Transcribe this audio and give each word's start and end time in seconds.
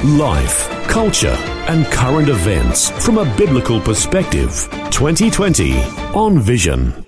Life, 0.00 0.68
culture, 0.88 1.36
and 1.68 1.86
current 1.86 2.28
events 2.28 2.90
from 3.04 3.18
a 3.18 3.36
biblical 3.36 3.80
perspective. 3.80 4.68
2020 4.90 5.74
on 6.12 6.40
Vision. 6.40 7.06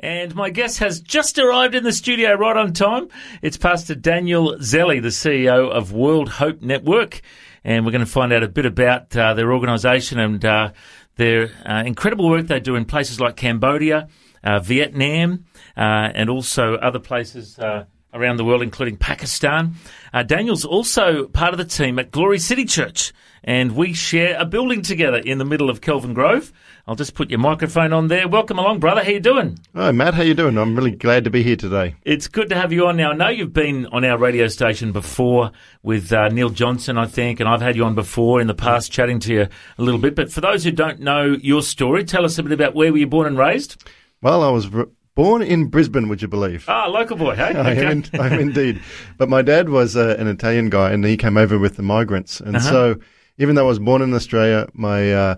And 0.00 0.34
my 0.34 0.50
guest 0.50 0.80
has 0.80 1.00
just 1.00 1.38
arrived 1.38 1.74
in 1.74 1.82
the 1.82 1.92
studio 1.92 2.34
right 2.34 2.58
on 2.58 2.74
time. 2.74 3.08
It's 3.40 3.56
Pastor 3.56 3.94
Daniel 3.94 4.56
Zelli, 4.58 5.00
the 5.00 5.08
CEO 5.08 5.70
of 5.70 5.92
World 5.94 6.28
Hope 6.28 6.60
Network. 6.60 7.22
And 7.64 7.86
we're 7.86 7.92
going 7.92 8.04
to 8.04 8.10
find 8.10 8.34
out 8.34 8.42
a 8.42 8.48
bit 8.48 8.66
about 8.66 9.16
uh, 9.16 9.32
their 9.32 9.50
organisation 9.50 10.18
and 10.18 10.44
uh, 10.44 10.72
their 11.16 11.50
uh, 11.64 11.84
incredible 11.86 12.28
work 12.28 12.48
they 12.48 12.60
do 12.60 12.76
in 12.76 12.84
places 12.84 13.18
like 13.18 13.36
Cambodia, 13.36 14.08
uh, 14.44 14.60
Vietnam, 14.60 15.46
uh, 15.74 16.12
and 16.14 16.28
also 16.28 16.74
other 16.74 16.98
places 16.98 17.58
uh, 17.58 17.86
around 18.12 18.36
the 18.36 18.44
world, 18.44 18.62
including 18.62 18.96
Pakistan. 18.96 19.74
Uh, 20.12 20.22
Daniel's 20.22 20.64
also 20.64 21.26
part 21.28 21.52
of 21.52 21.58
the 21.58 21.64
team 21.64 21.98
at 21.98 22.10
Glory 22.10 22.38
City 22.38 22.64
Church, 22.64 23.12
and 23.42 23.74
we 23.74 23.92
share 23.92 24.38
a 24.38 24.44
building 24.44 24.82
together 24.82 25.18
in 25.18 25.38
the 25.38 25.44
middle 25.44 25.70
of 25.70 25.80
Kelvin 25.80 26.12
Grove. 26.14 26.52
I'll 26.86 26.96
just 26.96 27.14
put 27.14 27.30
your 27.30 27.38
microphone 27.38 27.92
on 27.92 28.08
there. 28.08 28.26
Welcome 28.26 28.58
along, 28.58 28.80
brother. 28.80 29.04
How 29.04 29.10
you 29.10 29.20
doing? 29.20 29.58
Hi, 29.74 29.92
Matt. 29.92 30.14
How 30.14 30.22
you 30.22 30.34
doing? 30.34 30.58
I'm 30.58 30.74
really 30.74 30.90
glad 30.90 31.24
to 31.24 31.30
be 31.30 31.42
here 31.42 31.56
today. 31.56 31.94
It's 32.02 32.26
good 32.26 32.48
to 32.48 32.56
have 32.56 32.72
you 32.72 32.86
on 32.86 32.96
now. 32.96 33.12
I 33.12 33.14
know 33.14 33.28
you've 33.28 33.52
been 33.52 33.86
on 33.86 34.04
our 34.04 34.18
radio 34.18 34.48
station 34.48 34.90
before 34.92 35.52
with 35.82 36.12
uh, 36.12 36.28
Neil 36.28 36.50
Johnson, 36.50 36.98
I 36.98 37.06
think, 37.06 37.38
and 37.38 37.48
I've 37.48 37.60
had 37.62 37.76
you 37.76 37.84
on 37.84 37.94
before 37.94 38.40
in 38.40 38.46
the 38.46 38.54
past 38.54 38.90
chatting 38.90 39.20
to 39.20 39.32
you 39.32 39.42
a 39.78 39.82
little 39.82 40.00
bit. 40.00 40.14
But 40.16 40.32
for 40.32 40.40
those 40.40 40.64
who 40.64 40.72
don't 40.72 41.00
know 41.00 41.36
your 41.40 41.62
story, 41.62 42.04
tell 42.04 42.24
us 42.24 42.38
a 42.38 42.42
bit 42.42 42.52
about 42.52 42.74
where 42.74 42.90
were 42.90 42.98
you 42.98 43.06
born 43.06 43.26
and 43.26 43.38
raised? 43.38 43.84
Well, 44.20 44.42
I 44.42 44.50
was 44.50 44.68
born 45.14 45.42
in 45.42 45.66
Brisbane, 45.66 46.08
would 46.08 46.22
you 46.22 46.28
believe? 46.28 46.64
Ah, 46.68 46.86
local 46.86 47.16
boy, 47.16 47.34
hey? 47.34 47.42
I, 47.54 47.72
am 47.72 47.90
in, 47.90 48.04
I 48.20 48.26
am 48.28 48.40
indeed. 48.48 48.80
But 49.18 49.28
my 49.28 49.42
dad 49.42 49.68
was 49.68 49.96
uh, 49.96 50.16
an 50.18 50.26
Italian 50.26 50.70
guy, 50.70 50.92
and 50.92 51.04
he 51.04 51.16
came 51.16 51.36
over 51.36 51.58
with 51.58 51.76
the 51.76 51.82
migrants. 51.82 52.40
And 52.40 52.56
Uh-huh. 52.56 52.70
so, 52.70 52.96
even 53.38 53.54
though 53.54 53.64
I 53.64 53.68
was 53.68 53.78
born 53.78 54.02
in 54.02 54.12
Australia, 54.14 54.68
my 54.74 55.12
uh, 55.12 55.34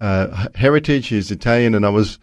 uh, 0.00 0.48
heritage 0.54 1.12
is 1.12 1.30
Italian, 1.30 1.74
and 1.74 1.86
I 1.86 1.90
was 1.90 2.18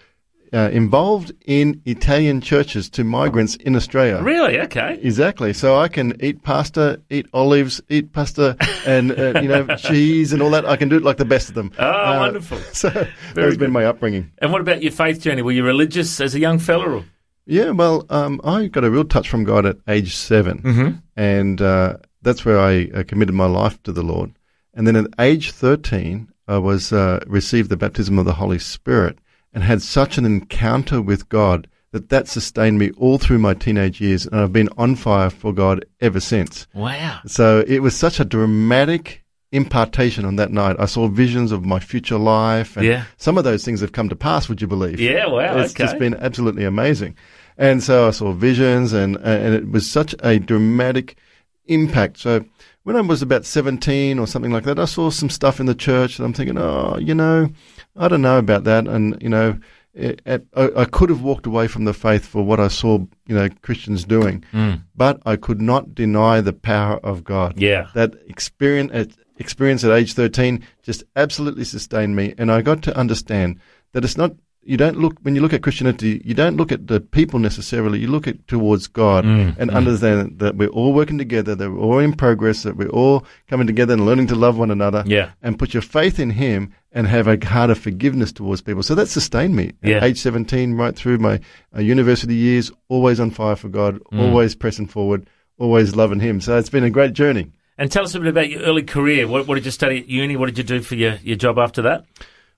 uh, 0.54 0.70
involved 0.74 1.32
in 1.46 1.82
Italian 1.86 2.42
churches 2.42 2.90
to 2.90 3.04
migrants 3.04 3.56
in 3.56 3.76
Australia. 3.76 4.22
Really? 4.22 4.60
Okay. 4.60 5.00
Exactly. 5.02 5.54
So 5.54 5.80
I 5.80 5.88
can 5.88 6.14
eat 6.22 6.44
pasta, 6.44 7.02
eat 7.10 7.26
olives, 7.34 7.82
eat 7.90 8.12
pasta, 8.12 8.58
and 8.86 9.12
uh, 9.12 9.40
you 9.42 9.48
know 9.48 9.66
cheese 9.78 10.34
and 10.34 10.42
all 10.42 10.50
that. 10.52 10.66
I 10.66 10.76
can 10.76 10.90
do 10.90 10.98
it 10.98 11.04
like 11.04 11.18
the 11.18 11.26
best 11.26 11.50
of 11.50 11.56
them. 11.56 11.72
Oh, 11.80 11.84
Uh, 11.88 12.18
wonderful. 12.20 12.58
So 12.74 12.90
that 12.90 13.08
Very 13.34 13.48
has 13.48 13.58
been 13.58 13.72
my 13.72 13.86
upbringing. 13.86 14.32
And 14.40 14.52
what 14.52 14.62
about 14.62 14.82
your 14.84 14.92
faith 14.92 15.22
journey? 15.22 15.42
Were 15.42 15.52
you 15.54 15.64
religious 15.64 16.20
as 16.20 16.36
a 16.36 16.40
young 16.40 16.60
fella? 16.60 16.90
Or? 16.98 17.06
Yeah, 17.46 17.72
well, 17.72 18.06
um, 18.10 18.40
I 18.44 18.68
got 18.68 18.84
a 18.84 18.92
real 18.92 19.04
touch 19.06 19.30
from 19.30 19.44
God 19.46 19.66
at 19.66 19.78
age 19.88 20.16
7 20.16 20.62
Mm-hmm. 20.62 20.90
and 21.16 21.62
uh, 21.62 21.98
that's 22.22 22.46
where 22.46 22.60
I 22.60 22.90
uh, 22.94 23.04
committed 23.04 23.34
my 23.36 23.48
life 23.48 23.82
to 23.84 23.92
the 23.92 24.04
Lord. 24.04 24.32
And 24.74 24.86
then 24.88 24.96
at 24.96 25.08
age 25.20 25.52
thirteen, 25.52 26.30
I 26.48 26.58
was 26.60 26.94
uh, 26.94 27.20
received 27.28 27.70
the 27.70 27.78
baptism 27.78 28.20
of 28.20 28.26
the 28.26 28.34
Holy 28.34 28.60
Spirit 28.60 29.18
and 29.54 29.64
had 29.64 29.82
such 29.82 30.18
an 30.18 30.26
encounter 30.26 31.02
with 31.02 31.28
God 31.30 31.68
that 31.92 32.10
that 32.10 32.28
sustained 32.28 32.80
me 32.80 32.92
all 32.92 33.18
through 33.18 33.40
my 33.40 33.54
teenage 33.54 34.00
years, 34.00 34.26
and 34.26 34.40
I've 34.40 34.54
been 34.54 34.70
on 34.78 34.96
fire 34.96 35.30
for 35.30 35.52
God 35.54 35.86
ever 36.00 36.20
since. 36.22 36.68
Wow. 36.74 37.20
So 37.28 37.66
it 37.68 37.80
was 37.80 37.96
such 37.96 38.20
a 38.20 38.26
dramatic 38.26 39.24
impartation 39.52 40.24
on 40.24 40.38
that 40.38 40.52
night. 40.52 40.78
I 40.80 40.86
saw 40.86 41.08
visions 41.10 41.52
of 41.52 41.66
my 41.66 41.80
future 41.80 42.18
life, 42.18 42.78
and 42.78 42.86
Yeah. 42.86 43.04
some 43.18 43.38
of 43.38 43.44
those 43.44 43.66
things 43.66 43.82
have 43.82 43.92
come 43.92 44.08
to 44.08 44.16
pass. 44.16 44.48
Would 44.48 44.62
you 44.62 44.68
believe? 44.68 45.02
Yeah, 45.02 45.28
wow, 45.28 45.58
It's 45.58 45.74
okay. 45.74 45.84
just 45.84 46.00
been 46.00 46.16
absolutely 46.16 46.64
amazing. 46.64 47.16
And 47.58 47.84
so 47.84 48.08
I 48.08 48.12
saw 48.12 48.32
visions, 48.32 48.94
and 48.94 49.18
and 49.18 49.54
it 49.54 49.70
was 49.70 49.90
such 49.90 50.16
a 50.24 50.40
dramatic 50.40 51.18
impact. 51.66 52.18
So 52.20 52.46
when 52.84 52.96
I 52.96 53.02
was 53.02 53.22
about 53.22 53.46
seventeen 53.46 54.20
or 54.20 54.28
something 54.28 54.52
like 54.52 54.64
that, 54.64 54.80
I 54.80 54.86
saw 54.86 55.10
some 55.10 55.30
stuff 55.30 55.60
in 55.60 55.66
the 55.66 55.76
church, 55.76 56.18
and 56.18 56.26
I'm 56.26 56.34
thinking, 56.34 56.58
oh, 56.58 56.98
you 57.00 57.14
know, 57.16 57.50
I 57.96 58.08
don't 58.08 58.22
know 58.22 58.38
about 58.38 58.64
that, 58.66 58.88
and 58.88 59.22
you 59.22 59.30
know. 59.30 59.60
It, 59.94 60.22
it, 60.26 60.48
I, 60.56 60.70
I 60.78 60.86
could 60.86 61.10
have 61.10 61.22
walked 61.22 61.46
away 61.46 61.68
from 61.68 61.84
the 61.84 61.94
faith 61.94 62.26
for 62.26 62.44
what 62.46 62.62
I 62.62 62.70
saw, 62.70 63.00
you 63.28 63.36
know, 63.36 63.50
Christians 63.62 64.06
doing, 64.06 64.42
Mm. 64.54 64.84
but 64.96 65.22
I 65.26 65.36
could 65.36 65.60
not 65.62 65.94
deny 65.94 66.40
the 66.40 66.54
power 66.54 66.96
of 67.04 67.26
God 67.26 67.60
Yeah. 67.60 67.88
that 67.94 68.14
experience 68.30 68.92
at, 68.94 69.10
experience 69.38 69.84
at 69.84 69.92
age 69.92 70.14
13 70.14 70.64
just 70.82 71.04
absolutely 71.18 71.66
sustained 71.66 72.16
me 72.16 72.34
and 72.38 72.50
i 72.54 72.62
got 72.62 72.82
to 72.84 72.96
understand 72.98 73.60
that 73.92 74.06
it's 74.06 74.16
not 74.16 74.32
you 74.64 74.78
don't 74.78 74.98
look 75.00 75.18
when 75.24 75.34
you 75.36 75.42
look 75.42 75.54
at 75.54 75.64
christianity 75.64 76.22
you 76.24 76.34
don't 76.36 76.56
look 76.56 76.72
at 76.72 76.86
the 76.88 77.00
people 77.00 77.40
necessarily 77.40 77.98
you 78.00 78.08
look 78.08 78.28
at 78.28 78.48
towards 78.48 78.88
god 78.88 79.26
Mm, 79.26 79.56
and 79.58 79.72
mm. 79.72 79.76
understand 79.76 80.38
that 80.40 80.56
we're 80.56 80.70
all 80.70 80.94
working 80.94 81.18
together 81.18 81.56
that 81.56 81.70
we're 81.72 81.80
all 81.80 82.00
in 82.00 82.14
progress 82.14 82.64
that 82.64 82.78
we're 82.78 82.90
all 82.90 83.26
coming 83.50 83.66
together 83.68 83.94
and 83.94 84.06
learning 84.06 84.28
to 84.28 84.36
love 84.36 84.58
one 84.60 84.70
another 84.72 85.04
Yeah. 85.08 85.32
and 85.42 85.58
put 85.58 85.74
your 85.74 85.82
faith 85.82 86.20
in 86.20 86.30
him 86.30 86.74
and 86.92 87.08
have 87.08 87.28
a 87.28 87.44
heart 87.44 87.70
of 87.72 87.80
forgiveness 87.80 88.32
towards 88.32 88.62
people 88.62 88.84
so 88.84 88.94
that 88.96 89.08
sustained 89.08 89.56
me 89.56 89.72
Yeah. 89.84 89.98
at 89.98 90.04
age 90.04 90.20
17 90.20 90.74
right 90.76 90.96
through 90.96 91.18
my 91.18 91.40
uh, 91.76 91.82
university 91.82 92.36
years 92.36 92.72
always 92.88 93.20
on 93.20 93.32
fire 93.32 93.56
for 93.56 93.70
god 93.70 94.00
Mm. 94.14 94.20
always 94.20 94.54
pressing 94.56 94.88
forward 94.88 95.28
always 95.58 95.96
loving 95.96 96.20
him 96.20 96.40
so 96.40 96.58
it's 96.58 96.70
been 96.70 96.84
a 96.84 96.90
great 96.92 97.14
journey 97.14 97.48
And 97.78 97.92
tell 97.92 98.04
us 98.04 98.14
a 98.14 98.20
bit 98.20 98.28
about 98.30 98.50
your 98.52 98.62
early 98.62 98.84
career. 98.84 99.28
What, 99.28 99.48
what 99.48 99.56
did 99.56 99.66
you 99.66 99.72
study 99.72 99.98
at 100.02 100.08
uni? 100.08 100.36
What 100.38 100.48
did 100.48 100.58
you 100.60 100.64
do 100.64 100.82
for 100.84 100.94
your, 100.96 101.16
your 101.24 101.36
job 101.36 101.58
after 101.58 101.82
that? 101.84 102.06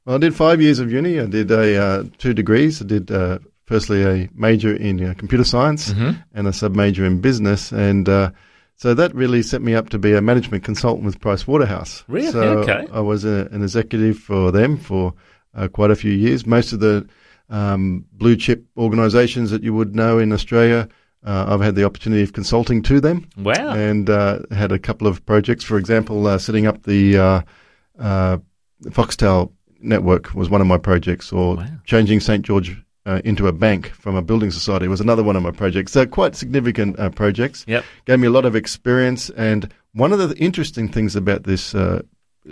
Well, 0.05 0.15
I 0.15 0.19
did 0.19 0.35
five 0.35 0.61
years 0.61 0.79
of 0.79 0.91
uni. 0.91 1.19
I 1.19 1.25
did 1.25 1.49
a 1.51 1.81
uh, 1.81 2.03
two 2.17 2.33
degrees. 2.33 2.81
I 2.81 2.85
did 2.85 3.09
uh, 3.11 3.39
firstly 3.65 4.03
a 4.03 4.29
major 4.33 4.75
in 4.75 5.03
uh, 5.03 5.13
computer 5.17 5.43
science 5.45 5.93
Mm-hmm. 5.93 6.19
and 6.33 6.47
a 6.47 6.53
sub 6.53 6.75
major 6.75 7.05
in 7.05 7.21
business, 7.21 7.71
and 7.71 8.09
uh, 8.09 8.31
so 8.75 8.93
that 8.93 9.15
really 9.15 9.41
set 9.43 9.61
me 9.61 9.75
up 9.75 9.89
to 9.89 9.99
be 9.99 10.13
a 10.13 10.21
management 10.21 10.63
consultant 10.65 11.05
with 11.05 11.21
Price 11.21 11.47
Waterhouse. 11.47 12.03
Really? 12.07 12.31
So 12.31 12.41
Okay. 12.59 12.85
I 12.91 12.99
was 12.99 13.23
a, 13.23 13.47
an 13.51 13.61
executive 13.63 14.17
for 14.17 14.51
them 14.51 14.77
for 14.77 15.13
uh, 15.55 15.67
quite 15.69 15.91
a 15.91 15.95
few 15.95 16.11
years. 16.11 16.45
Most 16.45 16.73
of 16.73 16.79
the 16.81 17.07
um, 17.49 18.05
blue 18.11 18.35
chip 18.35 18.65
organisations 18.77 19.51
that 19.51 19.63
you 19.63 19.73
would 19.73 19.95
know 19.95 20.17
in 20.19 20.31
Australia. 20.33 20.89
Uh, 21.25 21.45
I've 21.47 21.61
had 21.61 21.75
the 21.75 21.85
opportunity 21.85 22.21
of 22.23 22.33
consulting 22.33 22.81
to 22.83 22.99
them 22.99 23.29
Wow. 23.37 23.69
and 23.73 24.09
uh, 24.09 24.39
had 24.51 24.73
a 24.73 24.79
couple 24.79 25.07
of 25.07 25.25
projects. 25.25 25.63
For 25.63 25.77
example, 25.77 26.27
uh, 26.27 26.37
setting 26.37 26.65
up 26.67 26.83
the 26.83 27.17
uh, 27.17 27.41
uh, 27.97 28.37
Foxtel 28.89 29.51
network 29.83 30.33
was 30.33 30.49
one 30.49 30.61
of 30.61 30.67
my 30.67 30.77
projects, 30.77 31.31
or 31.31 31.57
Wow. 31.57 31.65
changing 31.85 32.19
St 32.21 32.43
George 32.45 32.75
uh, 33.05 33.21
into 33.25 33.47
a 33.47 33.51
bank 33.51 33.87
from 33.89 34.15
a 34.15 34.21
building 34.21 34.49
society 34.51 34.87
was 34.87 35.01
another 35.01 35.23
one 35.23 35.35
of 35.35 35.43
my 35.43 35.51
projects. 35.51 35.91
So 35.91 36.05
quite 36.05 36.35
significant 36.35 36.97
uh, 36.97 37.09
projects. 37.09 37.65
Yep. 37.67 37.83
Gave 38.05 38.19
me 38.19 38.27
a 38.27 38.31
lot 38.31 38.45
of 38.45 38.55
experience, 38.55 39.29
and 39.31 39.71
one 39.93 40.13
of 40.13 40.19
the 40.19 40.35
interesting 40.37 40.87
things 40.87 41.15
about 41.15 41.43
this 41.43 41.75
uh, 41.75 42.01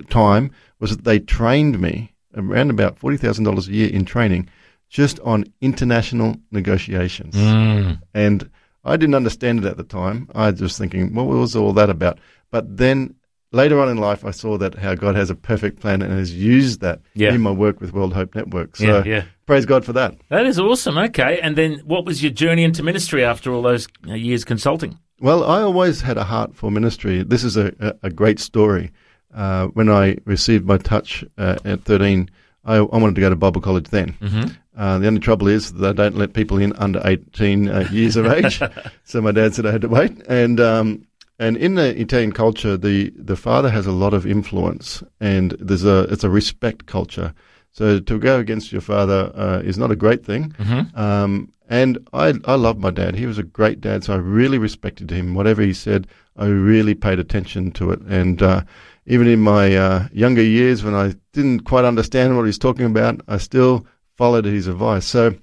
time 0.09 0.51
was 0.79 0.91
that 0.95 1.03
they 1.05 1.19
trained 1.19 1.79
me 1.79 2.13
around 2.35 2.69
about 2.69 2.97
forty 2.97 3.17
thousand 3.17 3.45
dollars 3.45 3.67
a 3.67 3.71
year 3.73 3.89
in 3.89 4.05
training, 4.05 4.49
just 4.89 5.19
on 5.21 5.45
international 5.61 6.35
negotiations 6.51 7.35
Mm. 7.35 7.99
and 8.13 8.49
I 8.83 8.97
didn't 8.97 9.15
understand 9.15 9.59
it 9.59 9.65
at 9.65 9.77
the 9.77 9.83
time. 9.83 10.27
I 10.33 10.49
was 10.49 10.59
just 10.59 10.77
thinking, 10.77 11.13
what 11.13 11.27
was 11.27 11.55
all 11.55 11.71
that 11.73 11.89
about? 11.89 12.17
But 12.49 12.77
then 12.77 13.13
later 13.51 13.79
on 13.79 13.89
in 13.89 13.97
life, 13.97 14.23
I 14.25 14.31
saw 14.31 14.57
that 14.57 14.75
how 14.75 14.95
God 14.95 15.15
has 15.15 15.29
a 15.29 15.35
perfect 15.35 15.79
plan 15.79 16.01
and 16.01 16.11
has 16.13 16.33
used 16.33 16.81
that 16.81 16.99
Yeah. 17.13 17.33
in 17.33 17.41
my 17.41 17.51
work 17.51 17.81
with 17.81 17.93
World 17.93 18.13
Hope 18.13 18.35
Network. 18.35 18.75
So 18.75 18.85
Yeah, 18.85 19.03
yeah. 19.05 19.23
praise 19.45 19.65
God 19.65 19.85
for 19.85 19.93
that. 19.93 20.15
That 20.29 20.45
is 20.45 20.59
awesome. 20.59 20.97
Okay. 20.97 21.39
And 21.41 21.55
then 21.55 21.81
what 21.85 22.05
was 22.05 22.21
your 22.23 22.31
journey 22.31 22.63
into 22.63 22.83
ministry 22.83 23.23
after 23.23 23.51
all 23.53 23.61
those 23.61 23.87
years 24.05 24.43
consulting? 24.45 24.97
Well, 25.19 25.43
I 25.43 25.61
always 25.61 26.01
had 26.01 26.17
a 26.17 26.23
heart 26.23 26.55
for 26.55 26.71
ministry. 26.71 27.23
This 27.23 27.43
is 27.43 27.55
a, 27.57 27.73
a, 27.79 27.93
a 28.03 28.09
great 28.09 28.39
story. 28.39 28.91
Uh, 29.33 29.67
when 29.67 29.87
I 29.89 30.17
received 30.25 30.65
my 30.65 30.77
touch 30.77 31.23
uh, 31.37 31.57
at 31.63 31.83
13, 31.83 32.29
I, 32.65 32.75
I 32.77 32.81
wanted 32.81 33.15
to 33.15 33.21
go 33.21 33.29
to 33.29 33.35
Bible 33.35 33.61
college 33.61 33.89
then. 33.89 34.13
Mm-hmm. 34.21 34.49
Uh, 34.75 34.97
the 34.99 35.07
only 35.07 35.19
trouble 35.19 35.47
is 35.47 35.73
they 35.73 35.93
don't 35.93 36.17
let 36.17 36.33
people 36.33 36.57
in 36.57 36.73
under 36.77 37.01
18 37.05 37.67
uh, 37.69 37.87
years 37.91 38.15
of 38.15 38.25
age. 38.27 38.61
so 39.03 39.21
my 39.21 39.31
dad 39.31 39.53
said 39.53 39.65
I 39.65 39.71
had 39.71 39.81
to 39.81 39.89
wait. 39.89 40.11
And 40.27 40.59
um, 40.59 41.05
and 41.41 41.57
in 41.57 41.73
the 41.73 41.99
Italian 41.99 42.33
culture, 42.33 42.77
the, 42.77 43.11
the 43.15 43.35
father 43.35 43.71
has 43.71 43.87
a 43.87 43.91
lot 43.91 44.13
of 44.13 44.27
influence, 44.27 45.03
and 45.19 45.51
there's 45.59 45.83
a 45.83 46.03
it's 46.03 46.23
a 46.23 46.29
respect 46.29 46.85
culture. 46.85 47.33
So 47.71 47.99
to 47.99 48.19
go 48.19 48.37
against 48.37 48.71
your 48.71 48.81
father 48.81 49.31
uh, 49.33 49.59
is 49.65 49.77
not 49.77 49.89
a 49.89 49.95
great 49.95 50.23
thing. 50.23 50.51
Mm-hmm. 50.59 50.95
Um, 50.95 51.51
and 51.67 51.97
I 52.13 52.35
I 52.45 52.55
love 52.55 52.77
my 52.77 52.91
dad. 52.91 53.15
He 53.15 53.25
was 53.25 53.39
a 53.39 53.43
great 53.43 53.81
dad, 53.81 54.03
so 54.03 54.13
I 54.13 54.17
really 54.17 54.59
respected 54.59 55.09
him. 55.09 55.33
Whatever 55.33 55.63
he 55.63 55.73
said, 55.73 56.07
I 56.37 56.45
really 56.45 56.93
paid 56.93 57.17
attention 57.17 57.71
to 57.71 57.89
it. 57.89 58.01
And 58.01 58.43
uh, 58.43 58.61
even 59.07 59.27
in 59.27 59.39
my 59.39 59.75
uh, 59.75 60.07
younger 60.13 60.43
years 60.43 60.83
when 60.83 60.93
I 60.93 61.15
didn't 61.33 61.61
quite 61.61 61.85
understand 61.85 62.35
what 62.35 62.43
he 62.43 62.53
was 62.53 62.59
talking 62.59 62.85
about, 62.85 63.21
I 63.27 63.39
still 63.39 63.87
followed 64.15 64.45
his 64.45 64.67
advice. 64.67 65.07
So 65.07 65.33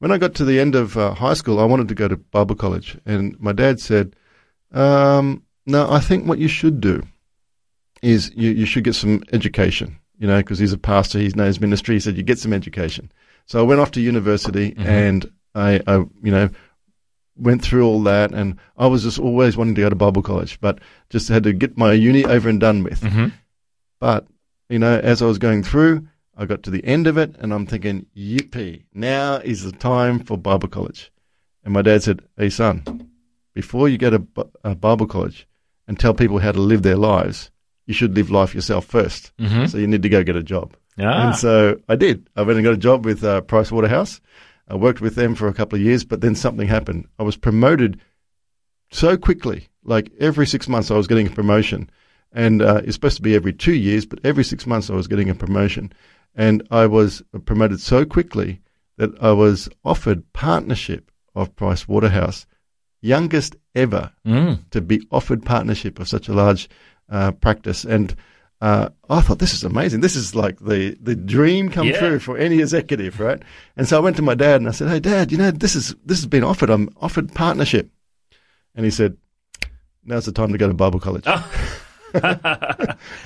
when 0.00 0.10
I 0.10 0.18
got 0.18 0.34
to 0.34 0.44
the 0.44 0.58
end 0.58 0.74
of 0.74 0.96
uh, 0.96 1.14
high 1.14 1.34
school, 1.34 1.60
I 1.60 1.64
wanted 1.64 1.86
to 1.88 1.94
go 1.94 2.08
to 2.08 2.16
Bible 2.16 2.56
college, 2.56 2.98
and 3.06 3.38
my 3.38 3.52
dad 3.52 3.78
said, 3.78 4.16
um, 4.72 5.43
"No, 5.66 5.90
I 5.90 6.00
think 6.00 6.26
what 6.26 6.38
you 6.38 6.48
should 6.48 6.80
do 6.80 7.02
is 8.02 8.30
you, 8.34 8.50
you 8.50 8.66
should 8.66 8.84
get 8.84 8.94
some 8.94 9.22
education. 9.32 9.98
You 10.18 10.28
know, 10.28 10.38
because 10.38 10.58
he's 10.60 10.72
a 10.72 10.78
pastor, 10.78 11.18
he 11.18 11.28
knows 11.34 11.58
ministry. 11.60 11.96
He 11.96 12.00
said 12.00 12.16
you 12.16 12.22
get 12.22 12.38
some 12.38 12.52
education. 12.52 13.10
So 13.46 13.58
I 13.58 13.62
went 13.62 13.80
off 13.80 13.90
to 13.92 14.00
university, 14.00 14.70
Mm-hmm. 14.72 14.86
and 14.86 15.32
I, 15.56 15.80
I, 15.86 15.96
you 16.22 16.30
know, 16.30 16.48
went 17.36 17.62
through 17.62 17.84
all 17.84 18.02
that, 18.04 18.32
and 18.32 18.56
I 18.76 18.86
was 18.86 19.02
just 19.02 19.18
always 19.18 19.56
wanting 19.56 19.74
to 19.74 19.80
go 19.82 19.88
to 19.90 19.96
Bible 19.96 20.22
college, 20.22 20.60
but 20.60 20.78
just 21.10 21.28
had 21.28 21.42
to 21.44 21.52
get 21.52 21.76
my 21.76 21.92
uni 21.92 22.24
over 22.24 22.48
and 22.48 22.60
done 22.60 22.84
with. 22.84 23.00
Mhm. 23.00 23.32
But 24.00 24.26
you 24.68 24.78
know, 24.78 24.98
as 24.98 25.20
I 25.20 25.26
was 25.26 25.38
going 25.38 25.62
through, 25.62 26.06
I 26.36 26.46
got 26.46 26.62
to 26.64 26.70
the 26.70 26.84
end 26.84 27.06
of 27.06 27.16
it, 27.18 27.34
and 27.38 27.52
I'm 27.52 27.66
thinking, 27.66 28.06
yippee! 28.16 28.84
Now 28.94 29.36
is 29.36 29.62
the 29.64 29.72
time 29.72 30.20
for 30.20 30.36
Bible 30.38 30.68
college. 30.68 31.12
And 31.64 31.72
my 31.74 31.82
dad 31.82 32.02
said, 32.02 32.20
"Hey, 32.36 32.50
son, 32.50 32.82
before 33.52 33.88
you 33.88 33.98
go 33.98 34.10
to 34.10 34.26
uh, 34.64 34.74
Bible 34.74 35.06
college 35.06 35.46
and 35.86 35.98
tell 35.98 36.14
people 36.14 36.38
how 36.38 36.52
to 36.52 36.60
live 36.60 36.82
their 36.82 36.96
lives, 36.96 37.50
you 37.86 37.94
should 37.94 38.14
live 38.16 38.30
life 38.30 38.54
yourself 38.54 38.86
1st 38.86 39.32
Mhm. 39.40 39.68
So 39.68 39.78
you 39.78 39.86
need 39.86 40.02
to 40.02 40.08
go 40.08 40.22
get 40.24 40.36
a 40.36 40.42
job." 40.42 40.74
Ah. 40.98 41.26
And 41.28 41.36
so 41.36 41.76
I 41.88 41.96
did. 41.96 42.28
I 42.36 42.42
went 42.42 42.58
and 42.58 42.64
got 42.64 42.74
a 42.74 42.76
job 42.88 43.04
with 43.04 43.22
uh, 43.24 43.40
Price 43.42 43.70
Waterhouse. 43.72 44.20
I 44.68 44.76
worked 44.76 45.00
with 45.00 45.14
them 45.14 45.34
for 45.34 45.48
a 45.48 45.52
couple 45.54 45.76
of 45.76 45.84
years, 45.84 46.04
but 46.04 46.20
then 46.20 46.34
something 46.34 46.68
happened. 46.68 47.06
I 47.18 47.22
was 47.22 47.36
promoted 47.36 48.00
so 48.90 49.16
quickly. 49.16 49.68
Like 49.84 50.10
every 50.18 50.46
six 50.46 50.68
months, 50.68 50.90
I 50.90 50.96
was 50.96 51.06
getting 51.06 51.26
a 51.26 51.30
promotion. 51.30 51.90
And 52.32 52.62
uh, 52.62 52.80
it's 52.84 52.94
supposed 52.94 53.16
to 53.16 53.22
be 53.22 53.34
every 53.34 53.52
two 53.52 53.74
years, 53.74 54.06
but 54.06 54.18
every 54.24 54.42
six 54.44 54.66
months, 54.66 54.90
I 54.90 54.94
was 54.94 55.06
getting 55.06 55.28
a 55.30 55.34
promotion. 55.34 55.92
And 56.34 56.66
I 56.70 56.86
was 56.86 57.22
promoted 57.44 57.80
so 57.80 58.04
quickly 58.04 58.60
that 58.96 59.10
I 59.20 59.32
was 59.32 59.68
offered 59.84 60.32
partnership 60.32 61.10
of 61.34 61.54
Price 61.54 61.86
Waterhouse, 61.86 62.46
youngest 63.04 63.56
ever 63.74 64.10
Mm. 64.26 64.58
to 64.70 64.80
be 64.80 65.06
offered 65.10 65.44
partnership 65.44 65.98
of 66.00 66.08
such 66.08 66.28
a 66.28 66.32
large 66.32 66.68
uh, 67.10 67.32
practice. 67.32 67.84
And 67.84 68.14
uh, 68.60 68.88
I 69.10 69.20
thought, 69.20 69.40
this 69.40 69.52
is 69.52 69.62
amazing. 69.64 70.00
This 70.00 70.16
is 70.16 70.34
like 70.34 70.58
the, 70.60 70.96
the 71.02 71.14
dream 71.14 71.68
come 71.68 71.86
Yeah. 71.88 71.98
true 71.98 72.18
for 72.18 72.38
any 72.38 72.60
executive, 72.60 73.20
right? 73.20 73.42
And 73.76 73.86
so 73.86 73.96
I 73.98 74.00
went 74.00 74.16
to 74.16 74.22
my 74.22 74.34
dad 74.34 74.60
and 74.60 74.68
I 74.68 74.72
said, 74.72 74.88
hey, 74.88 75.00
dad, 75.00 75.30
you 75.32 75.38
know, 75.38 75.50
this 75.50 75.74
is 75.76 75.94
this 76.06 76.18
has 76.18 76.26
been 76.26 76.44
offered. 76.44 76.70
I'm 76.70 76.88
offered 77.00 77.34
partnership. 77.34 77.90
And 78.74 78.84
he 78.84 78.90
said, 78.90 79.16
now's 80.04 80.24
the 80.24 80.32
time 80.32 80.52
to 80.52 80.58
go 80.58 80.66
to 80.68 80.74
Bible 80.74 81.00
college. 81.00 81.24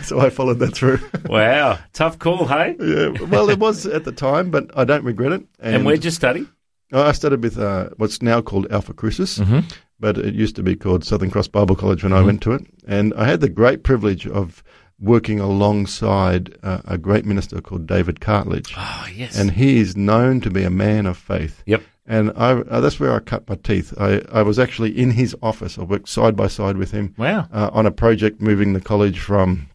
so 0.02 0.18
I 0.20 0.30
followed 0.30 0.58
that 0.60 0.72
through. 0.74 0.98
Wow. 1.26 1.78
Tough 1.92 2.18
call, 2.18 2.46
hey? 2.46 2.74
yeah, 2.80 3.10
well, 3.26 3.50
it 3.50 3.58
was 3.58 3.86
at 3.86 4.04
the 4.04 4.12
time, 4.12 4.50
but 4.50 4.70
I 4.76 4.84
don't 4.84 5.04
regret 5.04 5.32
it. 5.32 5.42
And, 5.60 5.84
where'd 5.84 6.04
you 6.04 6.10
study? 6.10 6.46
I 6.92 7.12
started 7.12 7.42
with 7.42 7.58
uh, 7.58 7.90
what's 7.96 8.22
now 8.22 8.40
called 8.40 8.66
Alpha 8.70 8.94
Crucis, 8.94 9.38
Mm-hmm. 9.38 9.60
but 10.00 10.16
it 10.18 10.34
used 10.34 10.56
to 10.56 10.62
be 10.62 10.74
called 10.76 11.04
Southern 11.04 11.30
Cross 11.30 11.48
Bible 11.48 11.76
College 11.76 12.02
when 12.02 12.12
I 12.12 12.22
went 12.22 12.42
to 12.42 12.52
it. 12.52 12.62
And 12.86 13.12
I 13.14 13.26
had 13.26 13.40
the 13.40 13.48
great 13.48 13.82
privilege 13.82 14.26
of 14.26 14.62
working 15.00 15.38
alongside 15.38 16.56
uh, 16.62 16.80
a 16.86 16.98
great 16.98 17.24
minister 17.24 17.60
called 17.60 17.86
David 17.86 18.20
Cartledge. 18.20 18.72
Oh, 18.76 19.06
yes. 19.14 19.38
And 19.38 19.50
he 19.52 19.78
is 19.78 19.96
known 19.96 20.40
to 20.40 20.50
be 20.50 20.64
a 20.64 20.70
man 20.70 21.06
of 21.06 21.16
faith. 21.18 21.62
Yep. 21.66 21.82
And 22.06 22.32
I, 22.36 22.52
uh, 22.52 22.80
that's 22.80 22.98
where 22.98 23.14
I 23.14 23.18
cut 23.20 23.46
my 23.48 23.56
teeth. 23.56 23.92
I, 24.00 24.22
I 24.32 24.42
was 24.42 24.58
actually 24.58 24.98
in 24.98 25.10
his 25.10 25.36
office. 25.42 25.78
I 25.78 25.82
worked 25.82 26.08
side 26.08 26.36
by 26.36 26.46
side 26.46 26.78
with 26.78 26.90
him 26.90 27.14
Wow. 27.18 27.46
uh, 27.52 27.68
on 27.72 27.84
a 27.84 27.90
project 27.90 28.40
moving 28.40 28.72
the 28.72 28.80
college 28.80 29.20
from 29.20 29.68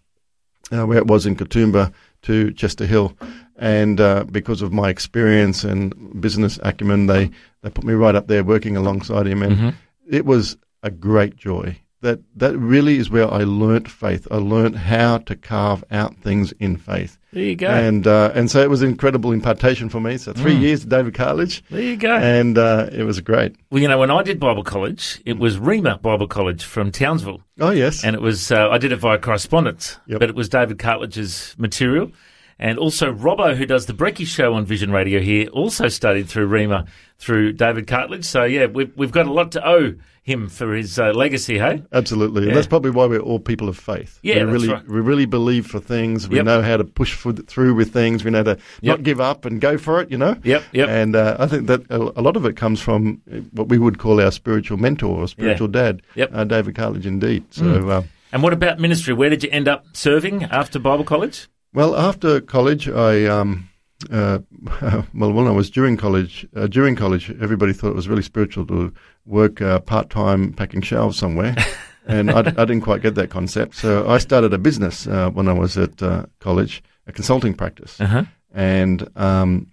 uh, 0.71 0.85
where 0.87 0.97
it 0.97 1.05
was 1.07 1.25
in 1.27 1.35
Katoomba 1.35 1.93
to 2.23 2.51
Chester 2.53 2.85
Hill. 2.87 3.15
And 3.63 4.01
uh, 4.01 4.25
because 4.29 4.61
of 4.61 4.73
my 4.73 4.89
experience 4.89 5.63
and 5.63 6.19
business 6.21 6.59
acumen, 6.63 7.05
they, 7.07 7.31
they 7.61 7.69
put 7.69 7.85
me 7.85 7.93
right 7.93 8.13
up 8.15 8.27
there 8.27 8.43
working 8.43 8.75
alongside 8.75 9.25
him. 9.25 9.41
And 9.41 9.55
Mm-hmm. 9.55 9.69
it 10.09 10.25
was 10.25 10.57
a 10.83 10.91
great 10.91 11.37
joy. 11.37 11.77
That, 12.01 12.19
that 12.35 12.57
really 12.57 12.97
is 12.97 13.09
where 13.09 13.31
I 13.33 13.45
learnt 13.45 13.89
faith. 13.89 14.27
I 14.29 14.35
learnt 14.35 14.75
how 14.75 15.19
to 15.19 15.37
carve 15.37 15.85
out 15.89 16.17
things 16.17 16.51
in 16.59 16.75
faith. 16.75 17.17
There 17.31 17.41
you 17.43 17.55
go. 17.55 17.69
And, 17.69 18.05
uh, 18.05 18.31
and 18.35 18.51
so 18.51 18.59
it 18.61 18.69
was 18.69 18.81
an 18.81 18.89
incredible 18.89 19.31
impartation 19.31 19.87
for 19.87 20.01
me. 20.01 20.17
So 20.17 20.33
three 20.33 20.55
Mm. 20.55 20.59
years 20.61 20.83
at 20.83 20.89
David 20.89 21.13
Cartledge. 21.13 21.61
there 21.69 21.81
you 21.81 21.95
go. 21.95 22.13
And 22.13 22.57
uh, 22.57 22.89
it 22.91 23.03
was 23.03 23.21
great. 23.21 23.55
well, 23.71 23.81
you 23.81 23.87
know, 23.87 23.97
when 23.99 24.11
I 24.11 24.21
did 24.23 24.37
Bible 24.37 24.63
college, 24.65 25.21
it 25.25 25.37
was 25.37 25.55
Rhema 25.57 26.01
Bible 26.01 26.27
College 26.27 26.65
from 26.65 26.91
Townsville. 26.91 27.41
Oh, 27.61 27.69
yes. 27.71 28.03
And 28.03 28.13
it 28.17 28.21
was, 28.21 28.51
uh, 28.51 28.67
I 28.69 28.77
did 28.77 28.91
it 28.91 28.97
via 28.97 29.17
correspondence, 29.17 29.97
Yep. 30.07 30.19
but 30.19 30.27
it 30.29 30.35
was 30.35 30.49
David 30.49 30.79
Cartledge's 30.79 31.55
material. 31.57 32.11
And 32.59 32.77
also 32.79 33.11
Robbo, 33.13 33.55
who 33.55 33.65
does 33.65 33.85
the 33.87 33.93
Brecky 33.93 34.25
show 34.25 34.53
on 34.53 34.65
Vision 34.65 34.91
Radio 34.91 35.19
here, 35.19 35.47
also 35.49 35.87
studied 35.87 36.27
through 36.29 36.47
Rhema 36.49 36.87
through 37.17 37.53
David 37.53 37.87
Cartledge. 37.87 38.25
So, 38.25 38.43
yeah, 38.43 38.65
we've, 38.67 38.91
we've 38.95 39.11
got 39.11 39.25
a 39.27 39.31
lot 39.33 39.51
to 39.53 39.67
owe 39.67 39.95
him 40.23 40.47
for 40.47 40.73
his 40.73 40.97
uh, 40.97 41.11
legacy, 41.11 41.57
hey? 41.59 41.83
Absolutely. 41.91 42.43
Yeah. 42.43 42.49
And 42.49 42.57
that's 42.57 42.67
probably 42.67 42.91
why 42.91 43.05
we're 43.07 43.19
all 43.19 43.39
people 43.39 43.67
of 43.67 43.77
faith. 43.77 44.19
Yeah, 44.23 44.45
we 44.45 44.51
really 44.51 44.69
right. 44.69 44.87
we 44.87 45.01
really 45.01 45.25
believe 45.25 45.67
for 45.67 45.81
things. 45.81 46.29
We 46.29 46.37
Yep. 46.37 46.45
know 46.45 46.61
how 46.61 46.77
to 46.77 46.85
push 46.85 47.13
for, 47.13 47.33
through 47.33 47.73
with 47.75 47.91
things. 47.91 48.23
We 48.23 48.31
know 48.31 48.43
to 48.43 48.57
Yep. 48.81 48.99
not 48.99 49.03
give 49.03 49.19
up 49.19 49.43
and 49.43 49.59
go 49.59 49.77
for 49.77 49.99
it, 49.99 50.09
you 50.09 50.17
know? 50.17 50.37
Yep, 50.43 50.63
yep. 50.71 50.87
And 50.87 51.17
uh, 51.17 51.35
I 51.39 51.47
think 51.47 51.67
that 51.67 51.81
a, 51.89 52.21
lot 52.21 52.37
of 52.37 52.45
it 52.45 52.55
comes 52.55 52.79
from 52.79 53.21
what 53.51 53.67
we 53.67 53.77
would 53.77 53.97
call 53.97 54.21
our 54.21 54.31
spiritual 54.31 54.77
mentor 54.77 55.23
or 55.23 55.27
spiritual 55.27 55.67
dad, 55.67 56.01
Yep. 56.15 56.31
Mm. 56.31 56.37
uh, 56.37 56.43
David 56.45 56.75
Cartledge, 56.75 57.05
indeed. 57.05 57.43
So, 57.49 57.89
uh, 57.89 58.03
And 58.31 58.41
what 58.43 58.53
about 58.53 58.79
ministry? 58.79 59.13
Where 59.13 59.29
did 59.29 59.43
you 59.43 59.49
end 59.51 59.67
up 59.67 59.85
serving 59.91 60.45
after 60.45 60.79
Bible 60.79 61.03
college? 61.03 61.47
Well, 61.73 61.95
after 61.95 62.41
college, 62.41 62.87
I. 62.89 63.25
Um, 63.25 63.69
uh, 64.11 64.39
well, 65.13 65.31
when 65.31 65.47
I 65.47 65.51
was 65.51 65.69
during 65.69 65.95
college, 65.95 66.45
uh, 66.55 66.67
during 66.67 66.95
college, 66.95 67.33
everybody 67.41 67.71
thought 67.71 67.89
it 67.91 67.95
was 67.95 68.09
really 68.09 68.21
spiritual 68.21 68.65
to 68.67 68.93
work 69.25 69.61
uh, 69.61 69.79
part 69.79 70.09
time 70.09 70.51
packing 70.51 70.81
shelves 70.81 71.17
somewhere, 71.17 71.55
and 72.05 72.29
I, 72.29 72.39
I 72.39 72.65
didn't 72.65 72.81
quite 72.81 73.01
get 73.01 73.15
that 73.15 73.29
concept. 73.29 73.75
So 73.75 74.05
I 74.09 74.17
started 74.17 74.53
a 74.53 74.57
business 74.57 75.07
uh, 75.07 75.29
when 75.29 75.47
I 75.47 75.53
was 75.53 75.77
at 75.77 76.03
uh, 76.03 76.25
college, 76.39 76.83
a 77.07 77.13
consulting 77.13 77.53
practice, 77.53 78.01
Uh-huh. 78.01 78.23
and 78.53 79.07
um, 79.15 79.67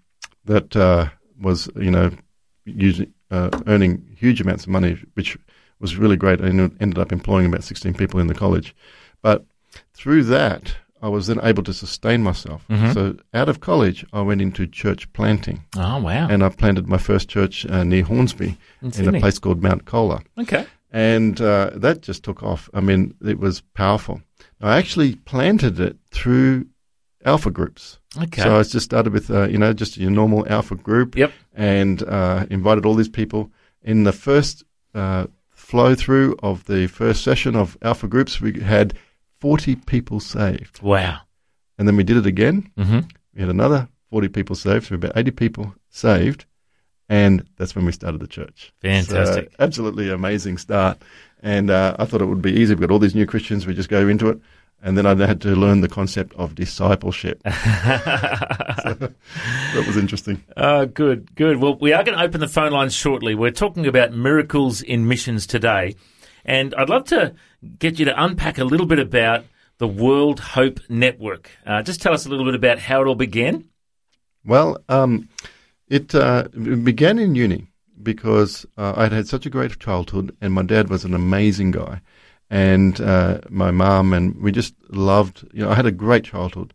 that 0.45 0.77
uh, 0.77 1.09
was 1.41 1.69
you 1.75 1.91
know 1.91 2.11
using 2.65 3.13
uh, 3.33 3.51
earning 3.67 4.07
huge 4.17 4.41
amounts 4.41 4.63
of 4.65 4.69
money, 4.71 4.97
which 5.15 5.37
was 5.81 5.97
really 5.97 6.17
great. 6.17 6.41
I 6.41 6.47
ended 6.47 6.77
ended 6.81 6.99
up 6.99 7.11
employing 7.11 7.47
about 7.47 7.65
sixteen 7.65 7.95
people 7.95 8.21
in 8.21 8.29
the 8.29 8.35
college, 8.35 8.77
but 9.23 9.45
through 9.95 10.23
that. 10.25 10.77
I 11.03 11.09
was 11.09 11.27
then 11.27 11.41
able 11.43 11.63
to 11.63 11.73
sustain 11.73 12.23
myself. 12.23 12.65
Mhm. 12.69 12.93
So 12.95 13.17
out 13.33 13.49
of 13.49 13.61
college, 13.61 14.05
I 14.13 14.21
went 14.23 14.41
into 14.43 14.67
church 14.67 15.11
planting, 15.13 15.65
Oh, 15.77 15.99
wow. 16.03 16.29
and 16.29 16.43
I 16.43 16.49
planted 16.51 16.87
my 16.89 16.99
first 16.99 17.29
church 17.29 17.65
uh, 17.67 17.85
near 17.85 18.05
Hornsby 18.05 18.57
In 18.83 18.93
in 18.99 19.15
a 19.15 19.21
place 19.21 19.39
called 19.39 19.63
Mount 19.63 19.85
Colah 19.85 20.21
Okay. 20.39 20.67
and 20.93 21.41
uh, 21.41 21.71
that 21.75 22.03
just 22.03 22.23
took 22.23 22.43
off. 22.43 22.69
I 22.75 22.81
mean, 22.81 23.15
it 23.25 23.39
was 23.39 23.63
powerful. 23.75 24.21
I 24.61 24.77
actually 24.79 25.15
planted 25.25 25.81
it 25.81 25.97
through 26.11 26.67
alpha 27.25 27.51
groups. 27.51 27.99
Okay. 28.25 28.43
So 28.43 28.59
I 28.59 28.63
just 28.63 28.81
started 28.85 29.13
with, 29.13 29.31
uh, 29.31 29.47
you 29.49 29.59
know, 29.59 29.73
just 29.73 29.97
your 29.97 30.11
normal 30.11 30.47
alpha 30.49 30.75
group. 30.75 31.17
Yep. 31.17 31.33
And 31.55 32.03
uh, 32.03 32.47
invited 32.51 32.85
all 32.87 32.95
these 32.95 33.09
people. 33.11 33.51
In 33.83 34.05
the 34.05 34.13
first 34.13 34.65
uh, 34.95 35.27
flow 35.51 35.95
through 35.95 36.37
of 36.43 36.65
the 36.65 36.87
first 36.89 37.23
session 37.23 37.57
of 37.57 37.77
alpha 37.83 38.07
groups, 38.09 38.41
we 38.41 38.61
had 38.61 38.95
40 39.41 39.77
people 39.77 40.21
saved. 40.21 40.81
wow. 40.83 41.21
And 41.79 41.89
then 41.89 41.97
we 41.97 42.05
did 42.05 42.19
it 42.19 42.27
again. 42.27 42.71
Mm-hmm. 42.77 43.01
We 43.35 43.41
had 43.41 43.49
another 43.49 43.89
40 44.11 44.29
people 44.29 44.55
saved. 44.55 44.87
So 44.87 44.97
about 44.97 45.17
80 45.17 45.31
people 45.31 45.75
saved. 45.89 46.45
And 47.09 47.49
that's 47.57 47.75
when 47.75 47.87
we 47.87 47.93
started 47.93 48.21
the 48.21 48.27
church. 48.27 48.73
Fantastic. 48.83 49.51
So, 49.51 49.57
absolutely 49.59 50.11
amazing 50.11 50.59
start. 50.59 51.03
And 51.43 51.71
uh, 51.71 51.97
I 51.99 52.05
thought 52.05 52.21
it 52.21 52.27
would 52.27 52.43
be 52.43 52.53
easy. 52.53 52.75
We've 52.75 52.87
got 52.87 52.93
all 52.93 52.99
these 52.99 53.15
new 53.15 53.27
Christians. 53.27 53.67
We 53.67 53.75
just 53.75 53.89
go 53.89 54.07
into 54.07 54.29
it. 54.29 54.39
And 54.83 54.97
then 54.97 55.07
I 55.07 55.15
had 55.27 55.41
to 55.43 55.57
learn 55.57 55.81
the 55.81 55.89
concept 55.89 56.35
of 56.35 56.55
discipleship. 56.55 57.43
that 57.45 59.15
was 59.75 59.97
interesting. 59.97 60.43
Oh, 60.57 60.87
good, 60.87 61.35
good. 61.35 61.59
Well, 61.59 61.77
we 61.79 61.93
are 61.93 62.05
going 62.05 62.17
to 62.17 62.25
open 62.25 62.41
the 62.41 62.49
phone 62.49 62.73
lines 62.73 62.95
shortly. 62.95 63.35
We're 63.35 63.51
talking 63.51 63.87
about 63.87 64.13
miracles 64.13 64.81
in 64.81 65.09
missions 65.09 65.47
today. 65.47 65.97
And 66.45 66.75
I'd 66.75 66.89
love 66.89 67.05
to 67.07 67.35
get 67.79 67.99
you 67.99 68.05
to 68.07 68.23
unpack 68.23 68.59
a 68.59 68.65
little 68.65 68.87
bit 68.87 68.99
about 68.99 69.45
the 69.79 69.89
World 69.89 70.41
Hope 70.41 70.81
Network. 70.89 71.51
Uh, 71.67 71.83
just 71.83 72.03
tell 72.03 72.13
us 72.13 72.27
a 72.27 72.29
little 72.29 72.45
bit 72.45 72.55
about 72.55 72.79
how 72.79 73.03
it 73.03 73.07
all 73.07 73.15
began. 73.15 73.69
Well, 74.45 74.79
um, 74.89 75.29
it, 75.89 76.15
uh, 76.15 76.49
it 76.53 76.85
began 76.85 77.19
in 77.19 77.35
uni 77.35 77.67
because 78.03 78.67
uh, 78.77 78.95
I'd 78.97 79.13
had 79.13 79.29
such 79.29 79.47
a 79.47 79.51
great 79.51 79.79
childhood, 79.79 80.37
and 80.41 80.53
my 80.53 80.63
dad 80.63 80.89
was 80.89 81.05
an 81.05 81.15
amazing 81.15 81.73
guy, 81.73 82.01
and 82.49 83.01
uh, 83.01 83.41
my 83.49 83.71
mum, 83.71 84.13
and 84.13 84.41
we 84.41 84.53
just 84.53 84.75
loved. 84.89 85.47
You 85.53 85.65
know, 85.65 85.71
I 85.71 85.75
had 85.75 85.87
a 85.87 85.93
great 85.93 86.25
childhood, 86.25 86.73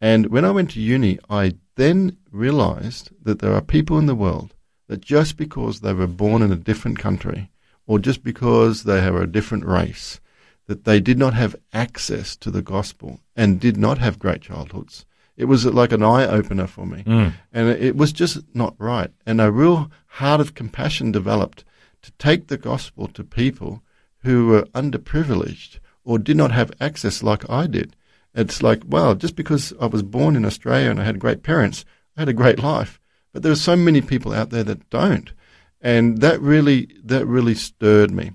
and 0.00 0.26
when 0.26 0.44
I 0.44 0.50
went 0.50 0.70
to 0.72 0.80
uni, 0.80 1.18
I 1.28 1.54
then 1.76 2.16
realized 2.30 3.10
that 3.22 3.40
there 3.40 3.54
are 3.54 3.60
people 3.60 3.98
in 3.98 4.06
the 4.06 4.14
world 4.14 4.54
that 4.88 5.00
just 5.00 5.36
because 5.36 5.80
they 5.80 5.92
were 5.92 6.06
born 6.06 6.42
in 6.42 6.52
a 6.52 6.56
different 6.56 6.98
country, 6.98 7.50
or 7.88 7.98
just 7.98 8.22
because 8.22 8.84
they 8.84 9.00
have 9.00 9.16
a 9.16 9.26
different 9.26 9.64
race, 9.64 10.20
that 10.66 10.84
they 10.84 11.00
did 11.00 11.18
not 11.18 11.32
have 11.32 11.56
access 11.72 12.36
to 12.36 12.50
the 12.50 12.62
gospel 12.62 13.18
and 13.34 13.58
did 13.58 13.78
not 13.78 13.98
have 13.98 14.18
great 14.18 14.42
childhoods. 14.42 15.06
It 15.38 15.46
was 15.46 15.64
like 15.64 15.92
an 15.92 16.02
eye 16.02 16.26
opener 16.26 16.66
for 16.66 16.84
me. 16.84 17.02
Mm. 17.04 17.32
And 17.52 17.68
it 17.70 17.96
was 17.96 18.12
just 18.12 18.38
not 18.54 18.74
right. 18.78 19.10
And 19.24 19.40
a 19.40 19.50
real 19.50 19.90
heart 20.06 20.40
of 20.40 20.54
compassion 20.54 21.10
developed 21.10 21.64
to 22.02 22.12
take 22.12 22.48
the 22.48 22.58
gospel 22.58 23.08
to 23.08 23.24
people 23.24 23.82
who 24.18 24.48
were 24.48 24.64
underprivileged 24.74 25.78
or 26.04 26.18
did 26.18 26.36
not 26.36 26.52
have 26.52 26.70
access 26.80 27.22
like 27.22 27.48
I 27.48 27.66
did. 27.66 27.96
It's 28.34 28.62
like, 28.62 28.82
wow, 28.86 29.14
just 29.14 29.34
because 29.34 29.72
I 29.80 29.86
was 29.86 30.02
born 30.02 30.36
in 30.36 30.44
Australia 30.44 30.90
and 30.90 31.00
I 31.00 31.04
had 31.04 31.18
great 31.18 31.42
parents, 31.42 31.86
I 32.16 32.20
had 32.20 32.28
a 32.28 32.34
great 32.34 32.58
life. 32.58 33.00
But 33.32 33.42
there 33.42 33.52
are 33.52 33.56
so 33.56 33.76
many 33.76 34.02
people 34.02 34.34
out 34.34 34.50
there 34.50 34.64
that 34.64 34.90
don't. 34.90 35.32
And 35.80 36.20
that 36.20 36.40
really, 36.40 36.88
that 37.04 37.26
really 37.26 37.54
stirred 37.54 38.10
me. 38.10 38.32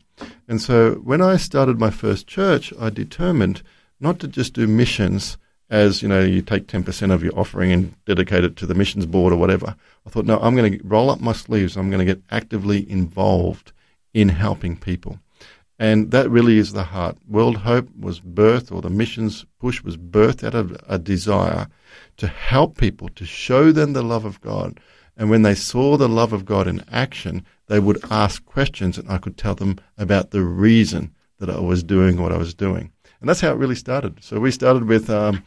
And 0.47 0.62
so 0.62 0.95
when 0.95 1.21
I 1.21 1.38
started 1.38 1.79
my 1.79 1.89
first 1.89 2.27
church, 2.27 2.73
I 2.79 2.89
determined 2.89 3.63
not 4.00 4.19
to 4.19 4.27
just 4.27 4.53
do 4.53 4.67
missions 4.67 5.38
as, 5.69 6.01
you 6.01 6.07
know, 6.07 6.21
you 6.21 6.41
take 6.41 6.67
10% 6.67 7.12
of 7.12 7.23
your 7.23 7.38
offering 7.38 7.71
and 7.71 7.95
dedicate 8.05 8.43
it 8.43 8.55
to 8.57 8.65
the 8.65 8.75
missions 8.75 9.05
board 9.05 9.33
or 9.33 9.38
whatever. 9.38 9.75
I 10.05 10.09
thought, 10.09 10.25
no, 10.25 10.38
I'm 10.39 10.55
going 10.55 10.77
to 10.77 10.88
roll 10.88 11.09
up 11.09 11.19
my 11.19 11.33
sleeves. 11.33 11.75
I'm 11.75 11.89
going 11.89 12.05
to 12.05 12.13
get 12.13 12.23
actively 12.29 12.89
involved 12.89 13.71
in 14.13 14.29
helping 14.29 14.77
people. 14.77 15.19
And 15.79 16.12
that 16.12 16.29
really 16.29 16.59
is 16.59 16.73
the 16.73 16.83
heart. 16.83 17.17
World 17.27 17.57
Hope 17.57 17.89
was 18.00 18.19
birthed, 18.19 18.71
or 18.71 18.81
the 18.81 18.89
missions 18.89 19.45
push 19.59 19.81
was 19.81 19.97
birthed 19.97 20.43
out 20.43 20.53
of 20.53 20.77
a 20.88 21.00
desire 21.00 21.67
to 22.17 22.27
help 22.27 22.77
people, 22.77 23.09
to 23.09 23.25
show 23.25 23.71
them 23.71 23.93
the 23.93 24.03
love 24.03 24.25
of 24.25 24.39
God. 24.41 24.79
And 25.15 25.29
when 25.29 25.43
they 25.43 25.55
saw 25.55 25.98
the 25.98 26.10
love 26.10 26.34
of 26.34 26.46
God 26.46 26.67
in 26.67 26.84
action, 26.91 27.46
they 27.67 27.79
would 27.79 28.03
ask 28.10 28.43
questions, 28.46 28.98
and 28.98 29.10
I 29.10 29.17
could 29.20 29.38
tell 29.38 29.55
them 29.55 29.77
about 29.98 30.32
the 30.32 30.41
reason 30.41 31.13
that 31.39 31.50
I 31.50 31.60
was 31.60 31.84
doing 31.84 32.17
what 32.22 32.32
I 32.32 32.38
was 32.38 32.53
doing. 32.53 32.91
And 33.20 33.29
that's 33.29 33.41
how 33.41 33.51
it 33.51 33.58
really 33.58 33.75
started. 33.75 34.24
So 34.24 34.39
we 34.39 34.51
started 34.51 34.86
with 34.86 35.10
um, 35.10 35.43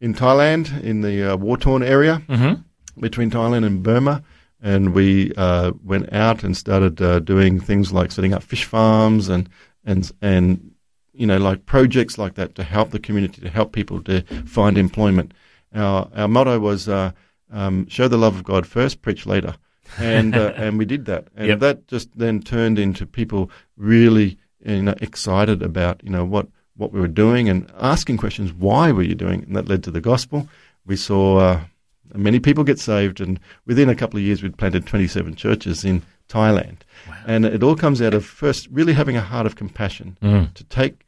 in 0.00 0.14
Thailand, 0.14 0.82
in 0.82 1.02
the 1.02 1.32
uh, 1.32 1.36
war 1.36 1.56
torn 1.56 1.82
area 1.82 2.22
Mm-hmm. 2.28 3.00
between 3.00 3.30
Thailand 3.30 3.64
and 3.64 3.82
Burma. 3.82 4.22
And 4.60 4.94
we 4.94 5.32
uh, 5.36 5.72
went 5.82 6.12
out 6.12 6.44
and 6.44 6.56
started 6.56 7.00
uh, 7.02 7.18
doing 7.20 7.60
things 7.60 7.92
like 7.92 8.12
setting 8.12 8.32
up 8.32 8.42
fish 8.42 8.64
farms 8.64 9.28
and, 9.28 9.48
and, 9.84 10.10
and, 10.20 10.70
you 11.12 11.26
know, 11.26 11.38
like 11.38 11.66
projects 11.66 12.16
like 12.16 12.34
that 12.34 12.54
to 12.54 12.62
help 12.62 12.90
the 12.90 13.00
community, 13.00 13.40
to 13.42 13.50
help 13.50 13.72
people 13.72 14.00
to 14.04 14.22
find 14.46 14.78
employment. 14.78 15.34
Our, 15.74 16.08
our 16.14 16.28
motto 16.28 16.60
was 16.60 16.88
uh, 16.88 17.10
um, 17.52 17.86
show 17.88 18.08
the 18.08 18.16
love 18.18 18.34
of 18.36 18.44
God 18.44 18.66
first, 18.66 19.02
preach 19.02 19.26
later. 19.26 19.54
And, 19.98 20.34
uh, 20.34 20.52
and 20.56 20.78
we 20.78 20.84
did 20.84 21.04
that. 21.06 21.28
And 21.36 21.48
Yep. 21.48 21.58
that 21.60 21.86
just 21.88 22.16
then 22.18 22.40
turned 22.42 22.78
into 22.78 23.06
people 23.06 23.50
really 23.76 24.38
you 24.64 24.82
know, 24.82 24.94
excited 25.00 25.62
about, 25.62 26.00
you 26.04 26.10
know, 26.10 26.24
what, 26.24 26.46
what 26.76 26.92
we 26.92 27.00
were 27.00 27.08
doing 27.08 27.48
and 27.48 27.70
asking 27.78 28.16
questions, 28.16 28.52
why 28.52 28.92
were 28.92 29.02
you 29.02 29.14
doing 29.14 29.42
it? 29.42 29.48
And 29.48 29.56
that 29.56 29.68
led 29.68 29.82
to 29.84 29.90
the 29.90 30.00
gospel. 30.00 30.48
We 30.86 30.96
saw 30.96 31.36
uh, 31.38 31.60
many 32.14 32.38
people 32.40 32.64
get 32.64 32.78
saved, 32.78 33.20
and 33.20 33.38
within 33.66 33.88
a 33.88 33.94
couple 33.94 34.18
of 34.18 34.24
years, 34.24 34.42
we'd 34.42 34.56
planted 34.56 34.86
27 34.86 35.34
churches 35.34 35.84
in 35.84 36.02
Thailand. 36.28 36.78
And 37.26 37.44
it 37.44 37.62
all 37.62 37.76
comes 37.76 38.00
out 38.00 38.14
of 38.14 38.24
first 38.24 38.68
really 38.70 38.92
having 38.94 39.16
a 39.16 39.20
heart 39.20 39.46
of 39.46 39.56
compassion 39.56 40.16
Mm. 40.22 40.54
to 40.54 40.64
take 40.64 41.04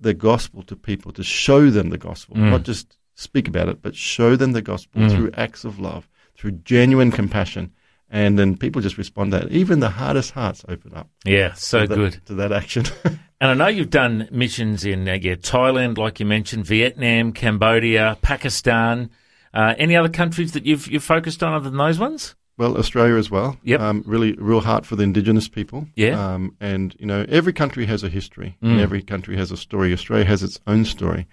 the 0.00 0.14
gospel 0.14 0.62
to 0.64 0.74
people, 0.76 1.12
to 1.12 1.22
show 1.22 1.70
them 1.70 1.90
the 1.90 1.98
gospel, 1.98 2.36
Mm. 2.36 2.50
not 2.50 2.62
just 2.62 2.96
speak 3.14 3.48
about 3.48 3.68
it, 3.68 3.82
but 3.82 3.94
show 3.96 4.36
them 4.36 4.52
the 4.52 4.62
gospel 4.62 5.02
Mm. 5.02 5.10
through 5.10 5.30
acts 5.34 5.64
of 5.64 5.78
love, 5.78 6.08
through 6.36 6.52
genuine 6.64 7.10
compassion. 7.10 7.70
And 8.10 8.38
then 8.38 8.56
people 8.58 8.82
just 8.82 8.98
respond 8.98 9.32
to 9.32 9.38
that. 9.40 9.50
Even 9.52 9.80
the 9.80 9.88
hardest 9.88 10.32
hearts 10.32 10.64
open 10.68 10.92
up 10.94 11.08
Yeah, 11.24 11.54
so 11.54 11.80
to 11.82 11.86
that, 11.88 11.94
good. 11.96 12.20
to 12.26 12.34
that 12.34 12.52
action. 12.52 12.84
And 13.42 13.50
I 13.50 13.54
know 13.54 13.66
you've 13.66 13.90
done 13.90 14.28
missions 14.30 14.84
in 14.84 15.08
uh, 15.08 15.14
yeah, 15.20 15.34
Thailand, 15.34 15.98
like 15.98 16.20
you 16.20 16.26
mentioned, 16.26 16.64
Vietnam, 16.64 17.32
Cambodia, 17.32 18.16
Pakistan. 18.22 19.10
Uh, 19.52 19.74
any 19.78 19.96
other 19.96 20.08
countries 20.08 20.52
that 20.52 20.64
you've 20.64 20.86
you've 20.86 21.02
focused 21.02 21.42
on 21.42 21.52
other 21.52 21.68
than 21.68 21.76
those 21.76 21.98
ones? 21.98 22.36
Well, 22.56 22.76
Australia 22.78 23.16
as 23.16 23.32
well. 23.32 23.56
Yep. 23.64 23.80
Um, 23.80 24.04
really, 24.06 24.34
real 24.34 24.60
heart 24.60 24.86
for 24.86 24.94
the 24.94 25.02
Indigenous 25.02 25.48
people. 25.48 25.88
Yeah. 25.96 26.34
Um, 26.34 26.54
and 26.60 26.94
you 27.00 27.06
know, 27.06 27.26
every 27.28 27.52
country 27.52 27.84
has 27.86 28.04
a 28.04 28.08
history, 28.08 28.56
Mm. 28.62 28.70
and 28.72 28.80
every 28.80 29.02
country 29.02 29.36
has 29.36 29.50
a 29.50 29.56
story. 29.56 29.92
Australia 29.92 30.24
has 30.26 30.44
its 30.44 30.60
own 30.68 30.84
story, 30.84 31.26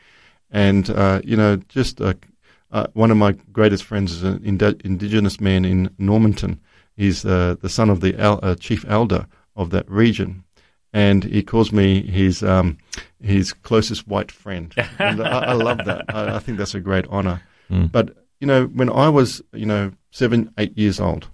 and 0.51 0.89
uh, 0.89 1.22
you 1.24 1.36
know, 1.38 1.58
just 1.68 2.01
uh, 2.01 2.13
uh, 2.72 2.88
one 2.94 3.12
of 3.12 3.18
my 3.18 3.34
greatest 3.51 3.84
friends 3.84 4.12
is 4.12 4.24
an 4.24 4.41
ind- 4.44 4.82
Indigenous 4.84 5.39
man 5.39 5.65
in 5.65 5.89
Normanton. 5.98 6.60
He's 6.96 7.25
uh, 7.25 7.56
the 7.62 7.70
son 7.70 7.89
of 7.89 8.01
the 8.01 8.15
el- 8.18 8.39
uh, 8.44 8.56
chief 8.56 8.86
elder 8.88 9.25
of 9.56 9.70
that 9.72 9.89
region, 9.89 10.44
and 10.94 11.24
he 11.24 11.41
calls 11.44 11.72
me 11.72 12.01
his 12.01 12.44
um, 12.44 12.77
his 13.22 13.53
closest 13.53 14.08
white 14.08 14.32
friend. 14.32 14.74
and 15.00 15.22
I, 15.22 15.46
I 15.46 15.53
love 15.53 15.79
that. 15.86 16.06
I, 16.10 16.36
I 16.36 16.39
think 16.39 16.58
that's 16.58 16.75
a 16.75 16.79
great 16.79 17.06
honor. 17.10 17.41
Mm. 17.70 17.91
But 17.91 18.18
you 18.39 18.48
know, 18.48 18.65
when 18.65 18.89
I 18.89 19.10
was 19.10 19.44
you 19.53 19.68
know 19.68 19.91
seven, 20.10 20.51
eight 20.58 20.75
years 20.75 21.00
old, 21.00 21.27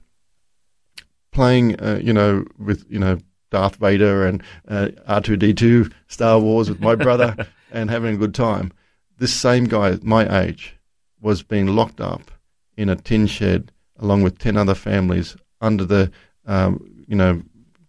playing 1.31 1.79
uh, 1.79 1.99
you 2.03 2.13
know 2.13 2.45
with 2.59 2.85
you 2.89 2.99
know 2.99 3.19
Darth 3.51 3.77
Vader 3.77 4.25
and 4.27 4.43
uh, 4.67 4.89
R 5.07 5.21
two 5.21 5.37
D 5.37 5.53
two 5.53 5.89
Star 6.07 6.39
Wars 6.39 6.69
with 6.69 6.81
my 6.81 6.95
brother 6.95 7.35
and 7.71 7.89
having 7.89 8.15
a 8.15 8.17
good 8.17 8.33
time, 8.35 8.73
this 9.17 9.33
same 9.33 9.65
guy, 9.65 9.97
my 10.01 10.43
age, 10.43 10.75
was 11.21 11.41
being 11.43 11.67
locked 11.67 12.01
up 12.01 12.31
in 12.77 12.89
a 12.89 12.95
tin 12.95 13.27
shed 13.27 13.71
along 13.97 14.21
with 14.23 14.37
ten 14.37 14.57
other 14.57 14.75
families 14.75 15.35
under 15.61 15.85
the 15.85 16.11
um, 16.45 16.85
you 17.07 17.15
know 17.15 17.41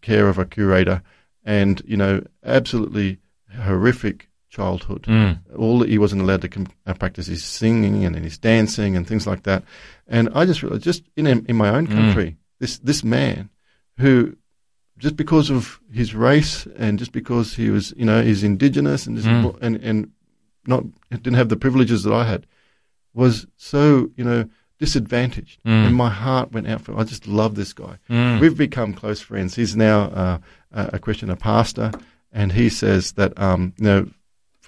care 0.02 0.28
of 0.28 0.38
a 0.38 0.44
curator, 0.44 1.02
and 1.44 1.82
you 1.86 1.96
know 1.96 2.22
absolutely 2.44 3.18
horrific 3.60 4.28
childhood 4.48 5.02
Mm. 5.02 5.38
all 5.56 5.82
he 5.82 5.98
wasn't 5.98 6.22
allowed 6.22 6.40
to 6.42 6.48
com- 6.48 6.66
uh, 6.86 6.94
practice 6.94 7.26
his 7.26 7.44
singing 7.44 8.04
and 8.04 8.16
his 8.16 8.38
dancing 8.38 8.96
and 8.96 9.06
things 9.06 9.26
like 9.26 9.42
that. 9.42 9.62
And 10.06 10.28
I 10.34 10.46
just 10.46 10.62
realized, 10.62 10.84
just 10.84 11.02
in 11.16 11.26
in 11.26 11.56
my 11.56 11.68
own 11.70 11.86
Mm. 11.86 11.94
country, 11.94 12.36
this 12.60 12.78
this 12.78 13.02
man 13.04 13.50
who 13.98 14.36
just 14.98 15.16
because 15.16 15.50
of 15.50 15.78
his 15.92 16.14
race 16.14 16.66
and 16.78 16.98
just 16.98 17.12
because 17.12 17.54
he 17.54 17.68
was, 17.68 17.92
you 17.98 18.06
know, 18.06 18.22
he's 18.22 18.42
indigenous 18.42 19.06
and 19.06 19.18
Mm. 19.18 19.58
and 19.60 19.76
and 19.76 20.10
not 20.66 20.84
didn't 21.10 21.34
have 21.34 21.48
the 21.48 21.56
privileges 21.56 22.02
that 22.02 22.12
I 22.12 22.24
had, 22.24 22.46
was 23.14 23.46
so 23.56 24.10
you 24.16 24.24
know 24.24 24.48
disadvantaged. 24.78 25.62
Mm. 25.64 25.86
And 25.86 25.96
my 25.96 26.10
heart 26.10 26.52
went 26.52 26.68
out 26.68 26.82
for. 26.82 26.98
I 26.98 27.04
just 27.04 27.26
love 27.26 27.54
this 27.54 27.72
guy. 27.72 27.98
Mm. 28.10 28.40
We've 28.40 28.56
become 28.56 28.92
close 28.92 29.20
friends. 29.20 29.54
He's 29.54 29.76
now 29.76 30.02
uh, 30.02 30.38
a 30.72 30.90
a 30.94 30.98
Christian, 30.98 31.30
a 31.30 31.36
pastor, 31.36 31.92
and 32.32 32.52
he 32.52 32.68
says 32.68 33.12
that 33.12 33.38
um, 33.40 33.72
you 33.78 33.84
know 33.84 34.10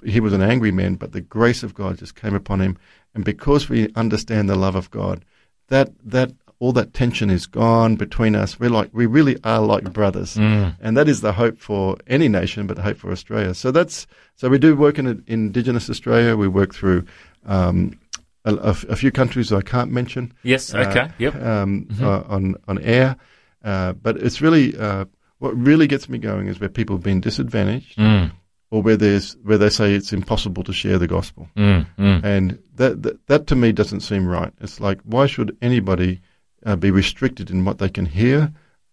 he 0.05 0.21
was 0.21 0.33
an 0.33 0.43
angry 0.43 0.71
man, 0.71 0.95
but 0.95 1.13
the 1.13 1.21
grace 1.21 1.63
of 1.63 1.75
God 1.75 1.99
just 1.99 2.15
came 2.15 2.35
upon 2.35 2.61
him, 2.61 2.79
and 3.15 3.25
because 3.25 3.69
we 3.69 3.93
understand 3.95 4.49
the 4.49 4.57
love 4.57 4.77
of 4.77 4.91
God, 4.91 5.25
that 5.69 5.91
that 6.05 6.33
all 6.61 6.73
that 6.73 6.93
tension 6.93 7.31
is 7.31 7.47
gone 7.47 7.97
between 7.97 8.35
us. 8.35 8.59
We're 8.59 8.71
like 8.71 8.91
we 8.93 9.07
really 9.07 9.37
are 9.45 9.61
like 9.61 9.93
brothers, 9.93 10.37
Mm. 10.37 10.75
and 10.81 10.97
that 10.97 11.09
is 11.09 11.21
the 11.21 11.33
hope 11.33 11.59
for 11.59 11.97
any 12.07 12.29
nation, 12.29 12.67
but 12.67 12.77
the 12.77 12.83
hope 12.83 12.97
for 12.99 13.11
Australia. 13.13 13.55
So 13.55 13.71
that's 13.71 14.07
so 14.37 14.49
we 14.49 14.59
do 14.59 14.75
work 14.77 14.99
in 14.99 15.07
in 15.07 15.23
Indigenous 15.27 15.89
Australia. 15.91 16.37
We 16.37 16.49
work 16.49 16.75
through. 16.75 17.05
Um, 17.47 17.99
a, 18.45 18.55
a 18.89 18.97
few 18.97 19.11
countries 19.11 19.53
I 19.53 19.61
can't 19.61 19.91
mention, 19.93 20.33
Yes. 20.43 20.73
Uh, 20.73 20.79
Okay. 20.79 21.09
yep. 21.19 21.35
um, 21.35 21.87
Mhm. 21.91 22.03
uh, 22.03 22.23
on 22.35 22.55
on 22.67 22.79
air. 22.79 23.17
Uh, 23.63 23.93
but 23.93 24.17
it's 24.17 24.41
really 24.41 24.75
uh, 24.79 25.05
what 25.39 25.55
really 25.57 25.87
gets 25.87 26.09
me 26.09 26.17
going 26.19 26.47
is 26.49 26.59
where 26.59 26.71
people 26.71 26.97
have 26.97 27.03
been 27.03 27.21
disadvantaged, 27.21 27.99
Mm. 27.99 28.31
or 28.71 28.81
where 28.83 28.97
there's 28.97 29.37
where 29.43 29.59
they 29.59 29.69
say 29.69 29.93
it's 29.95 30.13
impossible 30.15 30.63
to 30.65 30.73
share 30.73 30.99
the 30.99 31.07
gospel, 31.07 31.49
Mm. 31.57 31.87
Mm. 31.99 32.25
and 32.25 32.59
that 32.77 33.03
that, 33.03 33.27
that 33.27 33.47
to 33.49 33.55
me 33.57 33.73
doesn't 33.73 34.01
seem 34.01 34.27
right. 34.27 34.53
It's 34.63 34.81
like 34.81 35.01
why 35.05 35.27
should 35.27 35.55
anybody 35.61 36.21
uh, 36.67 36.77
be 36.77 36.91
restricted 36.91 37.51
in 37.51 37.65
what 37.65 37.79
they 37.79 37.89
can 37.89 38.07
hear 38.07 38.53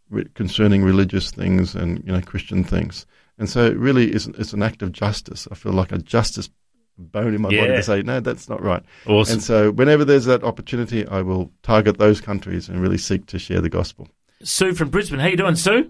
re- 0.10 0.26
concerning 0.34 0.84
religious 0.84 1.32
things 1.32 1.76
and 1.76 2.04
you 2.06 2.12
know 2.12 2.22
Christian 2.22 2.64
things? 2.64 3.06
And 3.38 3.50
so 3.50 3.66
it 3.66 3.78
really 3.78 4.14
is 4.14 4.28
it's 4.28 4.54
an 4.54 4.64
act 4.64 4.82
of 4.82 4.92
justice. 4.92 5.48
I 5.52 5.56
feel 5.56 5.74
like 5.74 5.92
a 5.92 5.98
justice 5.98 6.50
bone 6.98 7.34
in 7.34 7.42
my 7.42 7.50
body 7.50 7.68
to 7.68 7.84
say 7.84 8.02
no, 8.02 8.20
that's 8.20 8.50
not 8.50 8.62
right. 8.62 8.84
Awesome. 9.06 9.34
And 9.34 9.44
so, 9.44 9.72
whenever 9.72 10.06
there's 10.06 10.26
that 10.26 10.44
opportunity, 10.44 11.08
I 11.08 11.22
will 11.22 11.52
target 11.64 11.98
those 11.98 12.22
countries 12.22 12.70
and 12.70 12.82
really 12.82 12.98
seek 12.98 13.26
to 13.28 13.40
share 13.40 13.62
the 13.62 13.70
gospel. 13.70 14.08
Sue 14.44 14.74
from 14.74 14.90
Brisbane. 14.90 15.20
How 15.20 15.28
you 15.28 15.38
doing, 15.38 15.56
Sue? 15.56 15.90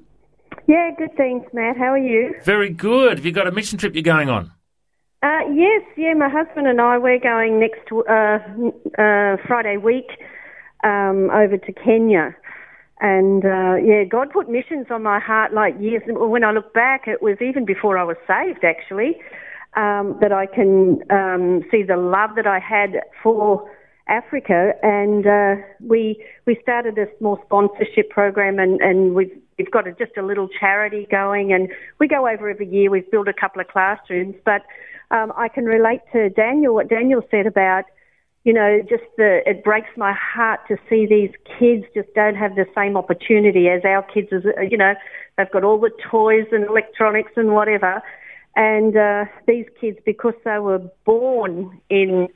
Yeah, 0.68 0.92
good 0.98 1.16
thanks, 1.18 1.52
Matt. 1.54 1.78
How 1.78 1.94
are 1.94 1.98
you? 1.98 2.36
Very 2.44 2.70
good. 2.70 3.18
Have 3.18 3.26
you 3.26 3.32
got 3.32 3.48
a 3.48 3.52
mission 3.52 3.78
trip 3.78 3.94
you're 3.94 4.04
going 4.04 4.30
on? 4.30 4.52
Uh, 5.22 5.40
yes, 5.54 5.82
yeah, 5.98 6.14
my 6.14 6.30
husband 6.30 6.68
and 6.68 6.80
I, 6.80 6.98
we're 6.98 7.20
going 7.20 7.60
next 7.60 7.92
uh, 7.92 8.40
uh, 9.02 9.38
Friday 9.48 9.78
week 9.78 10.06
um, 10.86 11.30
over 11.32 11.58
to 11.58 11.74
Kenya. 11.74 12.36
And 13.02 13.44
uh, 13.44 13.76
yeah, 13.76 14.06
God 14.06 14.32
put 14.32 14.50
missions 14.50 14.88
on 14.90 15.04
my 15.04 15.20
heart 15.20 15.54
like 15.54 15.76
years. 15.82 16.02
When 16.08 16.46
I 16.46 16.52
look 16.52 16.74
back, 16.74 17.08
it 17.08 17.22
was 17.22 17.38
even 17.42 17.66
before 17.66 17.98
I 17.98 18.04
was 18.04 18.16
saved, 18.26 18.64
actually, 18.64 19.18
um, 19.76 20.18
that 20.22 20.32
I 20.32 20.46
can 20.46 21.02
um, 21.10 21.64
see 21.70 21.84
the 21.84 21.98
love 21.98 22.32
that 22.38 22.48
I 22.48 22.60
had 22.60 23.02
for 23.22 23.70
Africa. 24.08 24.72
And 24.82 25.28
uh, 25.28 25.56
we 25.82 26.24
we 26.46 26.58
started 26.62 26.98
a 26.98 27.08
small 27.18 27.38
sponsorship 27.46 28.10
program, 28.12 28.60
and, 28.60 28.80
and 28.80 29.14
we've 29.14 29.36
we've 29.58 29.72
got 29.72 29.88
a, 29.88 29.92
just 29.92 30.16
a 30.18 30.24
little 30.24 30.48
charity 30.58 31.06
going, 31.12 31.52
and 31.52 31.68
we 32.00 32.08
go 32.08 32.30
over 32.30 32.50
every 32.50 32.70
year. 32.70 32.90
We've 32.90 33.12
built 33.12 33.28
a 33.28 33.34
couple 33.34 33.60
of 33.60 33.68
classrooms, 33.68 34.36
but 34.46 34.62
um, 35.12 35.34
I 35.36 35.50
can 35.50 35.66
relate 35.66 36.00
to 36.14 36.30
Daniel 36.30 36.76
what 36.76 36.88
Daniel 36.88 37.22
said 37.30 37.46
about 37.46 37.84
you 38.46 38.54
know, 38.54 38.80
just 38.88 39.04
the, 39.18 39.42
it 39.48 39.64
breaks 39.64 39.90
my 39.98 40.14
heart 40.14 40.60
to 40.68 40.78
see 40.88 41.08
these 41.08 41.32
kids 41.60 41.84
just 41.96 42.14
don't 42.14 42.36
have 42.36 42.56
the 42.56 42.68
same 42.76 42.96
opportunity 42.96 43.68
as 43.70 43.82
our 43.84 44.04
kids. 44.04 44.28
As 44.32 44.44
you 44.70 44.78
know, 44.78 44.94
they've 45.36 45.52
got 45.52 45.64
all 45.64 45.80
the 45.80 45.90
toys 46.10 46.46
and 46.52 46.64
electronics 46.64 47.32
and 47.36 47.54
whatever, 47.54 48.04
and 48.56 48.96
uh, 48.96 49.26
these 49.48 49.66
kids, 49.82 49.98
because 50.06 50.36
they 50.46 50.60
were 50.60 50.80
born 51.06 51.82
in, 51.90 52.28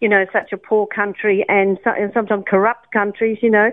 you 0.00 0.08
know, 0.08 0.26
such 0.32 0.52
a 0.52 0.58
poor 0.58 0.86
country 0.86 1.46
and, 1.48 1.78
and 1.86 2.12
sometimes 2.12 2.44
corrupt 2.46 2.92
countries, 2.92 3.38
you 3.40 3.50
know, 3.50 3.72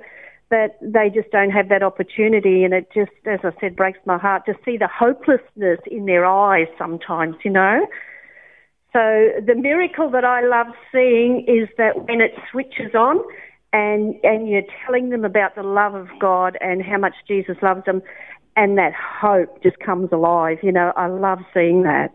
that 0.49 0.77
they 0.81 1.09
just 1.13 1.29
don't 1.31 1.51
have 1.51 1.67
that 1.67 1.83
opportunity, 1.83 2.63
and 2.63 2.73
it 2.73 2.87
just, 2.93 3.11
as 3.25 3.39
I 3.43 3.51
said, 3.59 3.75
breaks 3.75 3.99
my 4.05 4.17
heart 4.17 4.45
to 4.45 4.53
see 4.63 4.77
the 4.77 4.87
hopelessness 4.87 5.79
in 5.87 6.05
their 6.05 6.25
eyes 6.25 6.67
sometimes, 6.77 7.35
you 7.43 7.51
know. 7.51 7.85
So 8.93 9.29
the 9.45 9.55
miracle 9.55 10.09
that 10.11 10.25
I 10.25 10.41
love 10.45 10.67
seeing 10.91 11.45
is 11.47 11.69
that 11.77 12.07
when 12.07 12.19
it 12.21 12.31
switches 12.51 12.93
on 12.93 13.19
and, 13.71 14.15
and 14.23 14.49
you're 14.49 14.63
telling 14.85 15.09
them 15.09 15.23
about 15.23 15.55
the 15.55 15.63
love 15.63 15.93
of 15.95 16.09
God 16.19 16.57
and 16.59 16.83
how 16.83 16.97
much 16.97 17.13
Jesus 17.27 17.55
loves 17.61 17.85
them 17.85 18.01
and 18.57 18.77
that 18.77 18.91
hope 18.93 19.63
just 19.63 19.79
comes 19.79 20.09
alive. 20.11 20.57
You 20.61 20.73
know, 20.73 20.91
I 20.97 21.07
love 21.07 21.39
seeing 21.53 21.83
that. 21.83 22.11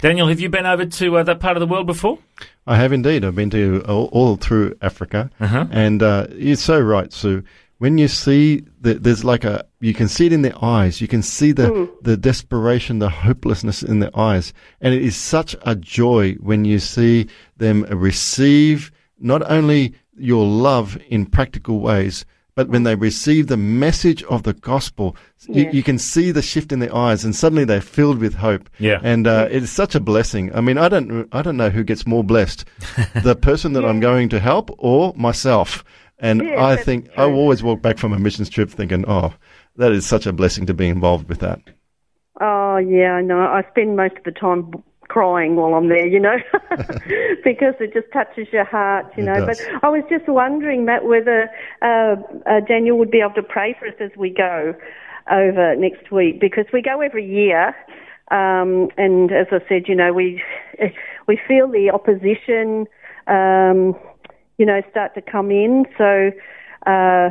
Daniel, 0.00 0.28
have 0.28 0.40
you 0.40 0.50
been 0.50 0.66
over 0.66 0.84
to 0.84 1.16
uh, 1.16 1.22
that 1.22 1.40
part 1.40 1.56
of 1.56 1.60
the 1.60 1.66
world 1.66 1.86
before? 1.86 2.18
I 2.66 2.76
have 2.76 2.92
indeed. 2.92 3.24
I've 3.24 3.34
been 3.34 3.48
to 3.50 3.82
all, 3.88 4.06
all 4.12 4.36
through 4.36 4.76
Africa, 4.82 5.30
Uh-huh. 5.40 5.66
and 5.70 6.02
uh, 6.02 6.26
you're 6.34 6.56
so 6.56 6.78
right, 6.80 7.10
Sue. 7.10 7.42
When 7.78 7.98
you 7.98 8.08
see 8.08 8.62
that 8.80 9.02
there's 9.02 9.24
like 9.24 9.44
a, 9.44 9.64
you 9.80 9.94
can 9.94 10.08
see 10.08 10.26
it 10.26 10.32
in 10.32 10.42
their 10.42 10.64
eyes. 10.64 11.00
You 11.00 11.08
can 11.08 11.22
see 11.22 11.52
the 11.52 11.90
the 12.02 12.16
desperation, 12.16 12.98
the 12.98 13.10
hopelessness 13.10 13.82
in 13.82 13.98
their 14.00 14.16
eyes, 14.18 14.52
and 14.80 14.94
it 14.94 15.02
is 15.02 15.16
such 15.16 15.56
a 15.62 15.74
joy 15.74 16.34
when 16.34 16.64
you 16.64 16.78
see 16.78 17.28
them 17.56 17.82
receive 17.90 18.92
not 19.18 19.42
only 19.50 19.94
your 20.16 20.46
love 20.46 20.96
in 21.08 21.26
practical 21.26 21.80
ways, 21.80 22.24
but 22.54 22.68
when 22.68 22.84
they 22.84 22.94
receive 22.94 23.48
the 23.48 23.56
message 23.56 24.22
of 24.24 24.44
the 24.44 24.52
gospel, 24.52 25.16
you, 25.48 25.68
you 25.72 25.82
can 25.82 25.98
see 25.98 26.30
the 26.30 26.42
shift 26.42 26.70
in 26.70 26.78
their 26.78 26.94
eyes, 26.94 27.24
and 27.24 27.34
suddenly 27.34 27.64
they're 27.64 27.80
filled 27.80 28.18
with 28.18 28.34
hope. 28.34 28.70
Yeah. 28.78 29.00
and 29.02 29.26
uh, 29.26 29.48
it's 29.50 29.70
such 29.70 29.94
a 29.96 30.00
blessing. 30.00 30.54
I 30.54 30.60
mean, 30.60 30.78
I 30.78 30.88
don't, 30.88 31.28
I 31.32 31.42
don't 31.42 31.56
know 31.56 31.70
who 31.70 31.82
gets 31.82 32.06
more 32.06 32.22
blessed, 32.22 32.64
the 33.22 33.34
person 33.34 33.72
that 33.72 33.84
I'm 33.84 33.98
going 33.98 34.28
to 34.30 34.38
help 34.40 34.70
or 34.78 35.12
myself. 35.16 35.84
And 36.24 36.40
Yes, 36.42 36.58
I 36.58 36.76
think 36.76 37.10
I 37.18 37.24
always 37.24 37.62
walk 37.62 37.82
back 37.82 37.98
from 37.98 38.14
a 38.14 38.18
missions 38.18 38.48
trip 38.48 38.70
thinking, 38.70 39.04
oh, 39.06 39.34
that 39.76 39.92
is 39.92 40.06
such 40.06 40.24
a 40.24 40.32
blessing 40.32 40.64
to 40.66 40.72
be 40.72 40.88
involved 40.88 41.28
with 41.28 41.40
that. 41.40 41.60
Oh 42.40 42.78
yeah, 42.78 43.12
I 43.12 43.20
know. 43.20 43.40
I 43.40 43.62
spend 43.70 43.94
most 43.94 44.16
of 44.16 44.24
the 44.24 44.32
time 44.32 44.72
crying 45.08 45.54
while 45.56 45.74
I'm 45.74 45.90
there, 45.90 46.06
you 46.06 46.18
know, 46.18 46.36
because 47.44 47.74
it 47.78 47.92
just 47.92 48.10
touches 48.10 48.48
your 48.54 48.64
heart, 48.64 49.12
you 49.18 49.22
It 49.22 49.26
know. 49.26 49.46
does. 49.46 49.58
But 49.58 49.84
I 49.84 49.90
was 49.90 50.02
just 50.08 50.26
wondering, 50.26 50.86
Matt, 50.86 51.04
whether 51.04 51.50
uh, 51.82 52.16
uh, 52.46 52.60
Daniel 52.66 52.98
would 52.98 53.10
be 53.10 53.20
able 53.20 53.34
to 53.34 53.42
pray 53.42 53.76
for 53.78 53.86
us 53.86 53.94
as 54.00 54.10
we 54.16 54.30
go 54.30 54.74
over 55.30 55.76
next 55.76 56.10
week, 56.10 56.40
because 56.40 56.64
we 56.72 56.80
go 56.80 57.02
every 57.02 57.26
year. 57.26 57.76
Um, 58.30 58.88
and 58.96 59.30
as 59.30 59.48
I 59.52 59.58
said, 59.68 59.88
you 59.88 59.94
know, 59.94 60.14
we 60.14 60.42
we 61.28 61.38
feel 61.46 61.68
the 61.68 61.90
opposition, 61.90 62.86
um, 63.26 63.94
you 64.58 64.66
know, 64.66 64.80
start 64.90 65.14
to 65.14 65.22
come 65.22 65.50
in. 65.50 65.84
So 65.98 66.30
uh, 66.86 67.30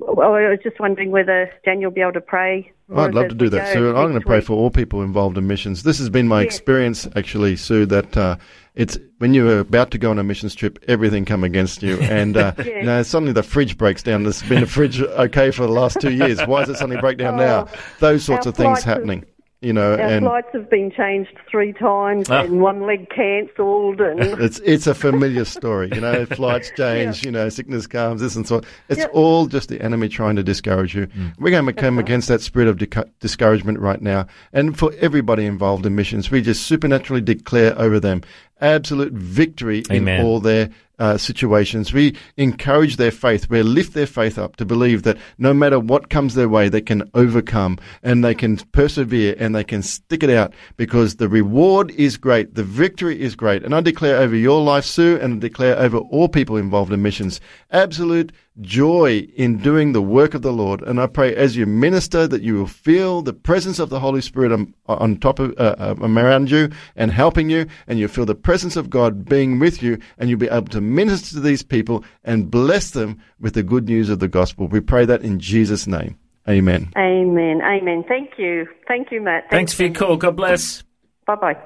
was 0.00 0.58
just 0.62 0.80
wondering 0.80 1.10
whether 1.10 1.50
Daniel 1.64 1.90
will 1.90 1.94
be 1.94 2.00
able 2.00 2.12
to 2.12 2.20
pray. 2.20 2.70
I'd 2.94 3.14
love 3.14 3.28
to 3.28 3.34
do 3.34 3.48
that, 3.48 3.72
Sue. 3.72 3.88
I'm 3.88 4.10
going 4.10 4.14
to 4.14 4.20
pray 4.20 4.40
for 4.42 4.52
all 4.52 4.70
people 4.70 5.02
involved 5.02 5.38
in 5.38 5.46
missions. 5.46 5.84
This 5.84 5.98
has 5.98 6.10
been 6.10 6.28
my 6.28 6.40
Yeah. 6.40 6.46
experience, 6.46 7.08
actually, 7.16 7.56
Sue. 7.56 7.86
That 7.86 8.14
uh, 8.14 8.36
it's 8.74 8.98
when 9.18 9.32
you're 9.32 9.60
about 9.60 9.90
to 9.92 9.98
go 9.98 10.10
on 10.10 10.18
a 10.18 10.24
missions 10.24 10.54
trip, 10.54 10.78
everything 10.86 11.24
come 11.24 11.44
against 11.44 11.82
you, 11.82 11.98
and 12.00 12.36
uh, 12.36 12.52
Yeah. 12.58 12.64
you 12.64 12.82
know 12.82 13.02
suddenly 13.02 13.32
the 13.32 13.42
fridge 13.42 13.78
breaks 13.78 14.02
down. 14.02 14.24
There's 14.24 14.42
been 14.42 14.64
a 14.64 14.66
fridge 14.66 15.00
okay 15.00 15.50
for 15.50 15.62
the 15.62 15.72
last 15.72 15.98
two 16.00 16.12
years. 16.12 16.40
Why 16.46 16.60
does 16.60 16.70
it 16.70 16.76
suddenly 16.76 17.00
break 17.00 17.16
down 17.16 17.36
now? 17.36 17.68
Oh, 17.72 17.78
Those 18.00 18.22
sorts 18.24 18.44
of 18.46 18.54
things 18.54 18.82
happening, 18.82 19.24
you 19.64 19.72
know, 19.72 19.92
Our 19.94 19.98
and 20.00 20.24
flights 20.26 20.48
have 20.52 20.68
been 20.70 20.90
changed 20.90 21.32
three 21.50 21.72
times 21.72 22.28
Ah. 22.30 22.42
and 22.42 22.60
one 22.60 22.86
leg 22.86 23.08
cancelled 23.10 24.00
and 24.00 24.20
It's 24.40 24.60
it's 24.64 24.86
a 24.86 24.94
familiar 24.94 25.44
story, 25.44 25.90
you 25.94 26.00
know. 26.00 26.26
Flights 26.26 26.70
change, 26.76 27.24
you 27.24 27.30
know, 27.32 27.48
sickness 27.48 27.86
comes, 27.86 28.20
this 28.20 28.36
and 28.36 28.46
so 28.46 28.56
on. 28.56 28.62
It's 28.88 29.00
Yep. 29.00 29.10
all 29.14 29.46
just 29.46 29.68
the 29.70 29.80
enemy 29.80 30.08
trying 30.08 30.36
to 30.36 30.42
discourage 30.42 30.94
you. 30.94 31.08
We're 31.38 31.50
going 31.50 31.66
to 31.66 31.72
come 31.72 31.98
against 31.98 32.28
that 32.28 32.40
spirit 32.42 32.68
of 32.68 32.76
dica- 32.76 33.08
discouragement 33.20 33.78
right 33.80 34.00
now, 34.02 34.26
and 34.52 34.78
for 34.78 34.92
everybody 35.00 35.46
involved 35.46 35.86
in 35.86 35.94
missions, 35.96 36.30
we 36.30 36.42
just 36.42 36.66
supernaturally 36.66 37.22
declare 37.22 37.76
over 37.78 37.98
them 37.98 38.20
absolute 38.64 39.12
victory 39.12 39.82
Amen. 39.90 40.20
in 40.20 40.26
all 40.26 40.40
their 40.40 40.70
uh, 40.98 41.18
situations. 41.18 41.92
We 41.92 42.16
encourage 42.36 42.96
their 42.96 43.10
faith. 43.10 43.50
We 43.50 43.62
lift 43.62 43.94
their 43.94 44.06
faith 44.06 44.38
up 44.38 44.56
to 44.56 44.64
believe 44.64 45.02
that 45.02 45.18
no 45.38 45.52
matter 45.52 45.78
what 45.78 46.08
comes 46.08 46.34
their 46.34 46.48
way, 46.48 46.68
they 46.68 46.80
can 46.80 47.10
overcome 47.14 47.78
and 48.02 48.24
they 48.24 48.34
can 48.34 48.56
persevere 48.72 49.34
and 49.38 49.54
they 49.54 49.64
can 49.64 49.82
stick 49.82 50.22
it 50.22 50.30
out 50.30 50.54
because 50.76 51.16
the 51.16 51.28
reward 51.28 51.90
is 51.92 52.16
great. 52.16 52.54
The 52.54 52.64
victory 52.64 53.20
is 53.20 53.34
great. 53.34 53.64
And 53.64 53.74
I 53.74 53.80
declare 53.80 54.18
over 54.18 54.36
your 54.36 54.62
life, 54.62 54.84
Sue, 54.84 55.18
and 55.20 55.34
I 55.34 55.38
declare 55.38 55.76
over 55.78 55.98
all 55.98 56.28
people 56.28 56.56
involved 56.56 56.92
in 56.92 57.02
missions, 57.02 57.40
absolute 57.70 58.32
joy 58.60 59.26
in 59.36 59.58
doing 59.58 59.92
the 59.92 60.02
work 60.02 60.34
of 60.34 60.42
the 60.42 60.52
Lord. 60.52 60.82
And 60.82 61.00
I 61.00 61.06
pray 61.06 61.34
as 61.34 61.56
you 61.56 61.66
minister 61.66 62.26
that 62.28 62.42
you 62.42 62.54
will 62.54 62.66
feel 62.66 63.22
the 63.22 63.32
presence 63.32 63.78
of 63.78 63.90
the 63.90 64.00
Holy 64.00 64.20
Spirit 64.20 64.52
on, 64.52 64.74
on 64.86 65.16
top 65.16 65.38
of, 65.38 65.54
uh, 65.58 65.74
uh, 65.78 65.94
around 66.00 66.50
you 66.50 66.70
and 66.96 67.10
helping 67.10 67.50
you, 67.50 67.66
and 67.86 67.98
you'll 67.98 68.08
feel 68.08 68.26
the 68.26 68.34
presence 68.34 68.76
of 68.76 68.90
God 68.90 69.24
being 69.24 69.58
with 69.58 69.82
you, 69.82 69.98
and 70.18 70.30
you'll 70.30 70.38
be 70.38 70.48
able 70.48 70.68
to 70.68 70.80
minister 70.80 71.34
to 71.34 71.40
these 71.40 71.62
people 71.62 72.04
and 72.22 72.50
bless 72.50 72.90
them 72.90 73.20
with 73.40 73.54
the 73.54 73.62
good 73.62 73.88
news 73.88 74.08
of 74.08 74.20
the 74.20 74.28
gospel. 74.28 74.68
We 74.68 74.80
pray 74.80 75.04
that 75.04 75.22
in 75.22 75.40
Jesus' 75.40 75.86
name. 75.86 76.18
Amen. 76.48 76.92
Amen. 76.96 77.62
Amen. 77.62 78.04
Thank 78.06 78.32
you. 78.38 78.66
Thank 78.86 79.10
you, 79.10 79.20
Matt. 79.20 79.48
Thanks 79.50 79.72
for 79.72 79.84
your 79.84 79.94
call. 79.94 80.16
God 80.16 80.36
bless. 80.36 80.82
Bye 81.26 81.36
bye. 81.36 81.56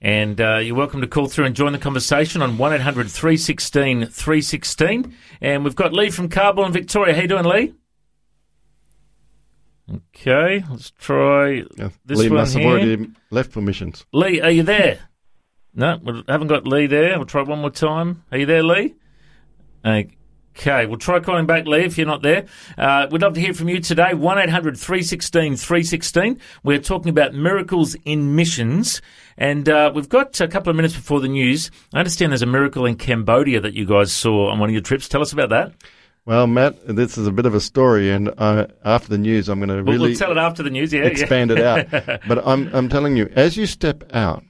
And 0.00 0.38
uh, 0.40 0.56
you're 0.58 0.74
welcome 0.76 1.00
to 1.00 1.06
call 1.06 1.26
through 1.28 1.46
and 1.46 1.56
join 1.56 1.72
the 1.72 1.78
conversation 1.78 2.42
on 2.42 2.58
1 2.58 2.72
800 2.74 3.10
316 3.10 4.06
316. 4.06 5.14
And 5.40 5.64
we've 5.64 5.74
got 5.76 5.92
Lee 5.92 6.10
from 6.10 6.28
Carbon, 6.28 6.72
Victoria. 6.72 7.14
How 7.14 7.22
you 7.22 7.28
doing, 7.28 7.44
Lee? 7.44 7.74
Okay, 10.16 10.64
let's 10.70 10.90
try 10.92 11.62
Yeah, 11.76 11.90
this 12.06 12.18
Lee 12.18 12.28
one 12.28 12.38
must 12.38 12.54
have 12.54 12.62
here. 12.62 12.70
already 12.70 13.08
left 13.30 13.52
for 13.52 13.60
missions. 13.60 14.06
Lee, 14.12 14.40
are 14.40 14.50
you 14.50 14.62
there? 14.62 14.98
No, 15.74 15.98
we 16.02 16.22
haven't 16.28 16.48
got 16.48 16.66
Lee 16.66 16.86
there. 16.86 17.16
We'll 17.18 17.26
try 17.26 17.42
one 17.42 17.58
more 17.60 17.70
time. 17.70 18.24
Are 18.32 18.38
you 18.38 18.46
there, 18.46 18.62
Lee? 18.62 18.94
Okay, 20.56 20.86
we'll 20.86 20.98
try 20.98 21.18
calling 21.18 21.46
back, 21.46 21.66
Lee, 21.66 21.84
if 21.84 21.98
you're 21.98 22.06
not 22.06 22.22
there. 22.22 22.46
Uh, 22.78 23.08
we'd 23.10 23.22
love 23.22 23.34
to 23.34 23.40
hear 23.40 23.52
from 23.52 23.68
you 23.68 23.80
today. 23.80 24.14
1 24.14 24.38
800 24.38 24.78
316 24.78 25.56
316. 25.56 26.40
We're 26.62 26.78
talking 26.78 27.08
about 27.10 27.34
miracles 27.34 27.96
in 28.04 28.36
missions. 28.36 29.02
And 29.36 29.68
uh, 29.68 29.90
we've 29.92 30.08
got 30.08 30.40
a 30.40 30.46
couple 30.46 30.70
of 30.70 30.76
minutes 30.76 30.94
before 30.94 31.20
the 31.20 31.28
news. 31.28 31.72
I 31.92 31.98
understand 31.98 32.30
there's 32.30 32.42
a 32.42 32.46
miracle 32.46 32.86
in 32.86 32.94
Cambodia 32.94 33.60
that 33.60 33.74
you 33.74 33.84
guys 33.84 34.12
saw 34.12 34.50
on 34.50 34.60
one 34.60 34.68
of 34.68 34.72
your 34.72 34.82
trips. 34.82 35.08
Tell 35.08 35.22
us 35.22 35.32
about 35.32 35.50
that. 35.50 35.72
Well, 36.24 36.46
Matt, 36.46 36.86
this 36.86 37.18
is 37.18 37.26
a 37.26 37.32
bit 37.32 37.44
of 37.44 37.54
a 37.54 37.60
story, 37.60 38.10
and 38.10 38.32
uh, 38.38 38.68
after 38.82 39.10
the 39.10 39.18
news, 39.18 39.50
I'm 39.50 39.58
going 39.58 39.68
to 39.68 39.82
really 39.82 39.98
we'll 39.98 40.16
tell 40.16 40.30
it 40.30 40.38
after 40.38 40.62
the 40.62 40.70
news. 40.70 40.90
Yeah, 40.90 41.02
expand 41.02 41.50
it 41.50 41.60
out. 41.60 42.20
But 42.26 42.46
I'm, 42.46 42.74
I'm 42.74 42.88
telling 42.88 43.14
you, 43.14 43.30
as 43.36 43.58
you 43.58 43.66
step 43.66 44.04
out 44.14 44.42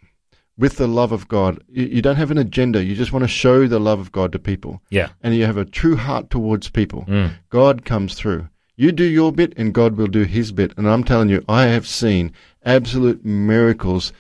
with 0.56 0.76
the 0.76 0.86
love 0.86 1.12
of 1.12 1.26
God, 1.28 1.62
you, 1.68 1.84
you 1.86 2.02
don't 2.02 2.16
have 2.16 2.30
an 2.30 2.38
agenda. 2.38 2.84
You 2.84 2.94
just 2.94 3.12
want 3.12 3.24
to 3.24 3.28
show 3.28 3.66
the 3.66 3.78
love 3.80 3.98
of 4.00 4.12
God 4.12 4.32
to 4.32 4.38
people. 4.38 4.80
Yeah. 4.90 5.08
And 5.22 5.34
you 5.34 5.44
have 5.46 5.56
a 5.56 5.64
true 5.64 5.96
heart 5.96 6.30
towards 6.30 6.70
people. 6.70 7.04
Mm. 7.08 7.32
God 7.50 7.84
comes 7.84 8.14
through. 8.14 8.48
You 8.76 8.90
do 8.92 9.04
your 9.04 9.32
bit, 9.32 9.52
and 9.56 9.72
God 9.72 9.96
will 9.96 10.06
do 10.08 10.24
his 10.24 10.50
bit. 10.52 10.72
And 10.76 10.88
I'm 10.88 11.04
telling 11.04 11.28
you, 11.28 11.44
I 11.48 11.66
have 11.66 11.86
seen 11.86 12.32
absolute 12.64 13.24
miracles, 13.24 14.12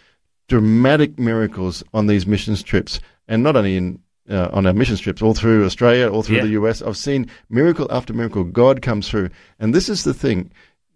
dramatic 0.48 1.18
miracles 1.18 1.82
on 1.92 2.06
these 2.06 2.26
missions 2.26 2.62
trips. 2.62 3.00
And 3.28 3.42
not 3.42 3.56
only 3.56 3.76
in 3.76 4.00
uh, 4.30 4.48
on 4.52 4.64
our 4.66 4.72
missions 4.72 5.00
trips 5.00 5.20
all 5.20 5.34
through 5.34 5.66
Australia, 5.66 6.08
all 6.10 6.22
through 6.22 6.36
Yeah. 6.36 6.42
the 6.44 6.48
US. 6.62 6.80
I've 6.80 6.96
seen 6.96 7.28
miracle 7.50 7.86
after 7.90 8.14
miracle. 8.14 8.42
God 8.44 8.80
comes 8.80 9.06
through. 9.08 9.28
And 9.58 9.74
this 9.74 9.88
is 9.90 10.04
the 10.04 10.14
thing. 10.14 10.50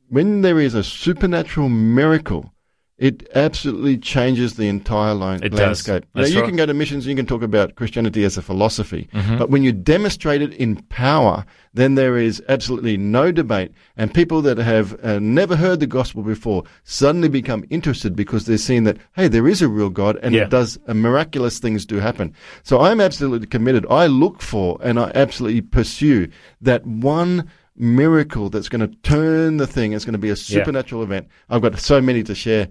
When 0.09 0.40
there 0.40 0.59
is 0.59 0.72
a 0.74 0.83
supernatural 0.83 1.68
miracle, 1.68 2.55
it 2.99 3.29
absolutely 3.37 3.97
changes 3.97 4.55
the 4.55 4.67
entire 4.69 5.15
line, 5.15 5.41
It 5.43 5.51
does. 5.51 5.61
landscape. 5.61 6.05
Now, 6.15 6.25
you 6.25 6.41
right. 6.41 6.49
can 6.49 6.57
go 6.57 6.67
to 6.67 6.75
missions, 6.75 7.05
and 7.07 7.11
you 7.11 7.17
can 7.17 7.27
talk 7.27 7.43
about 7.43 7.77
Christianity 7.77 8.25
as 8.25 8.37
a 8.37 8.43
philosophy, 8.43 9.09
but 9.39 9.51
when 9.51 9.63
you 9.63 9.71
demonstrate 9.73 10.43
it 10.43 10.53
in 10.55 10.77
power, 10.89 11.45
then 11.75 11.95
there 11.95 12.17
is 12.17 12.43
absolutely 12.49 12.97
no 12.97 13.31
debate. 13.31 13.71
And 13.97 14.13
people 14.13 14.43
that 14.43 14.59
have 14.59 14.99
uh, 15.05 15.21
never 15.21 15.55
heard 15.55 15.79
the 15.79 15.87
gospel 15.87 16.23
before 16.23 16.65
suddenly 16.83 17.29
become 17.29 17.65
interested 17.71 18.17
because 18.17 18.47
they're 18.47 18.59
seeing 18.59 18.83
that, 18.85 18.97
hey, 19.15 19.29
there 19.29 19.47
is 19.47 19.63
a 19.63 19.69
real 19.69 19.91
God 19.91 20.19
and 20.23 20.35
Yeah. 20.35 20.43
it 20.45 20.51
does 20.51 20.77
uh, 20.89 20.95
miraculous 20.95 21.61
things 21.61 21.87
do 21.87 21.97
happen. 22.01 22.35
So 22.65 22.81
I'm 22.81 23.01
absolutely 23.01 23.47
committed. 23.47 23.87
I 23.89 24.07
look 24.09 24.43
for 24.43 24.79
and 24.83 24.99
I 24.99 25.13
absolutely 25.15 25.61
pursue 25.61 26.29
that 26.63 26.85
one 26.85 27.49
miracle 27.77 28.51
that's 28.51 28.69
going 28.69 28.81
to 28.81 28.95
turn 29.03 29.59
the 29.59 29.67
thing. 29.67 29.93
It's 29.93 30.05
going 30.05 30.13
to 30.15 30.19
be 30.19 30.31
a 30.31 30.37
supernatural 30.37 31.03
event. 31.05 31.29
I've 31.49 31.63
got 31.63 31.79
so 31.79 32.01
many 32.01 32.23
to 32.25 32.35
share. 32.35 32.69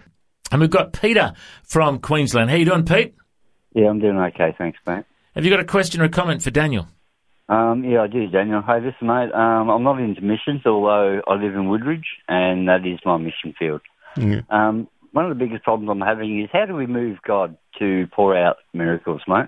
And 0.51 0.61
we've 0.61 0.69
got 0.69 0.93
Peter 0.93 1.33
from 1.63 1.99
Queensland. 1.99 2.49
How 2.49 2.55
you 2.55 2.65
doing, 2.65 2.85
Pete? 2.85 3.15
Yeah, 3.73 3.89
I'm 3.89 3.99
doing 3.99 4.17
okay, 4.17 4.55
thanks, 4.57 4.79
mate. 4.87 5.03
Have 5.35 5.43
you 5.43 5.51
got 5.51 5.59
a 5.59 5.65
question 5.65 6.01
or 6.01 6.05
a 6.05 6.09
comment 6.09 6.41
for 6.41 6.51
Daniel? 6.51 6.87
Um, 7.49 7.83
yeah, 7.83 8.01
I 8.01 8.07
do, 8.07 8.27
Daniel. 8.27 8.61
Hey, 8.61 8.79
listen, 8.81 9.07
mate. 9.07 9.31
Um, 9.33 9.69
I'm 9.69 9.83
not 9.83 9.99
into 9.99 10.21
missions, 10.21 10.65
although 10.65 11.21
I 11.27 11.33
live 11.35 11.53
in 11.53 11.69
Woodridge, 11.69 12.07
and 12.27 12.67
that 12.67 12.85
is 12.85 12.99
my 13.05 13.17
mission 13.17 13.53
field. 13.57 13.81
Um, 14.49 14.87
one 15.11 15.25
of 15.25 15.37
the 15.37 15.43
biggest 15.43 15.63
problems 15.63 15.89
I'm 15.89 16.01
having 16.01 16.41
is 16.41 16.49
how 16.51 16.65
do 16.65 16.73
we 16.75 16.87
move 16.87 17.19
God 17.25 17.55
to 17.79 18.07
pour 18.11 18.35
out 18.35 18.57
miracles, 18.73 19.21
mate? 19.27 19.47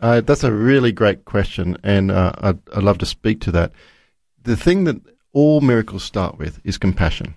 Uh, 0.00 0.20
that's 0.20 0.44
a 0.44 0.52
really 0.52 0.92
great 0.92 1.24
question, 1.24 1.76
and 1.82 2.10
uh, 2.10 2.32
I'd, 2.38 2.58
I'd 2.74 2.82
love 2.82 2.98
to 2.98 3.06
speak 3.06 3.40
to 3.42 3.52
that. 3.52 3.72
The 4.42 4.56
thing 4.56 4.84
that 4.84 5.00
all 5.32 5.60
miracles 5.60 6.04
start 6.04 6.38
with 6.38 6.60
is 6.64 6.78
compassion. 6.78 7.34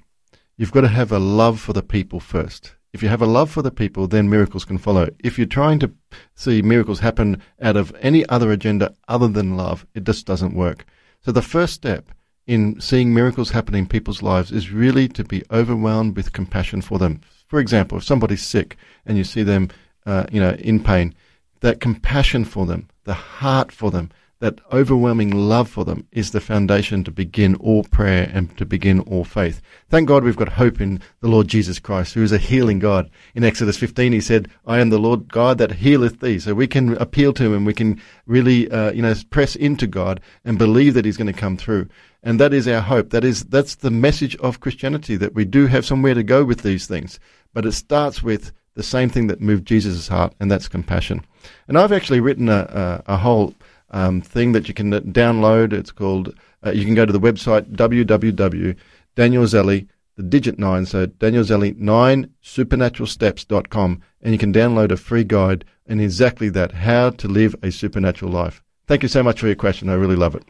You've 0.57 0.71
got 0.71 0.81
to 0.81 0.87
have 0.87 1.11
a 1.11 1.19
love 1.19 1.59
for 1.59 1.73
the 1.73 1.83
people 1.83 2.19
first. 2.19 2.73
If 2.91 3.03
you 3.03 3.09
have 3.09 3.21
a 3.21 3.27
love 3.27 3.51
for 3.51 3.61
the 3.61 3.69
people, 3.69 4.07
then 4.07 4.27
miracles 4.27 4.65
can 4.65 4.79
follow. 4.79 5.09
If 5.19 5.37
you're 5.37 5.45
trying 5.45 5.77
to 5.79 5.91
see 6.33 6.63
miracles 6.63 6.99
happen 6.99 7.43
out 7.61 7.77
of 7.77 7.95
any 8.01 8.27
other 8.27 8.51
agenda 8.51 8.95
other 9.07 9.27
than 9.27 9.55
love, 9.55 9.85
it 9.93 10.03
just 10.03 10.25
doesn't 10.25 10.55
work. 10.55 10.85
So 11.21 11.31
the 11.31 11.43
first 11.43 11.75
step 11.75 12.09
in 12.47 12.81
seeing 12.81 13.13
miracles 13.13 13.51
happen 13.51 13.75
in 13.75 13.85
people's 13.85 14.23
lives 14.23 14.51
is 14.51 14.71
really 14.71 15.07
to 15.09 15.23
be 15.23 15.43
overwhelmed 15.51 16.15
with 16.15 16.33
compassion 16.33 16.81
for 16.81 16.97
them. 16.97 17.21
For 17.45 17.59
example, 17.59 17.99
if 17.99 18.03
somebody's 18.03 18.43
sick 18.43 18.77
and 19.05 19.15
you 19.15 19.23
see 19.23 19.43
them, 19.43 19.69
uh, 20.07 20.25
you 20.31 20.41
know, 20.41 20.53
in 20.53 20.83
pain, 20.83 21.13
that 21.59 21.81
compassion 21.81 22.45
for 22.45 22.65
them, 22.65 22.87
the 23.03 23.13
heart 23.13 23.71
for 23.71 23.91
them, 23.91 24.09
that 24.39 24.59
overwhelming 24.71 25.31
love 25.31 25.69
for 25.69 25.83
them 25.83 26.07
is 26.11 26.31
the 26.31 26.41
foundation 26.41 27.03
to 27.03 27.11
begin 27.11 27.55
all 27.55 27.83
prayer 27.83 28.29
and 28.33 28.55
to 28.57 28.65
begin 28.65 28.99
all 29.01 29.23
faith. 29.23 29.61
Thank 29.89 30.07
God 30.07 30.23
we've 30.23 30.35
got 30.35 30.49
hope 30.49 30.79
in 30.79 31.01
the 31.21 31.27
Lord 31.27 31.47
Jesus 31.47 31.79
Christ, 31.79 32.13
who 32.13 32.21
is 32.21 32.31
a 32.31 32.37
healing 32.37 32.77
God. 32.77 33.09
In 33.33 33.43
Exodus 33.43 33.77
15, 33.77 34.13
he 34.13 34.21
said, 34.21 34.49
I 34.65 34.79
am 34.79 34.89
the 34.89 34.99
Lord 34.99 35.31
God 35.31 35.57
that 35.57 35.71
healeth 35.73 36.19
thee. 36.19 36.37
So 36.39 36.53
we 36.53 36.67
can 36.67 36.95
appeal 36.97 37.33
to 37.33 37.43
him 37.43 37.53
and 37.53 37.65
we 37.65 37.73
can 37.73 37.99
really, 38.27 38.69
uh, 38.69 38.91
you 38.91 39.01
know, 39.01 39.15
press 39.31 39.55
into 39.55 39.87
God 39.87 40.21
and 40.45 40.59
believe 40.59 40.93
that 40.93 41.05
he's 41.05 41.17
going 41.17 41.33
to 41.33 41.39
come 41.39 41.57
through. 41.57 41.87
And 42.21 42.39
that 42.39 42.53
is 42.53 42.67
our 42.67 42.81
hope. 42.81 43.09
That 43.09 43.23
is, 43.23 43.43
that's 43.45 43.75
the 43.75 43.91
message 43.91 44.35
of 44.37 44.59
Christianity, 44.59 45.15
that 45.15 45.33
we 45.33 45.45
do 45.45 45.67
have 45.67 45.85
somewhere 45.85 46.13
to 46.13 46.23
go 46.23 46.43
with 46.43 46.61
these 46.61 46.85
things. 46.85 47.19
But 47.53 47.65
it 47.65 47.71
starts 47.71 48.21
with 48.21 48.51
the 48.75 48.83
same 48.83 49.09
thing 49.09 49.27
that 49.27 49.41
moved 49.41 49.65
Jesus' 49.65 50.07
heart, 50.07 50.33
and 50.39 50.51
that's 50.51 50.67
compassion. 50.67 51.25
And 51.67 51.77
I've 51.77 51.91
actually 51.91 52.19
written 52.19 52.47
a, 52.47 53.03
a, 53.07 53.13
a 53.13 53.17
whole 53.17 53.55
um, 53.91 54.21
thing 54.21 54.51
that 54.51 54.67
you 54.67 54.73
can 54.73 54.91
download. 54.91 55.71
It's 55.73 55.91
called, 55.91 56.35
uh, 56.65 56.71
you 56.71 56.85
can 56.85 56.95
go 56.95 57.05
to 57.05 57.13
the 57.13 57.19
website 57.19 57.71
www.danielzelli, 57.71 59.87
the 60.15 60.23
digit 60.23 60.59
9, 60.59 60.85
so 60.85 61.07
danielzelli 61.07 61.77
9 61.77 62.29
supernaturalsteps.com, 62.43 64.01
and 64.21 64.33
you 64.33 64.39
can 64.39 64.53
download 64.53 64.91
a 64.91 64.97
free 64.97 65.23
guide 65.23 65.65
in 65.85 65.99
exactly 65.99 66.49
that, 66.49 66.71
how 66.71 67.11
to 67.11 67.27
live 67.27 67.55
a 67.63 67.71
supernatural 67.71 68.31
life. 68.31 68.63
Thank 68.87 69.03
you 69.03 69.09
so 69.09 69.23
much 69.23 69.39
for 69.39 69.47
your 69.47 69.55
question. 69.55 69.89
I 69.89 69.93
really 69.93 70.15
love 70.15 70.35
it. 70.35 70.43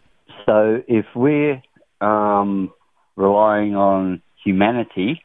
So 0.46 0.82
if 0.88 1.06
we're 1.16 1.62
um, 2.02 2.72
relying 3.16 3.76
on 3.76 4.22
humanity 4.44 5.22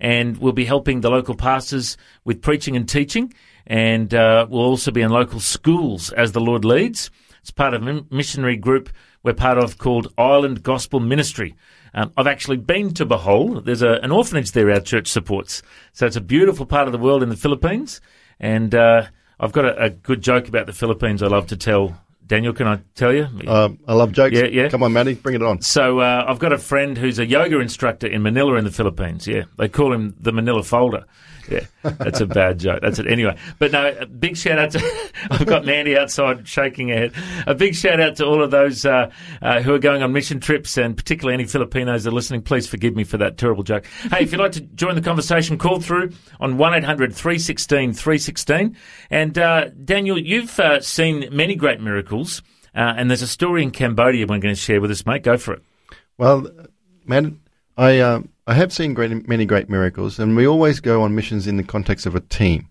and 0.00 0.38
we'll 0.38 0.52
be 0.52 0.64
helping 0.64 1.00
the 1.00 1.10
local 1.10 1.34
pastors 1.34 1.96
with 2.24 2.42
preaching 2.42 2.76
and 2.76 2.88
teaching, 2.88 3.32
and 3.66 4.14
uh, 4.14 4.46
we'll 4.48 4.62
also 4.62 4.90
be 4.90 5.02
in 5.02 5.10
local 5.10 5.40
schools 5.40 6.12
as 6.12 6.32
the 6.32 6.40
Lord 6.40 6.64
leads. 6.64 7.10
It's 7.40 7.50
part 7.50 7.74
of 7.74 7.86
a 7.86 8.04
missionary 8.10 8.56
group 8.56 8.90
we're 9.22 9.34
part 9.34 9.58
of 9.58 9.78
called 9.78 10.12
Island 10.16 10.62
Gospel 10.62 11.00
Ministry. 11.00 11.54
Um, 11.92 12.12
I've 12.16 12.26
actually 12.26 12.58
been 12.58 12.94
to 12.94 13.06
Bohol. 13.06 13.64
There's 13.64 13.82
a, 13.82 13.94
an 14.02 14.12
orphanage 14.12 14.52
there 14.52 14.70
our 14.70 14.80
church 14.80 15.08
supports. 15.08 15.62
So 15.92 16.06
it's 16.06 16.16
a 16.16 16.20
beautiful 16.20 16.66
part 16.66 16.86
of 16.86 16.92
the 16.92 16.98
world 16.98 17.22
in 17.22 17.28
the 17.28 17.36
Philippines. 17.36 18.00
And 18.38 18.74
uh, 18.74 19.06
I've 19.40 19.52
got 19.52 19.64
a, 19.64 19.84
a 19.84 19.90
good 19.90 20.22
joke 20.22 20.48
about 20.48 20.66
the 20.66 20.72
Philippines 20.72 21.22
I 21.22 21.26
love 21.26 21.48
to 21.48 21.56
tell 21.56 22.00
Daniel, 22.28 22.52
can 22.52 22.68
I 22.68 22.78
tell 22.94 23.12
you? 23.12 23.26
Um, 23.46 23.78
I 23.88 23.94
love 23.94 24.12
jokes. 24.12 24.34
Yeah, 24.36 24.44
yeah. 24.44 24.68
Come 24.68 24.82
on, 24.82 24.92
Maddie, 24.92 25.14
bring 25.14 25.34
it 25.34 25.42
on. 25.42 25.62
So 25.62 26.00
uh, 26.00 26.26
I've 26.28 26.38
got 26.38 26.52
a 26.52 26.58
friend 26.58 26.96
who's 26.96 27.18
a 27.18 27.26
yoga 27.26 27.58
instructor 27.58 28.06
in 28.06 28.22
Manila 28.22 28.56
in 28.56 28.64
the 28.64 28.70
Philippines. 28.70 29.26
Yeah, 29.26 29.44
they 29.56 29.68
call 29.68 29.92
him 29.94 30.14
the 30.20 30.30
Manila 30.30 30.62
Folder. 30.62 31.04
Yeah, 31.50 31.66
that's 31.82 32.20
a 32.20 32.26
bad 32.26 32.58
joke. 32.58 32.80
That's 32.82 32.98
it. 32.98 33.06
Anyway, 33.06 33.36
but 33.58 33.72
no, 33.72 33.94
a 34.00 34.06
big 34.06 34.36
shout 34.36 34.58
out 34.58 34.72
to. 34.72 35.10
I've 35.30 35.46
got 35.46 35.64
Mandy 35.64 35.96
outside 35.96 36.46
shaking 36.46 36.88
her 36.88 36.96
head. 36.96 37.12
A 37.46 37.54
big 37.54 37.74
shout 37.74 38.00
out 38.00 38.16
to 38.16 38.26
all 38.26 38.42
of 38.42 38.50
those 38.50 38.84
uh, 38.84 39.10
uh, 39.40 39.62
who 39.62 39.74
are 39.74 39.78
going 39.78 40.02
on 40.02 40.12
mission 40.12 40.40
trips, 40.40 40.76
and 40.76 40.96
particularly 40.96 41.34
any 41.34 41.44
Filipinos 41.44 42.04
that 42.04 42.10
are 42.10 42.14
listening. 42.14 42.42
Please 42.42 42.66
forgive 42.66 42.94
me 42.94 43.04
for 43.04 43.16
that 43.18 43.38
terrible 43.38 43.62
joke. 43.62 43.86
Hey, 44.10 44.22
if 44.22 44.32
you'd 44.32 44.40
like 44.40 44.52
to 44.52 44.60
join 44.60 44.94
the 44.94 45.00
conversation, 45.00 45.58
call 45.58 45.80
through 45.80 46.12
on 46.40 46.58
1 46.58 46.74
800 46.74 47.14
316 47.14 47.92
316. 47.92 48.76
And 49.10 49.38
uh, 49.38 49.68
Daniel, 49.84 50.18
you've 50.18 50.58
uh, 50.60 50.80
seen 50.80 51.28
many 51.32 51.54
great 51.54 51.80
miracles, 51.80 52.42
uh, 52.74 52.94
and 52.96 53.10
there's 53.10 53.22
a 53.22 53.28
story 53.28 53.62
in 53.62 53.70
Cambodia 53.70 54.26
we're 54.26 54.38
going 54.38 54.54
to 54.54 54.60
share 54.60 54.80
with 54.80 54.90
us, 54.90 55.06
mate. 55.06 55.22
Go 55.22 55.36
for 55.36 55.54
it. 55.54 55.62
Well, 56.18 56.46
man, 57.06 57.40
I 57.78 57.98
uh, 58.00 58.20
I 58.46 58.54
have 58.54 58.72
seen 58.72 58.92
great, 58.94 59.26
many 59.28 59.46
great 59.46 59.68
miracles, 59.70 60.18
and 60.18 60.36
we 60.36 60.46
always 60.46 60.80
go 60.80 61.02
on 61.02 61.14
missions 61.14 61.46
in 61.46 61.56
the 61.56 61.62
context 61.62 62.04
of 62.06 62.14
a 62.14 62.20
team. 62.20 62.68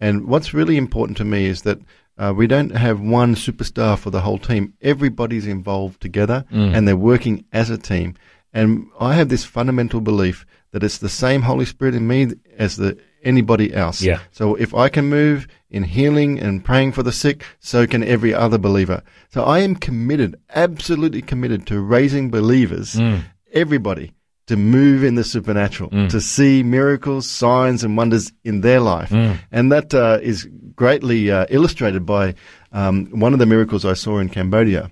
And 0.00 0.26
what's 0.26 0.54
really 0.54 0.76
important 0.76 1.16
to 1.18 1.24
me 1.24 1.46
is 1.46 1.62
that 1.62 1.78
uh, 2.18 2.32
we 2.36 2.46
don't 2.46 2.70
have 2.76 3.00
one 3.00 3.34
superstar 3.34 3.98
for 3.98 4.10
the 4.10 4.20
whole 4.20 4.38
team. 4.38 4.74
Everybody's 4.82 5.46
involved 5.46 6.00
together, 6.00 6.44
Mm. 6.52 6.76
and 6.76 6.86
they're 6.86 6.96
working 7.12 7.44
as 7.52 7.70
a 7.70 7.78
team. 7.78 8.14
And 8.52 8.86
I 9.00 9.14
have 9.14 9.28
this 9.30 9.44
fundamental 9.44 10.00
belief 10.00 10.44
that 10.72 10.82
it's 10.82 10.98
the 10.98 11.08
same 11.08 11.42
Holy 11.42 11.64
Spirit 11.64 11.94
in 11.94 12.06
me 12.06 12.32
as 12.58 12.76
the 12.76 12.96
anybody 13.22 13.72
else. 13.74 14.02
Yeah. 14.02 14.20
So 14.32 14.54
if 14.56 14.74
I 14.74 14.88
can 14.88 15.08
move 15.08 15.46
in 15.70 15.84
healing 15.84 16.38
and 16.40 16.64
praying 16.64 16.92
for 16.92 17.02
the 17.02 17.12
sick, 17.12 17.44
so 17.60 17.86
can 17.86 18.02
every 18.02 18.32
other 18.34 18.58
believer. 18.58 19.02
So 19.28 19.44
I 19.44 19.58
am 19.60 19.74
committed, 19.76 20.36
absolutely 20.54 21.22
committed 21.22 21.66
to 21.66 21.80
raising 21.80 22.30
believers, 22.30 22.94
Mm. 22.94 23.20
everybody, 23.52 24.12
to 24.50 24.56
move 24.56 25.04
in 25.04 25.14
the 25.14 25.22
supernatural, 25.22 25.90
to 26.08 26.20
see 26.20 26.64
miracles, 26.64 27.30
signs, 27.30 27.84
and 27.84 27.96
wonders 27.96 28.32
in 28.42 28.62
their 28.62 28.80
life. 28.80 29.12
And 29.52 29.70
that 29.70 29.94
uh, 29.94 30.18
is 30.20 30.48
greatly 30.74 31.30
uh, 31.30 31.46
illustrated 31.50 32.04
by 32.04 32.34
um, 32.72 33.06
one 33.12 33.32
of 33.32 33.38
the 33.38 33.46
miracles 33.46 33.84
I 33.84 33.94
saw 33.94 34.18
in 34.18 34.28
Cambodia. 34.28 34.90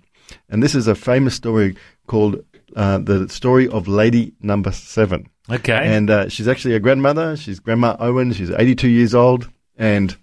And 0.48 0.62
this 0.62 0.76
is 0.76 0.86
a 0.86 0.94
famous 0.94 1.34
story 1.34 1.76
called 2.06 2.36
uh, 2.76 2.98
the 2.98 3.28
story 3.28 3.66
of 3.68 3.88
Lady 3.88 4.32
Number 4.40 4.70
Seven. 4.70 5.26
Okay. 5.50 5.80
And 5.96 6.08
uh, 6.08 6.28
she's 6.28 6.46
actually 6.46 6.76
a 6.76 6.80
grandmother. 6.80 7.36
She's 7.36 7.58
Grandma 7.58 7.96
Owen. 7.98 8.32
She's 8.32 8.50
82 8.50 8.88
years 8.88 9.12
old. 9.12 9.50
And 9.76 10.16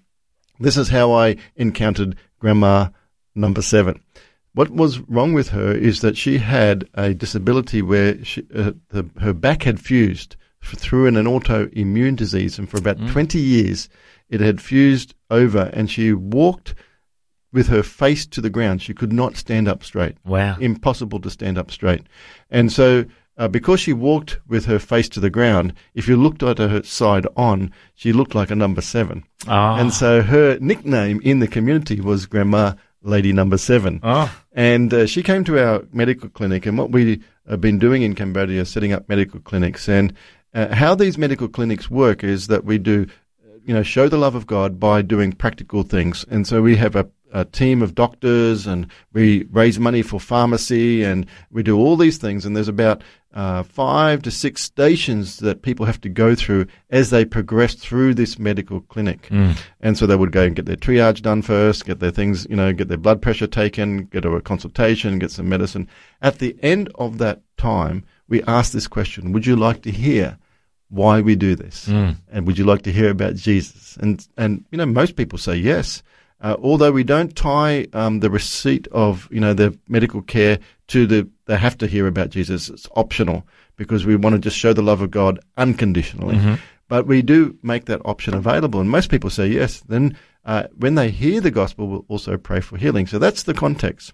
this 0.62 0.78
is 0.78 0.88
how 0.88 1.12
I 1.12 1.36
encountered 1.58 2.16
Grandma 2.40 2.88
Number 3.36 3.62
Seven. 3.62 4.00
What 4.56 4.72
was 4.72 5.00
wrong 5.02 5.34
with 5.34 5.50
her 5.50 5.72
is 5.72 6.02
that 6.02 6.18
she 6.18 6.38
had 6.38 6.88
a 6.94 7.14
disability 7.14 7.82
where 7.82 8.24
she, 8.24 8.42
uh, 8.56 8.72
the, 8.90 9.10
her 9.20 9.34
back 9.34 9.64
had 9.64 9.80
fused 9.80 10.38
through 10.62 11.08
an, 11.08 11.18
an 11.18 11.26
autoimmune 11.26 12.16
disease. 12.16 12.58
And 12.58 12.70
for 12.70 12.78
about 12.78 12.98
20 13.08 13.38
years, 13.40 13.90
it 14.30 14.40
had 14.40 14.62
fused 14.62 15.14
over 15.30 15.70
and 15.74 15.92
she 15.92 16.14
walked 16.14 16.74
with 17.52 17.68
her 17.68 17.84
face 17.84 18.26
to 18.28 18.42
the 18.42 18.50
ground. 18.50 18.82
She 18.82 18.94
could 18.94 19.14
not 19.14 19.38
stand 19.38 19.68
up 19.68 19.84
straight 19.84 20.18
wow. 20.26 20.58
impossible 20.60 21.20
to 21.22 21.30
stand 21.30 21.58
up 21.58 21.72
straight. 21.72 22.04
And 22.50 22.72
so, 22.72 23.06
uh, 23.38 23.48
because 23.50 23.82
she 23.82 23.94
walked 23.94 24.40
with 24.48 24.66
her 24.66 24.80
face 24.80 25.10
to 25.10 25.20
the 25.20 25.30
ground, 25.30 25.74
if 25.94 26.08
you 26.08 26.16
looked 26.16 26.44
at 26.44 26.58
her 26.58 26.84
side 26.84 27.28
on, 27.36 27.72
she 27.94 28.14
looked 28.14 28.36
like 28.36 28.52
a 28.52 28.56
number 28.56 28.82
seven. 28.82 29.24
Ah. 29.48 29.78
And 29.78 29.94
so 29.94 30.22
her 30.22 30.58
nickname 30.60 31.20
in 31.24 31.40
the 31.40 31.48
community 31.48 32.00
was 32.00 32.26
Grandma 32.26 32.74
Lady 33.06 33.32
Number 33.32 33.58
Seven. 33.58 34.00
Oh. 34.04 34.36
And 34.54 34.94
uh, 34.94 35.06
she 35.06 35.24
came 35.24 35.44
to 35.46 35.60
our 35.64 35.84
medical 35.94 36.30
clinic, 36.30 36.66
and 36.66 36.78
what 36.78 36.92
we 36.92 37.22
have 37.48 37.62
been 37.62 37.80
doing 37.80 38.02
in 38.02 38.16
Cambodia 38.16 38.62
is 38.62 38.70
setting 38.70 38.92
up 38.92 39.08
medical 39.08 39.40
clinics. 39.40 39.88
And 39.88 40.14
uh, 40.54 40.74
how 40.74 40.96
these 40.96 41.18
medical 41.18 41.48
clinics 41.48 41.90
work 41.90 42.24
is 42.24 42.48
that 42.48 42.66
we 42.66 42.78
do, 42.78 43.06
uh, 43.46 43.58
you 43.64 43.74
know, 43.74 43.84
show 43.84 44.10
the 44.10 44.18
love 44.18 44.36
of 44.36 44.48
God 44.48 44.80
by 44.80 45.02
doing 45.02 45.32
practical 45.32 45.84
things. 45.84 46.26
And 46.30 46.48
so 46.48 46.62
we 46.62 46.76
have 46.78 46.96
a, 46.96 47.08
a 47.34 47.46
team 47.46 47.82
of 47.82 47.96
doctors, 47.96 48.66
and 48.68 48.88
we 49.14 49.44
raise 49.52 49.80
money 49.80 50.02
for 50.02 50.20
pharmacy, 50.20 51.04
and 51.04 51.26
we 51.52 51.64
do 51.64 51.78
all 51.78 51.96
these 51.98 52.18
things. 52.18 52.46
And 52.46 52.56
there's 52.56 52.68
about 52.68 53.02
uh, 53.34 53.64
five 53.64 54.22
to 54.24 54.32
six 54.32 54.62
stations 54.64 55.38
that 55.40 55.62
people 55.62 55.86
have 55.86 56.00
to 56.02 56.10
go 56.10 56.36
through 56.36 56.66
as 56.90 57.10
they 57.10 57.26
progress 57.26 57.76
through 57.76 58.14
this 58.14 58.40
medical 58.40 58.80
clinic. 58.80 59.28
And 59.82 59.98
so 59.98 60.08
they 60.08 60.16
would 60.16 60.32
go 60.32 60.44
and 60.44 60.56
get 60.56 60.66
their 60.66 60.78
triage 60.78 61.22
done 61.22 61.42
first, 61.42 61.86
get 61.86 62.00
their 62.00 62.12
things, 62.12 62.48
you 62.50 62.56
know, 62.56 62.72
get 62.72 62.88
their 62.88 62.98
blood 62.98 63.22
pressure 63.22 63.48
taken, 63.48 64.06
get 64.06 64.24
a 64.24 64.42
consultation, 64.42 65.20
get 65.20 65.32
some 65.32 65.50
medicine. 65.50 65.90
At 66.22 66.40
the 66.40 66.56
end 66.62 66.90
of 66.96 67.18
that 67.18 67.42
time, 67.58 68.06
we 68.30 68.42
ask 68.44 68.72
this 68.72 68.88
question 68.88 69.34
Would 69.34 69.46
you 69.46 69.58
like 69.58 69.82
to 69.82 69.92
hear 69.92 70.38
why 70.90 71.20
we 71.20 71.36
do 71.36 71.56
this? 71.56 71.88
And 72.32 72.48
would 72.48 72.58
you 72.58 72.64
like 72.64 72.84
to 72.84 72.92
hear 72.92 73.10
about 73.10 73.36
Jesus? 73.36 73.98
And, 73.98 74.26
and 74.38 74.64
you 74.72 74.78
know, 74.78 74.86
most 74.86 75.18
people 75.18 75.38
say 75.38 75.56
yes. 75.56 76.04
Uh, 76.42 76.56
although 76.62 76.92
we 76.92 77.04
don't 77.04 77.36
tie 77.36 77.88
um, 77.94 78.20
the 78.20 78.30
receipt 78.30 78.88
of 78.92 79.28
you 79.32 79.40
know 79.40 79.54
the 79.54 79.78
medical 79.88 80.22
care 80.22 80.60
to 80.88 81.08
the 81.08 81.28
they 81.46 81.58
have 81.58 81.78
to 81.78 81.88
hear 81.88 82.08
about 82.08 82.30
Jesus. 82.30 82.70
It's 82.70 82.88
optional 82.96 83.48
because 83.78 84.06
we 84.06 84.16
want 84.16 84.36
to 84.36 84.40
just 84.40 84.58
show 84.58 84.74
the 84.74 84.82
love 84.82 85.02
of 85.02 85.12
God 85.12 85.40
unconditionally. 85.58 86.38
But 86.88 87.08
we 87.08 87.22
do 87.24 87.58
make 87.64 87.86
that 87.86 88.02
option 88.06 88.36
available, 88.36 88.80
and 88.80 88.90
most 88.90 89.10
people 89.10 89.30
say 89.30 89.48
yes. 89.48 89.82
Then 89.88 90.18
uh, 90.46 90.68
when 90.78 90.96
they 90.96 91.10
hear 91.10 91.42
the 91.42 91.52
gospel, 91.52 91.88
we'll 91.88 92.06
also 92.08 92.38
pray 92.38 92.62
for 92.62 92.78
healing. 92.78 93.08
So 93.08 93.18
that's 93.18 93.44
the 93.44 93.54
context. 93.54 94.14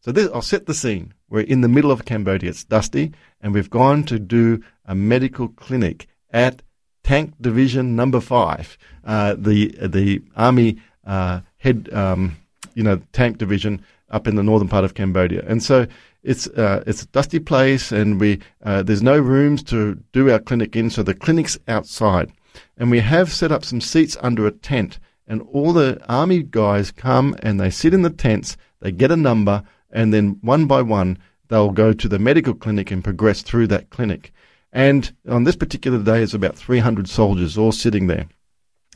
So 0.00 0.12
this, 0.12 0.28
I'll 0.32 0.42
set 0.42 0.66
the 0.66 0.74
scene. 0.74 1.14
We're 1.28 1.40
in 1.40 1.62
the 1.62 1.68
middle 1.68 1.90
of 1.90 2.04
Cambodia. 2.04 2.50
It's 2.50 2.64
dusty, 2.64 3.12
and 3.40 3.54
we've 3.54 3.70
gone 3.70 4.04
to 4.04 4.18
do 4.18 4.62
a 4.84 4.94
medical 4.94 5.48
clinic 5.48 6.06
at 6.30 6.62
Tank 7.02 7.34
Division 7.40 7.96
Number 7.96 8.20
Five, 8.20 8.78
uh, 9.04 9.34
the 9.36 9.68
the 9.80 10.22
army 10.36 10.78
uh, 11.04 11.40
head, 11.62 11.88
um, 11.92 12.36
you 12.74 12.82
know, 12.82 13.00
tank 13.12 13.38
division 13.38 13.82
up 14.10 14.26
in 14.26 14.36
the 14.36 14.42
northern 14.42 14.68
part 14.68 14.84
of 14.84 14.94
Cambodia. 14.94 15.44
And 15.46 15.62
so 15.62 15.86
it's 16.22 16.46
uh, 16.48 16.82
it's 16.86 17.02
a 17.02 17.06
dusty 17.06 17.38
place, 17.38 17.92
and 17.92 18.20
we 18.20 18.40
uh, 18.62 18.82
there's 18.82 19.02
no 19.02 19.18
rooms 19.18 19.62
to 19.64 19.98
do 20.12 20.30
our 20.30 20.38
clinic 20.38 20.76
in. 20.76 20.90
So 20.90 21.02
the 21.02 21.14
clinic's 21.14 21.58
outside, 21.68 22.30
and 22.76 22.90
we 22.90 23.00
have 23.00 23.32
set 23.32 23.52
up 23.52 23.64
some 23.64 23.80
seats 23.80 24.16
under 24.20 24.46
a 24.46 24.52
tent. 24.52 24.98
And 25.26 25.42
all 25.52 25.72
the 25.72 26.04
army 26.08 26.42
guys 26.42 26.90
come 26.90 27.36
and 27.42 27.58
they 27.58 27.70
sit 27.70 27.94
in 27.94 28.02
the 28.02 28.10
tents. 28.10 28.56
They 28.80 28.90
get 28.90 29.12
a 29.12 29.16
number, 29.16 29.62
and 29.90 30.12
then 30.12 30.38
one 30.42 30.66
by 30.66 30.82
one 30.82 31.18
they'll 31.48 31.70
go 31.70 31.92
to 31.92 32.08
the 32.08 32.18
medical 32.18 32.54
clinic 32.54 32.90
and 32.90 33.04
progress 33.04 33.42
through 33.42 33.66
that 33.66 33.90
clinic. 33.90 34.32
And 34.72 35.14
on 35.28 35.44
this 35.44 35.54
particular 35.54 36.02
day, 36.02 36.22
it's 36.22 36.32
about 36.32 36.56
300 36.56 37.08
soldiers 37.08 37.58
all 37.58 37.72
sitting 37.72 38.06
there. 38.06 38.26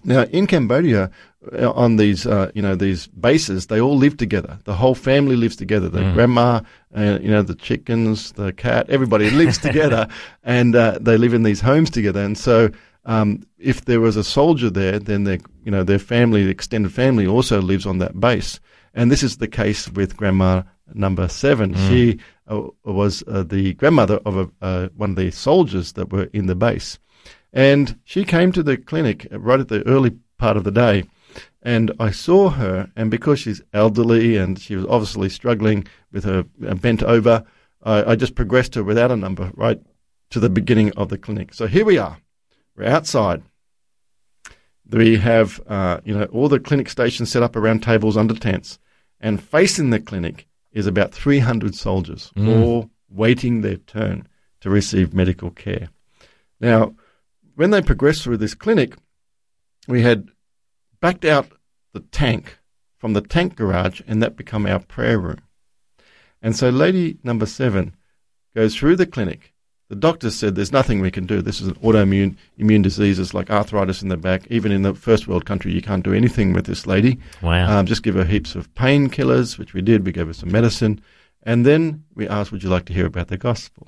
Now, 0.07 0.23
in 0.23 0.47
Cambodia, 0.47 1.11
uh, 1.53 1.73
on 1.73 1.97
these, 1.97 2.27
uh, 2.27 2.53
you 2.55 2.63
know, 2.63 2.77
these 2.77 3.09
bases, 3.09 3.67
they 3.67 3.81
all 3.81 3.97
live 3.97 4.17
together. 4.17 4.59
The 4.65 4.75
whole 4.75 4.95
family 4.95 5.35
lives 5.35 5.57
together. 5.57 5.89
The 5.89 6.13
grandma, 6.13 6.61
uh, 6.97 7.19
you 7.21 7.29
know, 7.29 7.43
the 7.43 7.57
chickens, 7.57 8.33
the 8.33 8.53
cat, 8.53 8.89
everybody 8.89 9.31
lives 9.43 9.59
together, 9.59 10.07
and 10.45 10.77
uh, 10.77 10.99
they 11.01 11.17
live 11.19 11.35
in 11.35 11.43
these 11.43 11.61
homes 11.61 11.91
together. 11.91 12.23
And 12.23 12.39
so, 12.39 12.71
um, 13.05 13.43
if 13.59 13.85
there 13.85 14.01
was 14.01 14.17
a 14.17 14.23
soldier 14.25 14.71
there, 14.71 15.01
then 15.01 15.25
their, 15.25 15.39
you 15.65 15.73
know, 15.73 15.83
their 15.83 15.99
family, 15.99 16.45
the 16.45 16.51
extended 16.51 16.93
family, 16.93 17.27
also 17.27 17.61
lives 17.61 17.85
on 17.85 17.99
that 17.99 18.19
base. 18.19 18.61
And 18.95 19.11
this 19.11 19.25
is 19.25 19.39
the 19.39 19.49
case 19.49 19.89
with 19.91 20.17
Grandma 20.17 20.63
Number 20.95 21.29
Seven. 21.29 21.75
She 21.89 22.19
uh, 22.47 22.63
was 22.85 23.25
uh, 23.27 23.43
the 23.43 23.75
grandmother 23.75 24.21
of 24.25 24.37
a, 24.37 24.51
uh, 24.63 24.89
one 24.97 25.11
of 25.11 25.17
the 25.17 25.33
soldiers 25.33 25.93
that 25.93 26.13
were 26.13 26.29
in 26.33 26.47
the 26.47 26.55
base. 26.55 26.99
And 27.57 27.99
she 28.05 28.27
came 28.27 28.53
to 28.53 28.63
the 28.63 28.77
clinic 28.77 29.27
right 29.31 29.59
at 29.59 29.69
the 29.69 29.85
early 29.89 30.11
part 30.37 30.59
of 30.59 30.65
the 30.65 30.71
day. 30.71 31.05
And 31.63 31.91
I 31.99 32.11
saw 32.11 32.51
her, 32.51 32.93
and 32.95 33.11
because 33.11 33.41
she's 33.41 33.63
elderly 33.73 34.37
and 34.37 34.59
she 34.59 34.77
was 34.77 34.85
obviously 34.85 35.31
struggling 35.31 35.89
with 36.13 36.25
her 36.25 36.45
uh, 36.69 36.75
bent 36.75 37.03
over, 37.03 37.45
I, 37.83 38.13
I 38.13 38.15
just 38.15 38.35
progressed 38.35 38.75
her 38.75 38.85
without 38.85 39.11
a 39.11 39.17
number 39.17 39.51
right 39.55 39.81
to 40.31 40.39
the 40.39 40.51
beginning 40.51 40.93
of 40.99 41.09
the 41.09 41.17
clinic. 41.17 41.55
So 41.55 41.67
here 41.67 41.87
we 41.87 41.97
are. 41.97 42.19
We're 42.77 42.89
outside. 42.89 43.43
We 44.91 45.17
have, 45.17 45.59
uh, 45.67 46.01
you 46.05 46.17
know, 46.17 46.27
all 46.27 46.51
the 46.51 46.61
clinic 46.61 46.91
stations 46.91 47.31
set 47.31 47.43
up 47.43 47.57
around 47.57 47.83
tables 47.83 48.19
under 48.19 48.35
tents. 48.35 48.79
And 49.19 49.43
facing 49.43 49.89
the 49.89 49.99
clinic 49.99 50.47
is 50.73 50.87
about 50.87 51.15
300 51.15 51.75
soldiers, 51.75 52.31
all 52.37 52.91
waiting 53.09 53.63
their 53.63 53.79
turn 53.79 54.29
to 54.61 54.69
receive 54.69 55.15
medical 55.15 55.51
care. 55.51 55.89
Now, 56.61 56.95
when 57.57 57.71
they 57.71 57.83
progressed 57.83 58.23
through 58.23 58.37
this 58.37 58.55
clinic, 58.55 58.95
we 59.89 60.03
had 60.03 60.29
backed 61.01 61.25
out 61.25 61.49
the 61.93 62.01
tank 62.01 62.59
from 62.99 63.13
the 63.13 63.21
tank 63.21 63.57
garage, 63.57 64.01
and 64.07 64.23
that 64.23 64.37
become 64.37 64.67
our 64.67 64.79
prayer 64.79 65.19
room. 65.19 65.41
And 66.41 66.55
so, 66.55 66.69
lady 66.69 67.19
number 67.23 67.47
seven 67.47 67.95
goes 68.55 68.77
through 68.77 68.97
the 68.97 69.07
clinic. 69.07 69.53
The 69.89 69.97
doctor 69.97 70.31
said 70.31 70.55
there's 70.57 70.73
nothing 70.73 71.01
we 71.01 71.13
can 71.13 71.27
do. 71.27 71.41
This 71.41 71.61
is 71.61 71.69
an 71.69 71.75
autoimmune 71.77 72.37
immune 72.59 72.83
diseases 72.83 73.35
like 73.35 73.51
arthritis 73.51 74.03
in 74.03 74.09
the 74.09 74.17
back. 74.17 74.47
Even 74.51 74.73
in 74.73 74.83
the 74.83 74.95
first 74.95 75.29
world 75.29 75.45
country, 75.45 75.73
you 75.73 75.81
can't 75.81 76.03
do 76.03 76.13
anything 76.13 76.53
with 76.53 76.67
this 76.67 76.87
lady. 76.87 77.21
Wow. 77.41 77.79
Um, 77.79 77.87
just 77.87 78.03
give 78.03 78.17
her 78.17 78.25
heaps 78.25 78.57
of 78.57 78.73
painkillers, 78.75 79.59
which 79.59 79.75
we 79.75 79.83
did. 79.83 80.05
We 80.05 80.13
gave 80.13 80.27
her 80.27 80.33
some 80.33 80.51
medicine. 80.51 81.01
And 81.45 81.65
then 81.65 82.05
we 82.15 82.27
asked, 82.27 82.51
Would 82.51 82.65
you 82.65 82.69
like 82.69 82.87
to 82.87 82.93
hear 82.93 83.07
about 83.07 83.29
the 83.29 83.39
gospel? 83.39 83.87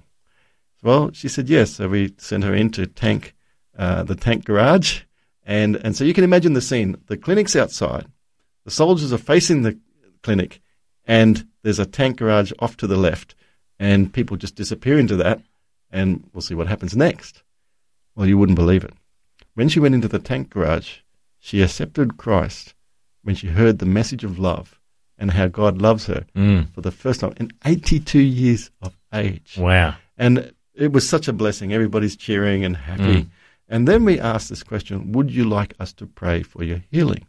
Well, 0.82 1.10
she 1.12 1.28
said 1.28 1.48
yes. 1.48 1.72
So 1.72 1.88
we 1.88 2.14
sent 2.18 2.44
her 2.44 2.54
into 2.54 2.86
tank, 2.86 3.34
uh, 3.78 4.02
the 4.02 4.14
tank 4.14 4.44
garage. 4.44 5.02
And, 5.46 5.76
and 5.76 5.96
so 5.96 6.04
you 6.04 6.12
can 6.12 6.24
imagine 6.24 6.52
the 6.52 6.60
scene. 6.60 6.96
The 7.06 7.16
clinic's 7.16 7.56
outside. 7.56 8.06
The 8.64 8.70
soldiers 8.70 9.12
are 9.12 9.18
facing 9.18 9.62
the 9.62 9.78
clinic. 10.22 10.60
And 11.06 11.46
there's 11.62 11.78
a 11.78 11.86
tank 11.86 12.18
garage 12.18 12.52
off 12.58 12.76
to 12.78 12.86
the 12.86 12.96
left. 12.98 13.34
And 13.78 14.12
people 14.12 14.36
just 14.36 14.56
disappear 14.56 14.98
into 14.98 15.16
that. 15.16 15.40
And 15.90 16.24
we'll 16.32 16.42
see 16.42 16.54
what 16.54 16.66
happens 16.66 16.94
next. 16.96 17.42
Well, 18.14 18.26
you 18.26 18.36
wouldn't 18.36 18.56
believe 18.58 18.84
it. 18.84 18.92
When 19.54 19.68
she 19.68 19.80
went 19.80 19.94
into 19.94 20.08
the 20.08 20.18
tank 20.18 20.50
garage, 20.50 20.98
she 21.38 21.62
accepted 21.62 22.16
Christ 22.18 22.74
when 23.22 23.34
she 23.34 23.46
heard 23.48 23.78
the 23.78 23.86
message 23.86 24.24
of 24.24 24.38
love 24.38 24.78
and 25.16 25.30
how 25.32 25.48
God 25.48 25.80
loves 25.80 26.06
her 26.06 26.26
Mm. 26.36 26.72
for 26.74 26.80
the 26.80 26.90
first 26.92 27.20
time 27.20 27.32
in 27.38 27.50
82 27.64 28.18
years 28.20 28.70
of 28.82 28.96
age. 29.12 29.56
Wow. 29.58 29.96
And 30.16 30.52
it 30.74 30.92
was 30.92 31.08
such 31.08 31.26
a 31.26 31.32
blessing. 31.32 31.72
Everybody's 31.72 32.16
cheering 32.16 32.64
and 32.64 32.76
happy. 32.76 33.26
And 33.68 33.86
then 33.86 34.04
we 34.04 34.18
asked 34.18 34.48
this 34.48 34.62
question 34.62 35.12
Would 35.12 35.30
you 35.30 35.44
like 35.44 35.74
us 35.78 35.92
to 35.94 36.06
pray 36.06 36.42
for 36.42 36.64
your 36.64 36.82
healing? 36.90 37.26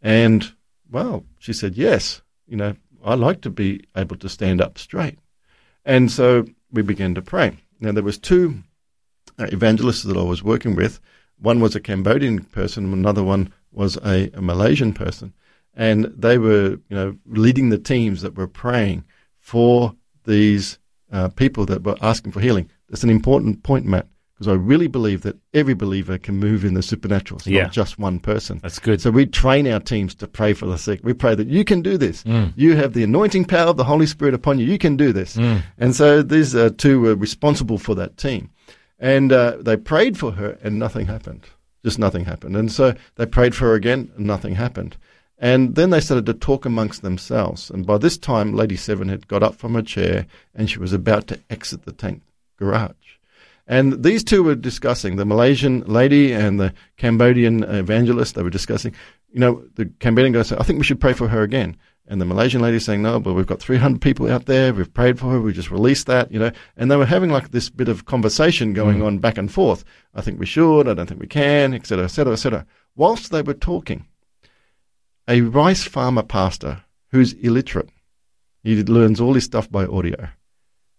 And, 0.00 0.52
well, 0.90 1.24
she 1.38 1.52
said, 1.52 1.76
Yes. 1.76 2.22
You 2.46 2.56
know, 2.56 2.76
I 3.04 3.14
like 3.14 3.40
to 3.42 3.50
be 3.50 3.84
able 3.96 4.16
to 4.16 4.28
stand 4.28 4.60
up 4.60 4.78
straight. 4.78 5.18
And 5.84 6.10
so 6.10 6.44
we 6.70 6.82
began 6.82 7.14
to 7.14 7.22
pray. 7.22 7.56
Now, 7.80 7.92
there 7.92 8.02
was 8.02 8.18
two 8.18 8.62
uh, 9.38 9.46
evangelists 9.52 10.02
that 10.02 10.16
I 10.16 10.22
was 10.22 10.42
working 10.42 10.74
with. 10.74 11.00
One 11.38 11.60
was 11.60 11.74
a 11.74 11.80
Cambodian 11.80 12.44
person, 12.44 12.92
another 12.92 13.22
one 13.22 13.52
was 13.72 13.96
a, 13.98 14.30
a 14.34 14.42
Malaysian 14.42 14.92
person. 14.92 15.32
And 15.74 16.06
they 16.16 16.36
were, 16.36 16.78
you 16.88 16.96
know, 16.96 17.16
leading 17.26 17.70
the 17.70 17.78
teams 17.78 18.22
that 18.22 18.36
were 18.36 18.48
praying 18.48 19.04
for 19.38 19.94
these 20.24 20.78
uh, 21.12 21.28
people 21.28 21.64
that 21.66 21.84
were 21.84 21.96
asking 22.02 22.32
for 22.32 22.40
healing. 22.40 22.70
That's 22.88 23.04
an 23.04 23.10
important 23.10 23.62
point, 23.62 23.86
Matt, 23.86 24.06
because 24.40 24.52
I 24.54 24.56
really 24.56 24.86
believe 24.86 25.20
that 25.22 25.36
every 25.52 25.74
believer 25.74 26.16
can 26.16 26.36
move 26.36 26.64
in 26.64 26.72
the 26.72 26.82
supernatural. 26.82 27.36
It's 27.38 27.46
Yeah. 27.46 27.64
not 27.64 27.72
just 27.72 27.98
one 27.98 28.18
person. 28.20 28.58
That's 28.62 28.78
good. 28.78 29.02
So 29.02 29.10
we 29.10 29.26
train 29.26 29.68
our 29.68 29.80
teams 29.80 30.14
to 30.14 30.26
pray 30.26 30.54
for 30.54 30.64
the 30.64 30.78
sick. 30.78 31.00
We 31.02 31.12
pray 31.12 31.34
that 31.34 31.46
you 31.48 31.62
can 31.62 31.82
do 31.82 31.98
this. 31.98 32.24
Mm. 32.24 32.54
You 32.56 32.74
have 32.76 32.94
the 32.94 33.02
anointing 33.02 33.44
power 33.44 33.68
of 33.68 33.76
the 33.76 33.84
Holy 33.84 34.06
Spirit 34.06 34.32
upon 34.32 34.58
you. 34.58 34.64
You 34.64 34.78
can 34.78 34.96
do 34.96 35.12
this. 35.12 35.36
And 35.76 35.94
so 35.94 36.22
these 36.22 36.54
uh, 36.54 36.70
two 36.78 37.00
were 37.02 37.14
responsible 37.14 37.76
for 37.76 37.94
that 37.96 38.16
team. 38.16 38.48
And 38.98 39.30
uh, 39.30 39.58
they 39.60 39.76
prayed 39.76 40.16
for 40.16 40.32
her, 40.32 40.56
and 40.62 40.78
nothing 40.78 41.04
happened. 41.06 41.46
Just 41.84 41.98
nothing 41.98 42.24
happened. 42.24 42.56
And 42.56 42.72
so 42.72 42.94
they 43.16 43.26
prayed 43.26 43.54
for 43.54 43.66
her 43.66 43.74
again, 43.74 44.10
and 44.16 44.26
nothing 44.26 44.54
happened. 44.54 44.96
And 45.38 45.74
then 45.74 45.90
they 45.90 46.00
started 46.00 46.24
to 46.26 46.34
talk 46.34 46.64
amongst 46.64 47.02
themselves. 47.02 47.68
And 47.70 47.86
by 47.86 47.98
this 47.98 48.16
time, 48.16 48.54
Lady 48.54 48.76
Seven 48.76 49.10
had 49.10 49.28
got 49.28 49.42
up 49.42 49.54
from 49.56 49.74
her 49.74 49.82
chair 49.82 50.26
and 50.54 50.68
she 50.70 50.78
was 50.78 50.92
about 50.92 51.26
to 51.28 51.38
exit 51.48 51.84
the 51.86 51.92
tank 51.92 52.22
garage. 52.58 52.99
And 53.70 54.02
these 54.02 54.24
two 54.24 54.42
were 54.42 54.56
discussing, 54.56 55.14
the 55.14 55.24
Malaysian 55.24 55.82
lady 55.82 56.32
and 56.32 56.58
the 56.58 56.74
Cambodian 56.96 57.62
evangelist, 57.62 58.34
they 58.34 58.42
were 58.42 58.50
discussing, 58.50 58.92
you 59.32 59.38
know, 59.38 59.62
the 59.76 59.86
Cambodian 60.00 60.32
guy 60.32 60.42
said, 60.42 60.58
I 60.58 60.64
think 60.64 60.80
we 60.80 60.84
should 60.84 61.00
pray 61.00 61.12
for 61.12 61.28
her 61.28 61.42
again. 61.42 61.76
And 62.08 62.20
the 62.20 62.24
Malaysian 62.24 62.60
lady 62.62 62.80
saying, 62.80 63.00
no, 63.00 63.20
but 63.20 63.34
we've 63.34 63.46
got 63.46 63.60
300 63.60 64.00
people 64.02 64.28
out 64.28 64.46
there. 64.46 64.74
We've 64.74 64.92
prayed 64.92 65.20
for 65.20 65.30
her. 65.30 65.40
We 65.40 65.52
just 65.52 65.70
released 65.70 66.08
that, 66.08 66.32
you 66.32 66.40
know. 66.40 66.50
And 66.76 66.90
they 66.90 66.96
were 66.96 67.06
having 67.06 67.30
like 67.30 67.52
this 67.52 67.70
bit 67.70 67.88
of 67.88 68.06
conversation 68.06 68.72
going 68.72 68.98
mm. 68.98 69.06
on 69.06 69.18
back 69.20 69.38
and 69.38 69.52
forth. 69.52 69.84
I 70.14 70.20
think 70.20 70.40
we 70.40 70.46
should. 70.46 70.88
I 70.88 70.94
don't 70.94 71.06
think 71.06 71.20
we 71.20 71.28
can, 71.28 71.72
et 71.72 71.86
cetera, 71.86 72.06
et 72.06 72.08
cetera, 72.08 72.32
et 72.32 72.36
cetera. 72.36 72.66
Whilst 72.96 73.30
they 73.30 73.42
were 73.42 73.54
talking, 73.54 74.04
a 75.28 75.42
rice 75.42 75.84
farmer 75.84 76.24
pastor 76.24 76.82
who's 77.12 77.34
illiterate, 77.34 77.90
he 78.64 78.82
learns 78.82 79.20
all 79.20 79.34
his 79.34 79.44
stuff 79.44 79.70
by 79.70 79.86
audio. 79.86 80.28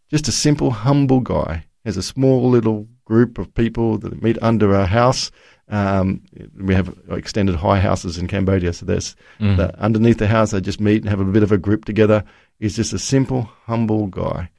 Just 0.09 0.29
a 0.29 0.31
simple, 0.31 0.71
humble 0.71 1.19
guy 1.19 1.65
has 1.85 1.97
a 1.97 2.03
small 2.03 2.49
little 2.49 2.87
group 3.05 3.37
of 3.37 3.53
people 3.53 3.97
that 3.99 4.21
meet 4.21 4.37
under 4.41 4.73
a 4.73 4.85
house. 4.85 5.31
Um, 5.69 6.23
we 6.55 6.75
have 6.75 6.93
extended 7.09 7.55
high 7.55 7.79
houses 7.79 8.17
in 8.17 8.27
Cambodia, 8.27 8.73
so 8.73 8.85
there's 8.85 9.15
the, 9.55 9.73
underneath 9.79 10.17
the 10.17 10.27
house 10.27 10.51
they 10.51 10.61
just 10.61 10.81
meet 10.81 11.01
and 11.01 11.09
have 11.09 11.21
a 11.21 11.25
bit 11.25 11.43
of 11.43 11.51
a 11.51 11.57
group 11.57 11.85
together. 11.85 12.23
He's 12.59 12.75
just 12.75 12.93
a 12.93 12.99
simple, 12.99 13.49
humble 13.65 14.07
guy. 14.07 14.49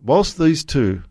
Whilst 0.00 0.38
these 0.38 0.64
two 0.64 1.02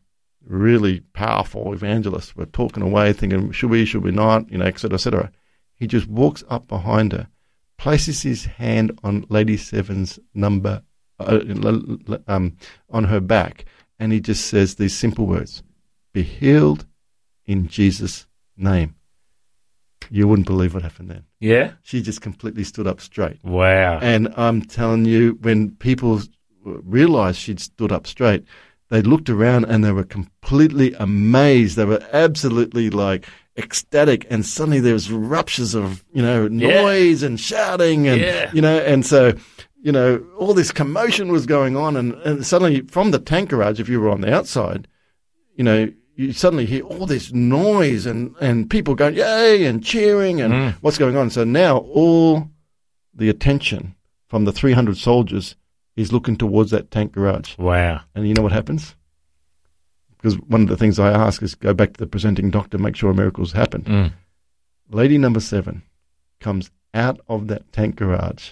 really 0.46 1.00
powerful 1.14 1.74
evangelists 1.74 2.36
were 2.36 2.46
talking 2.46 2.84
away, 2.84 3.14
thinking, 3.14 3.52
should 3.52 3.70
we, 3.70 3.86
should 3.86 4.04
we 4.04 4.12
not, 4.12 4.50
you 4.52 4.58
know, 4.58 4.66
et 4.66 4.80
cetera, 4.80 4.96
et 4.96 5.00
cetera, 5.00 5.32
he 5.76 5.88
just 5.88 6.08
walks 6.08 6.44
up 6.50 6.68
behind 6.68 7.12
her, 7.12 7.28
places 7.78 8.22
his 8.22 8.46
hand 8.46 8.92
on 9.04 9.26
Lady 9.30 9.58
Seven's 9.58 10.20
number, 10.34 10.84
uh, 11.20 11.40
um, 12.28 12.58
on 12.90 13.04
her 13.06 13.20
back, 13.20 13.66
and 14.02 14.12
he 14.12 14.20
just 14.20 14.48
says 14.48 14.76
these 14.76 14.96
simple 14.96 15.26
words 15.28 15.64
Be 16.12 16.24
healed 16.24 16.86
in 17.46 17.68
Jesus' 17.68 18.28
name. 18.58 18.96
You 20.10 20.28
wouldn't 20.28 20.48
believe 20.48 20.74
what 20.74 20.84
happened 20.84 21.10
then. 21.10 21.24
Yeah. 21.40 21.74
She 21.84 22.02
just 22.02 22.20
completely 22.22 22.64
stood 22.66 22.88
up 22.88 23.00
straight. 23.00 23.40
Wow. 23.44 24.00
And 24.02 24.34
I'm 24.36 24.62
telling 24.64 25.06
you, 25.06 25.38
when 25.42 25.72
people 25.76 26.20
realized 26.64 27.38
she'd 27.40 27.60
stood 27.62 27.92
up 27.92 28.08
straight, 28.08 28.44
they 28.90 29.02
looked 29.02 29.30
around 29.30 29.66
and 29.66 29.84
they 29.86 29.92
were 29.92 30.04
completely 30.04 30.94
amazed. 30.96 31.78
They 31.78 31.86
were 31.86 32.04
absolutely 32.12 32.90
like 32.90 33.26
ecstatic. 33.58 34.26
And 34.30 34.46
suddenly 34.46 34.80
there 34.82 34.94
was 34.94 35.12
ruptures 35.12 35.76
of, 35.76 36.04
you 36.12 36.22
know, 36.22 36.48
Yeah. 36.52 36.82
noise 36.82 37.24
and 37.24 37.40
shouting 37.40 38.08
and, 38.08 38.20
Yeah. 38.20 38.52
you 38.54 38.62
know, 38.62 38.80
and 38.80 39.06
so, 39.06 39.34
you 39.82 39.92
know, 39.92 40.24
all 40.38 40.54
this 40.54 40.72
commotion 40.72 41.32
was 41.32 41.46
going 41.46 41.76
on. 41.76 41.98
And, 41.98 42.14
and 42.24 42.46
suddenly 42.46 42.82
from 42.82 43.12
the 43.12 43.20
tank 43.20 43.50
garage, 43.50 43.80
if 43.80 43.90
you 43.90 44.00
were 44.00 44.10
on 44.10 44.22
the 44.22 44.34
outside, 44.34 44.88
you 45.56 45.64
know, 45.64 45.92
you 46.16 46.34
suddenly 46.34 46.66
hear 46.66 46.84
all 46.84 47.06
this 47.06 47.32
noise 47.34 48.06
and, 48.06 48.36
and 48.40 48.70
people 48.70 48.96
going, 48.96 49.16
yay, 49.16 49.66
and 49.66 49.84
cheering 49.84 50.42
and 50.42 50.74
what's 50.82 50.98
going 50.98 51.18
on. 51.18 51.30
So 51.30 51.44
now 51.44 51.78
all 51.78 52.50
the 53.14 53.30
attention 53.30 53.96
from 54.28 54.46
the 54.46 54.52
300 54.52 54.98
soldiers 54.98 55.56
is 55.96 56.14
looking 56.14 56.38
towards 56.38 56.72
that 56.72 56.92
tank 56.92 57.14
garage. 57.14 57.58
wow. 57.58 58.02
And 58.16 58.28
you 58.28 58.34
know 58.34 58.44
what 58.44 58.52
happens? 58.52 58.96
Because 60.18 60.38
one 60.42 60.62
of 60.62 60.68
the 60.68 60.78
things 60.78 61.00
I 61.00 61.12
ask 61.12 61.42
is 61.42 61.56
go 61.56 61.74
back 61.74 61.94
to 61.94 61.98
the 61.98 62.08
presenting 62.08 62.52
doctor, 62.52 62.78
make 62.78 62.96
sure 62.96 63.14
miracles 63.14 63.54
happen. 63.54 63.82
Mm. 63.84 64.14
Lady 64.92 65.18
number 65.18 65.40
seven 65.40 65.82
comes 66.40 66.70
out 66.94 67.20
of 67.28 67.48
that 67.48 67.72
tank 67.72 67.96
garage. 67.96 68.52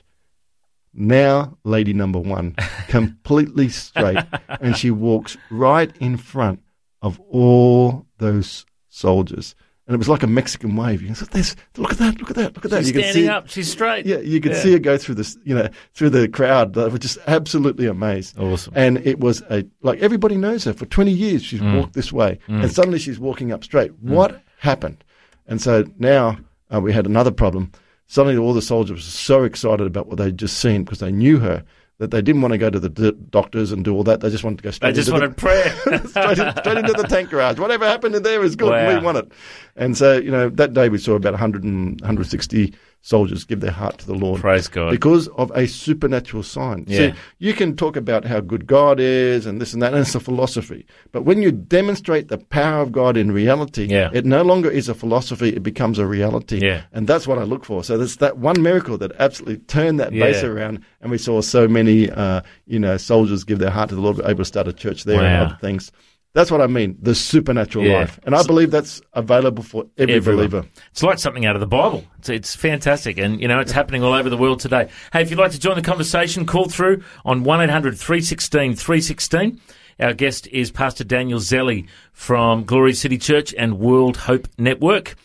Now, 0.99 1.57
lady 1.63 1.93
number 1.93 2.19
one, 2.19 2.55
completely 2.89 3.69
straight, 3.69 4.17
and 4.61 4.75
she 4.77 4.91
walks 4.91 5.37
right 5.49 5.91
in 5.99 6.17
front 6.17 6.61
of 7.01 7.19
all 7.29 8.05
those 8.17 8.65
soldiers. 8.89 9.55
And 9.87 9.95
it 9.95 9.97
was 9.97 10.09
like 10.09 10.21
a 10.21 10.27
Mexican 10.27 10.75
wave. 10.75 11.01
You 11.01 11.15
said, 11.15 11.29
"There's- 11.29 11.55
look 11.77 11.93
at 11.93 11.97
that, 11.97 12.19
look 12.19 12.29
at 12.29 12.35
that, 12.35 12.53
look 12.55 12.65
at 12.65 12.69
that. 12.71 12.79
She's 12.85 12.93
you 12.93 12.99
standing 13.01 13.23
see, 13.23 13.27
up. 13.29 13.49
She's 13.49 13.71
straight. 13.71 14.05
Yeah, 14.05 14.19
you 14.19 14.39
could 14.39 14.51
Yeah. 14.51 14.59
see 14.61 14.71
her 14.73 14.79
go 14.79 14.97
through 14.97 15.15
this, 15.15 15.35
you 15.45 15.55
know, 15.55 15.67
through 15.95 16.11
the 16.11 16.27
crowd. 16.27 16.73
They 16.73 16.87
were 16.89 16.99
just 16.99 17.17
absolutely 17.25 17.87
amazed. 17.87 18.37
Awesome. 18.37 18.73
And 18.75 18.97
it 19.07 19.19
was 19.19 19.41
a 19.49 19.65
like 19.81 19.99
everybody 19.99 20.35
knows 20.35 20.65
her 20.65 20.73
for 20.73 20.85
20 20.85 21.11
years. 21.11 21.43
She's 21.43 21.61
Mm. 21.61 21.77
walked 21.77 21.93
this 21.93 22.11
way, 22.13 22.37
and 22.47 22.71
suddenly 22.71 22.99
she's 22.99 23.19
walking 23.19 23.51
up 23.51 23.63
straight. 23.63 23.91
What 23.99 24.43
happened? 24.59 25.03
And 25.47 25.59
so 25.59 25.85
now 25.97 26.37
uh, 26.71 26.79
we 26.81 26.93
had 26.93 27.07
another 27.07 27.31
problem. 27.31 27.71
Suddenly, 28.11 28.39
all 28.39 28.55
the 28.55 28.61
soldiers 28.61 28.97
were 28.97 29.01
so 29.01 29.43
excited 29.43 29.85
about 29.85 30.07
what 30.07 30.17
they'd 30.17 30.35
just 30.35 30.57
seen 30.57 30.83
because 30.83 30.97
they 30.97 31.11
knew 31.11 31.37
her 31.37 31.63
that 31.99 32.09
they 32.09 32.23
didn't 32.23 32.41
want 32.41 32.53
to 32.53 32.57
go 32.57 32.71
to 32.71 32.79
the 32.79 32.89
d- 32.89 33.13
doctors 33.29 33.71
and 33.71 33.85
do 33.85 33.93
all 33.93 34.03
that. 34.03 34.19
They 34.21 34.31
just 34.31 34.43
wanted 34.43 34.57
to 34.57 34.63
go 34.63 34.71
straight. 34.71 34.91
They 34.91 34.95
just 34.95 35.09
into 35.09 35.19
wanted 35.19 35.35
the, 35.35 35.35
prayer. 35.35 35.69
straight, 36.07 36.39
in- 36.39 36.55
straight 36.57 36.77
into 36.79 36.93
the 36.93 37.05
tank 37.09 37.29
garage. 37.29 37.59
Whatever 37.59 37.85
happened 37.85 38.15
in 38.15 38.23
there 38.23 38.41
is 38.43 38.55
good. 38.55 38.71
Wow. 38.71 38.97
We 38.97 39.05
want 39.05 39.19
it. 39.19 39.31
And 39.75 39.95
so, 39.95 40.17
you 40.17 40.31
know, 40.31 40.49
that 40.49 40.73
day 40.73 40.89
we 40.89 40.97
saw 40.97 41.13
about 41.13 41.33
100 41.33 41.63
and 41.63 42.01
160 42.01 42.73
soldiers 43.01 43.43
give 43.45 43.61
their 43.61 43.71
heart 43.71 43.97
to 43.99 44.05
the 44.05 44.13
Lord. 44.13 44.41
Praise 44.41 44.67
God. 44.67 44.91
Because 44.91 45.27
of 45.29 45.51
a 45.55 45.67
supernatural 45.67 46.43
sign. 46.43 46.85
Yeah. 46.87 46.97
See, 46.97 47.13
you 47.39 47.53
can 47.53 47.75
talk 47.75 47.95
about 47.95 48.25
how 48.25 48.39
good 48.39 48.67
God 48.67 48.99
is 48.99 49.45
and 49.45 49.61
this 49.61 49.73
and 49.73 49.81
that, 49.81 49.93
and 49.93 50.01
it's 50.01 50.15
a 50.15 50.19
philosophy. 50.19 50.85
But 51.11 51.23
when 51.23 51.41
you 51.41 51.51
demonstrate 51.51 52.27
the 52.27 52.37
power 52.37 52.81
of 52.81 52.91
God 52.91 53.17
in 53.17 53.31
reality, 53.31 53.85
Yeah. 53.85 54.09
it 54.13 54.25
no 54.25 54.41
longer 54.41 54.69
is 54.69 54.89
a 54.89 54.93
philosophy, 54.93 55.49
it 55.49 55.63
becomes 55.63 55.97
a 55.97 56.05
reality. 56.05 56.59
Yeah. 56.61 56.81
And 56.91 57.07
that's 57.07 57.25
what 57.27 57.37
I 57.37 57.43
look 57.43 57.65
for. 57.65 57.83
So 57.83 57.97
there's 57.97 58.17
that 58.17 58.37
one 58.37 58.61
miracle 58.61 58.97
that 58.97 59.13
absolutely 59.19 59.57
turned 59.65 59.99
that 59.99 60.11
base 60.11 60.43
around, 60.43 60.81
and 61.01 61.11
we 61.11 61.17
saw 61.17 61.41
so 61.41 61.67
many, 61.67 62.09
uh, 62.09 62.41
you 62.67 62.79
know, 62.79 62.97
soldiers 62.97 63.43
give 63.43 63.59
their 63.59 63.69
heart 63.71 63.89
to 63.89 63.95
the 63.95 64.01
Lord, 64.01 64.19
able 64.25 64.39
to 64.39 64.45
start 64.45 64.67
a 64.67 64.73
church 64.73 65.05
there 65.05 65.21
and 65.21 65.47
other 65.47 65.57
things. 65.61 65.91
That's 66.33 66.51
what 66.51 66.61
I 66.61 66.67
mean, 66.67 66.95
the 67.01 67.15
supernatural 67.15 67.85
Yeah. 67.85 67.99
life. 68.01 68.19
And 68.23 68.35
I 68.35 68.43
believe 68.43 68.69
that's 68.69 69.01
available 69.13 69.63
for 69.63 69.85
every 69.97 70.15
Everyone. 70.15 70.37
believer. 70.49 70.67
It's 70.91 71.01
like 71.01 71.17
something 71.17 71.45
out 71.45 71.55
of 71.55 71.59
the 71.59 71.65
Bible. 71.67 72.03
It's, 72.19 72.29
it's 72.29 72.55
fantastic. 72.55 73.17
And, 73.17 73.41
you 73.41 73.47
know, 73.47 73.59
it's 73.59 73.71
happening 73.71 74.03
all 74.03 74.13
over 74.13 74.29
the 74.29 74.37
world 74.37 74.59
today. 74.59 74.89
Hey, 75.11 75.23
if 75.23 75.31
you'd 75.31 75.39
like 75.39 75.51
to 75.51 75.59
join 75.59 75.75
the 75.75 75.81
conversation, 75.81 76.45
call 76.45 76.65
through 76.69 77.01
on 77.25 77.43
1800 77.43 77.97
316 77.97 78.75
316. 78.75 79.59
Our 79.99 80.13
guest 80.13 80.47
is 80.47 80.71
Pastor 80.71 81.03
Daniel 81.03 81.39
Zelli 81.39 81.87
from 82.13 82.63
Glory 82.63 82.93
City 82.93 83.17
Church 83.17 83.53
and 83.57 83.79
World 83.79 84.15
Hope 84.17 84.47
Network. 84.57 85.15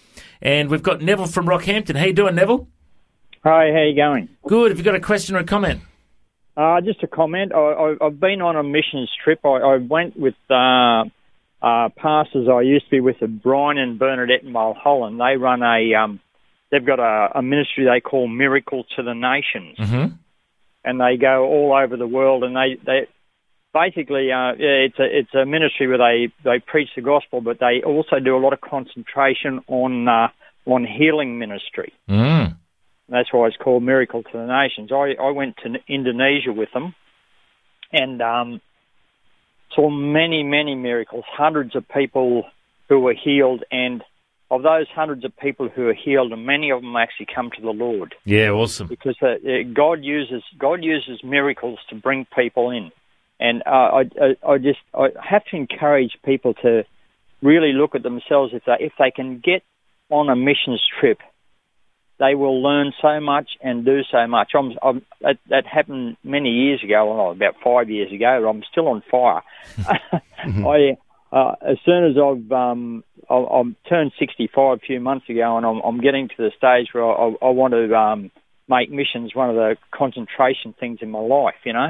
And 0.41 0.71
we've 0.71 0.83
got 0.83 1.01
Neville 1.03 1.27
from 1.27 1.47
Rockhampton. 1.47 1.97
How 1.97 2.07
you 2.07 2.13
doing, 2.15 2.35
Neville? 2.35 2.67
Hi, 3.45 3.71
how 3.73 3.83
you 3.83 3.95
going? 3.95 4.31
Good. 4.49 4.71
Have 4.71 4.79
you 4.79 4.85
got 4.85 4.95
a 4.95 5.01
question 5.01 5.37
or 5.37 5.41
a 5.41 5.45
comment? 5.45 5.83
Uh, 6.57 6.81
just 6.81 7.03
a 7.03 7.07
comment. 7.09 7.53
I, 7.53 7.95
I've 8.01 8.21
been 8.21 8.41
on 8.41 8.57
a 8.57 8.63
missions 8.63 9.11
trip. 9.23 9.41
I, 9.45 9.49
I 9.49 9.77
went 9.79 10.17
with 10.17 10.35
uh, 10.49 11.05
uh, 11.61 11.89
pastors 11.97 12.49
I 12.49 12.61
used 12.61 12.85
to 12.87 12.91
be 12.91 13.01
with, 13.01 13.23
at 13.23 13.43
Brian 13.43 13.79
and 13.79 13.99
Bernadette 13.99 14.45
in 14.45 14.53
Mulholland. 14.53 15.19
They 15.19 15.37
run 15.37 15.63
a, 15.63 15.95
um, 15.95 16.21
they've 16.71 16.85
got 16.85 17.01
a, 17.01 17.39
a 17.39 17.43
ministry 17.43 17.87
they 17.87 18.01
call 18.01 18.29
Miracle 18.29 18.85
to 18.97 19.03
the 19.03 19.15
Nations, 19.15 19.79
Mm-hmm. 19.79 20.15
and 20.85 21.01
they 21.01 21.17
go 21.21 21.45
all 21.45 21.77
over 21.77 21.97
the 21.97 22.07
world. 22.07 22.45
And 22.45 22.55
they, 22.55 22.79
they 22.85 23.09
basically, 23.73 24.31
uh, 24.31 24.55
yeah, 24.57 24.87
it's 24.87 24.99
a 24.99 25.05
it's 25.05 25.35
a 25.35 25.45
ministry 25.45 25.89
where 25.89 25.99
they 25.99 26.33
they 26.45 26.61
preach 26.61 26.91
the 26.95 27.03
gospel, 27.03 27.41
but 27.41 27.59
they 27.59 27.83
also 27.85 28.21
do 28.25 28.37
a 28.37 28.39
lot 28.39 28.53
of 28.53 28.61
concentration 28.61 29.61
on 29.67 30.07
uh, 30.07 30.29
on 30.67 30.87
healing 30.87 31.39
ministry. 31.39 31.93
Mm. 32.09 32.57
That's 33.09 33.33
why 33.33 33.47
it's 33.49 33.57
called 33.57 33.83
Miracle 33.83 34.23
to 34.23 34.33
the 34.33 34.47
Nations. 34.47 34.91
I, 34.93 35.15
I 35.23 35.31
went 35.31 35.57
to 35.59 35.75
Indonesia 35.89 36.53
with 36.53 36.71
them 36.73 36.95
and 37.93 38.21
um, 38.23 38.61
saw 39.75 39.91
many, 39.91 40.43
many 40.43 40.75
miracles, 40.75 41.25
hundreds 41.31 41.77
of 41.77 41.85
people 41.89 42.45
who 42.89 43.01
were 43.01 43.15
healed. 43.15 43.63
And 43.71 44.03
of 44.51 44.63
those 44.63 44.87
hundreds 44.95 45.25
of 45.25 45.37
people 45.37 45.69
who 45.69 45.89
are 45.89 45.95
healed, 45.95 46.37
many 46.39 46.71
of 46.71 46.81
them 46.81 46.97
actually 46.97 47.27
come 47.35 47.51
to 47.57 47.63
the 47.63 47.71
Lord 47.71 48.15
Yeah, 48.25 48.51
awesome. 48.51 48.89
because 48.89 49.17
uh, 49.23 49.27
uh, 49.27 49.63
God 49.73 50.03
uses 50.03 50.43
God 50.59 50.83
uses 50.83 51.23
miracles 51.23 51.79
to 51.91 51.95
bring 51.95 52.27
people 52.35 52.71
in. 52.71 52.91
And 53.41 53.63
uh, 53.67 53.71
I, 53.71 54.01
I, 54.21 54.53
I 54.53 54.59
just 54.59 54.79
I 54.95 55.09
have 55.23 55.45
to 55.47 55.57
encourage 55.57 56.17
people 56.25 56.55
to 56.63 56.85
really 57.43 57.73
look 57.73 57.95
at 57.95 58.03
themselves 58.03 58.53
if 58.55 58.63
they 58.65 58.77
if 58.81 58.93
they 58.99 59.11
can 59.11 59.41
get 59.45 59.63
on 60.11 60.29
a 60.29 60.37
missions 60.37 60.83
trip 61.01 61.19
they 62.19 62.35
will 62.35 62.63
learn 62.63 62.93
so 63.03 63.21
much 63.21 63.51
and 63.61 63.85
do 63.85 64.03
so 64.11 64.27
much. 64.27 64.53
I'm, 64.55 64.73
I'm, 64.83 65.03
that, 65.21 65.39
that 65.49 65.67
happened 65.67 66.17
many 66.23 66.51
years 66.51 66.83
ago, 66.83 67.13
well, 67.13 67.33
about 67.33 67.55
five 67.63 67.91
years 67.91 68.13
ago. 68.13 68.49
I'm 68.49 68.63
still 68.71 68.89
on 68.89 69.03
fire. 69.11 69.43
I 70.39 70.97
uh, 71.33 71.57
as 71.67 71.79
soon 71.85 72.05
as 72.05 72.17
I've 72.17 72.53
um, 72.53 73.03
I, 73.29 73.35
I'm 73.35 73.77
turned 73.89 74.13
65 74.19 74.79
a 74.79 74.81
few 74.81 75.01
months 75.01 75.29
ago, 75.29 75.57
and 75.57 75.67
I'm, 75.67 75.81
I'm 75.81 76.01
getting 76.01 76.29
to 76.29 76.35
the 76.39 76.53
stage 76.57 76.89
where 76.93 77.05
I, 77.05 77.35
I 77.43 77.49
want 77.51 77.75
to 77.75 77.93
um, 77.93 78.31
make 78.69 78.91
missions 78.91 79.35
one 79.35 79.51
of 79.51 79.57
the 79.57 79.77
concentration 79.93 80.75
things 80.79 81.01
in 81.03 81.11
my 81.11 81.19
life. 81.19 81.57
You 81.65 81.73
know. 81.73 81.89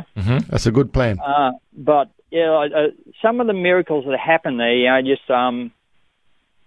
That's 0.48 0.66
a 0.66 0.72
good 0.72 0.94
plan. 0.94 1.18
Uh, 1.20 1.52
but 1.76 2.08
yeah, 2.30 2.66
uh, 2.74 2.86
some 3.20 3.40
of 3.40 3.46
the 3.46 3.52
miracles 3.52 4.06
that 4.08 4.18
happen 4.18 4.56
there, 4.56 4.74
you 4.74 4.88
know, 4.88 5.02
just 5.02 5.30
um, 5.30 5.72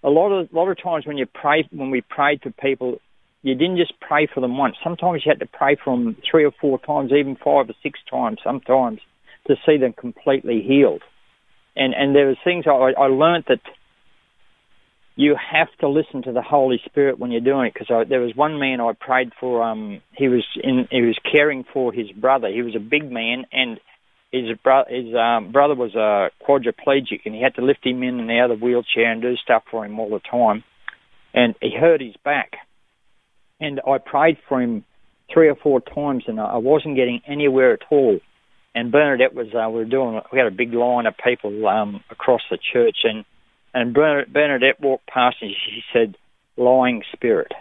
a 0.03 0.09
lot 0.09 0.31
of 0.31 0.51
a 0.51 0.55
lot 0.55 0.69
of 0.69 0.81
times 0.81 1.07
when 1.07 1.17
you 1.17 1.25
pray, 1.25 1.67
when 1.71 1.89
we 1.89 2.01
prayed 2.01 2.41
for 2.43 2.51
people, 2.51 2.99
you 3.41 3.55
didn't 3.55 3.77
just 3.77 3.93
pray 3.99 4.27
for 4.31 4.41
them 4.41 4.57
once. 4.57 4.75
Sometimes 4.83 5.23
you 5.25 5.31
had 5.31 5.39
to 5.39 5.45
pray 5.45 5.77
for 5.81 5.95
them 5.95 6.17
three 6.29 6.45
or 6.45 6.51
four 6.59 6.79
times, 6.79 7.11
even 7.11 7.35
five 7.35 7.69
or 7.69 7.75
six 7.83 7.99
times, 8.09 8.39
sometimes 8.43 8.99
to 9.47 9.55
see 9.65 9.77
them 9.77 9.93
completely 9.93 10.61
healed. 10.61 11.01
And 11.75 11.93
and 11.93 12.15
there 12.15 12.27
was 12.27 12.37
things 12.43 12.65
I, 12.67 12.71
I 12.71 13.07
learned 13.07 13.45
that 13.47 13.61
you 15.15 15.35
have 15.35 15.69
to 15.79 15.89
listen 15.89 16.23
to 16.23 16.31
the 16.31 16.41
Holy 16.41 16.79
Spirit 16.85 17.19
when 17.19 17.31
you're 17.31 17.41
doing 17.41 17.67
it. 17.67 17.73
Because 17.73 18.07
there 18.09 18.21
was 18.21 18.35
one 18.35 18.59
man 18.59 18.81
I 18.81 18.93
prayed 18.99 19.31
for. 19.39 19.63
Um, 19.63 20.01
he 20.15 20.27
was 20.27 20.45
in 20.61 20.87
he 20.91 21.01
was 21.01 21.17
caring 21.31 21.63
for 21.71 21.93
his 21.93 22.11
brother. 22.11 22.49
He 22.49 22.61
was 22.61 22.75
a 22.75 22.79
big 22.79 23.11
man 23.11 23.45
and 23.51 23.79
his, 24.31 24.57
bro- 24.63 24.85
his 24.89 25.13
um, 25.15 25.51
brother 25.51 25.75
was 25.75 25.95
a 25.95 26.29
quadriplegic 26.45 27.21
and 27.25 27.33
he 27.33 27.41
had 27.41 27.55
to 27.55 27.63
lift 27.63 27.85
him 27.85 28.03
in 28.03 28.19
and 28.19 28.31
out 28.31 28.51
of 28.51 28.59
the 28.59 28.65
wheelchair 28.65 29.11
and 29.11 29.21
do 29.21 29.35
stuff 29.37 29.63
for 29.71 29.85
him 29.85 29.99
all 29.99 30.09
the 30.09 30.19
time. 30.19 30.63
And 31.33 31.55
he 31.61 31.71
hurt 31.77 32.01
his 32.01 32.15
back. 32.23 32.57
And 33.59 33.81
I 33.87 33.97
prayed 33.97 34.37
for 34.47 34.61
him 34.61 34.83
three 35.33 35.49
or 35.49 35.55
four 35.55 35.81
times 35.81 36.25
and 36.27 36.39
I 36.39 36.57
wasn't 36.57 36.95
getting 36.95 37.21
anywhere 37.27 37.73
at 37.73 37.81
all. 37.89 38.19
And 38.75 38.91
Bernadette 38.91 39.33
was, 39.33 39.47
uh, 39.53 39.69
we 39.69 39.79
were 39.79 39.85
doing, 39.85 40.21
we 40.31 40.37
had 40.37 40.47
a 40.47 40.51
big 40.51 40.73
line 40.73 41.05
of 41.07 41.15
people 41.17 41.67
um, 41.67 42.03
across 42.11 42.41
the 42.49 42.57
church 42.57 42.97
and, 43.03 43.25
and 43.73 43.93
Bernadette, 43.93 44.79
walked 44.79 45.07
past 45.07 45.37
and 45.41 45.51
she 45.51 45.81
said, 45.91 46.15
lying 46.55 47.03
spirit. 47.13 47.51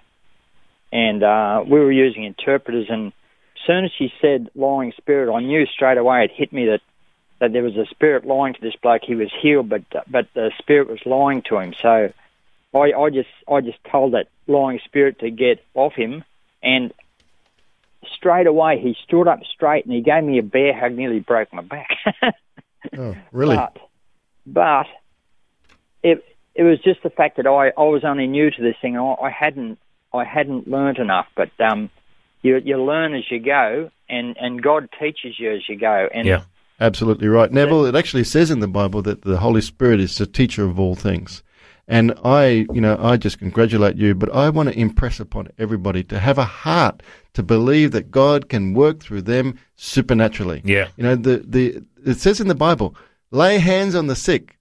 And 0.93 1.23
uh, 1.23 1.65
we 1.67 1.81
were 1.81 1.93
using 1.93 2.25
interpreters 2.25 2.87
and 2.89 3.13
as 3.57 3.67
soon 3.67 3.85
as 3.85 3.91
she 3.99 4.13
said 4.21 4.51
lying 4.55 4.93
spirit, 4.97 5.35
I 5.35 5.41
knew 5.41 5.67
straight 5.67 5.99
away 5.99 6.25
it 6.25 6.31
hit 6.35 6.53
me 6.53 6.67
that 6.67 6.81
that 7.39 7.53
there 7.53 7.63
was 7.63 7.77
a 7.77 7.87
spirit 7.87 8.25
lying 8.25 8.55
to 8.55 8.61
this 8.61 8.77
bloke. 8.77 9.03
He 9.05 9.15
was 9.15 9.31
healed, 9.43 9.69
but 9.69 9.83
but 10.09 10.29
the 10.35 10.53
spirit 10.59 10.89
was 10.89 11.01
lying 11.05 11.43
to 11.49 11.59
him. 11.59 11.75
So 11.81 12.13
I, 12.77 12.99
I 12.99 13.11
just 13.11 13.29
I 13.51 13.61
just 13.61 13.79
told 13.91 14.15
that 14.15 14.29
lying 14.47 14.81
spirit 14.85 15.21
to 15.21 15.31
get 15.31 15.65
off 15.75 15.95
him, 15.95 16.25
and 16.63 16.93
straight 18.17 18.47
away 18.47 18.81
he 18.81 18.97
stood 19.05 19.29
up 19.29 19.41
straight 19.53 19.85
and 19.85 19.95
he 19.95 20.01
gave 20.01 20.23
me 20.23 20.39
a 20.39 20.43
bear 20.43 20.79
hug, 20.79 20.93
nearly 20.93 21.21
broke 21.21 21.53
my 21.53 21.63
back. 21.63 21.89
Oh, 22.97 23.17
really? 23.33 23.57
But, 23.57 23.77
but 24.47 24.87
it 26.03 26.25
it 26.55 26.63
was 26.63 26.79
just 26.81 27.03
the 27.03 27.11
fact 27.11 27.37
that 27.37 27.47
I, 27.47 27.73
I 27.77 27.85
was 27.85 28.05
only 28.05 28.27
new 28.27 28.51
to 28.51 28.63
this 28.63 28.77
thing. 28.81 28.97
I, 28.97 29.15
I 29.15 29.31
hadn't 29.31 29.79
I 30.15 30.25
hadn't 30.25 30.69
learned 30.69 30.99
enough, 30.99 31.27
but 31.37 31.51
um, 31.61 31.91
you 32.43 32.59
you 32.65 32.83
learn 32.83 33.15
as 33.15 33.25
you 33.31 33.41
go, 33.41 33.91
and 34.09 34.37
and 34.39 34.63
God 34.63 34.89
teaches 34.99 35.39
you 35.39 35.53
as 35.53 35.69
you 35.69 35.77
go. 35.77 36.09
And 36.13 36.27
Yeah. 36.27 36.43
Absolutely 36.79 37.27
right. 37.29 37.51
Neville, 37.51 37.87
it 37.87 37.97
actually 37.97 38.25
says 38.25 38.51
in 38.51 38.61
the 38.61 38.69
Bible 38.69 39.01
that 39.01 39.23
the 39.23 39.39
Holy 39.39 39.63
Spirit 39.63 39.99
is 39.99 40.19
the 40.19 40.27
teacher 40.27 40.67
of 40.67 40.79
all 40.79 40.95
things. 40.95 41.43
And 41.89 42.15
I, 42.25 42.67
you 42.73 42.81
know, 42.81 42.99
I 43.01 43.17
just 43.17 43.39
congratulate 43.39 43.97
you, 43.97 44.15
but 44.15 44.35
I 44.35 44.51
want 44.51 44.69
to 44.69 44.79
impress 44.79 45.21
upon 45.21 45.49
everybody 45.57 46.03
to 46.05 46.19
have 46.19 46.37
a 46.37 46.45
heart 46.45 47.03
to 47.35 47.43
believe 47.43 47.93
that 47.93 48.11
God 48.11 48.49
can 48.49 48.75
work 48.75 49.01
through 49.01 49.23
them 49.23 49.59
supernaturally. 49.77 50.63
Yeah. 50.65 50.89
You 50.97 51.05
know, 51.05 51.15
the, 51.15 51.45
the, 51.47 51.85
it 52.05 52.19
says 52.19 52.41
in 52.41 52.49
the 52.49 52.55
Bible, 52.55 52.97
lay 53.31 53.59
hands 53.59 53.95
on 53.95 54.09
the 54.09 54.17
sick 54.17 54.56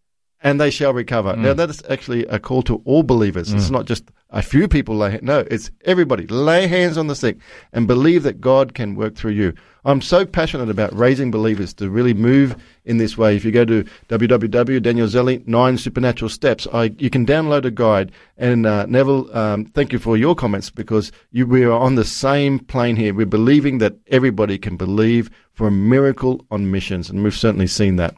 and 0.46 0.62
they 0.62 0.70
shall 0.70 0.93
recover. 0.93 1.36
Now, 1.36 1.56
that 1.56 1.72
is 1.72 1.82
actually 1.89 2.24
a 2.28 2.38
call 2.38 2.62
to 2.64 2.80
all 2.86 3.02
believers. 3.02 3.52
It's 3.52 3.72
not 3.72 3.86
just 3.86 4.12
a 4.30 4.43
few 4.43 4.68
people 4.68 4.96
lay, 4.96 5.18
no, 5.24 5.39
it's 5.50 5.72
everybody. 5.86 6.28
Lay 6.28 6.68
hands 6.68 7.00
on 7.00 7.08
the 7.08 7.16
sick 7.16 7.38
and 7.74 7.88
believe 7.88 8.22
that 8.24 8.39
God 8.39 8.76
can 8.76 8.93
work 8.93 9.16
through 9.16 9.32
you. 9.32 9.56
I'm 9.86 10.02
so 10.02 10.24
passionate 10.24 10.70
about 10.70 10.96
raising 10.96 11.32
believers 11.32 11.74
to 11.76 11.89
really 11.89 12.14
move 12.14 12.56
in 12.86 12.98
this 12.98 13.18
way. 13.18 13.36
If 13.36 13.43
you 13.43 13.52
go 13.52 13.66
to 13.66 13.86
www.danielzelli, 14.08 15.48
Nine 15.48 15.80
Supernatural 15.80 16.30
Steps, 16.30 16.68
I, 16.72 16.93
you 17.00 17.10
can 17.10 17.26
download 17.26 17.66
a 17.66 17.72
guide. 17.72 18.12
And 18.38 18.68
uh, 18.68 18.86
Neville, 18.86 19.36
um, 19.36 19.66
thank 19.66 19.93
you 19.93 19.98
for 19.98 20.16
your 20.16 20.36
comments 20.36 20.70
because 20.70 21.12
you, 21.32 21.48
we 21.48 21.64
are 21.64 21.72
on 21.72 21.96
the 21.96 22.06
same 22.06 22.60
plane 22.60 22.98
here. 22.98 23.16
We're 23.16 23.26
believing 23.26 23.80
that 23.80 23.96
everybody 24.08 24.60
can 24.60 24.78
believe 24.78 25.32
for 25.54 25.68
a 25.68 25.72
miracle 25.72 26.46
on 26.52 26.70
missions, 26.70 27.10
and 27.10 27.24
we've 27.24 27.34
certainly 27.34 27.68
seen 27.68 27.96
that. 27.96 28.16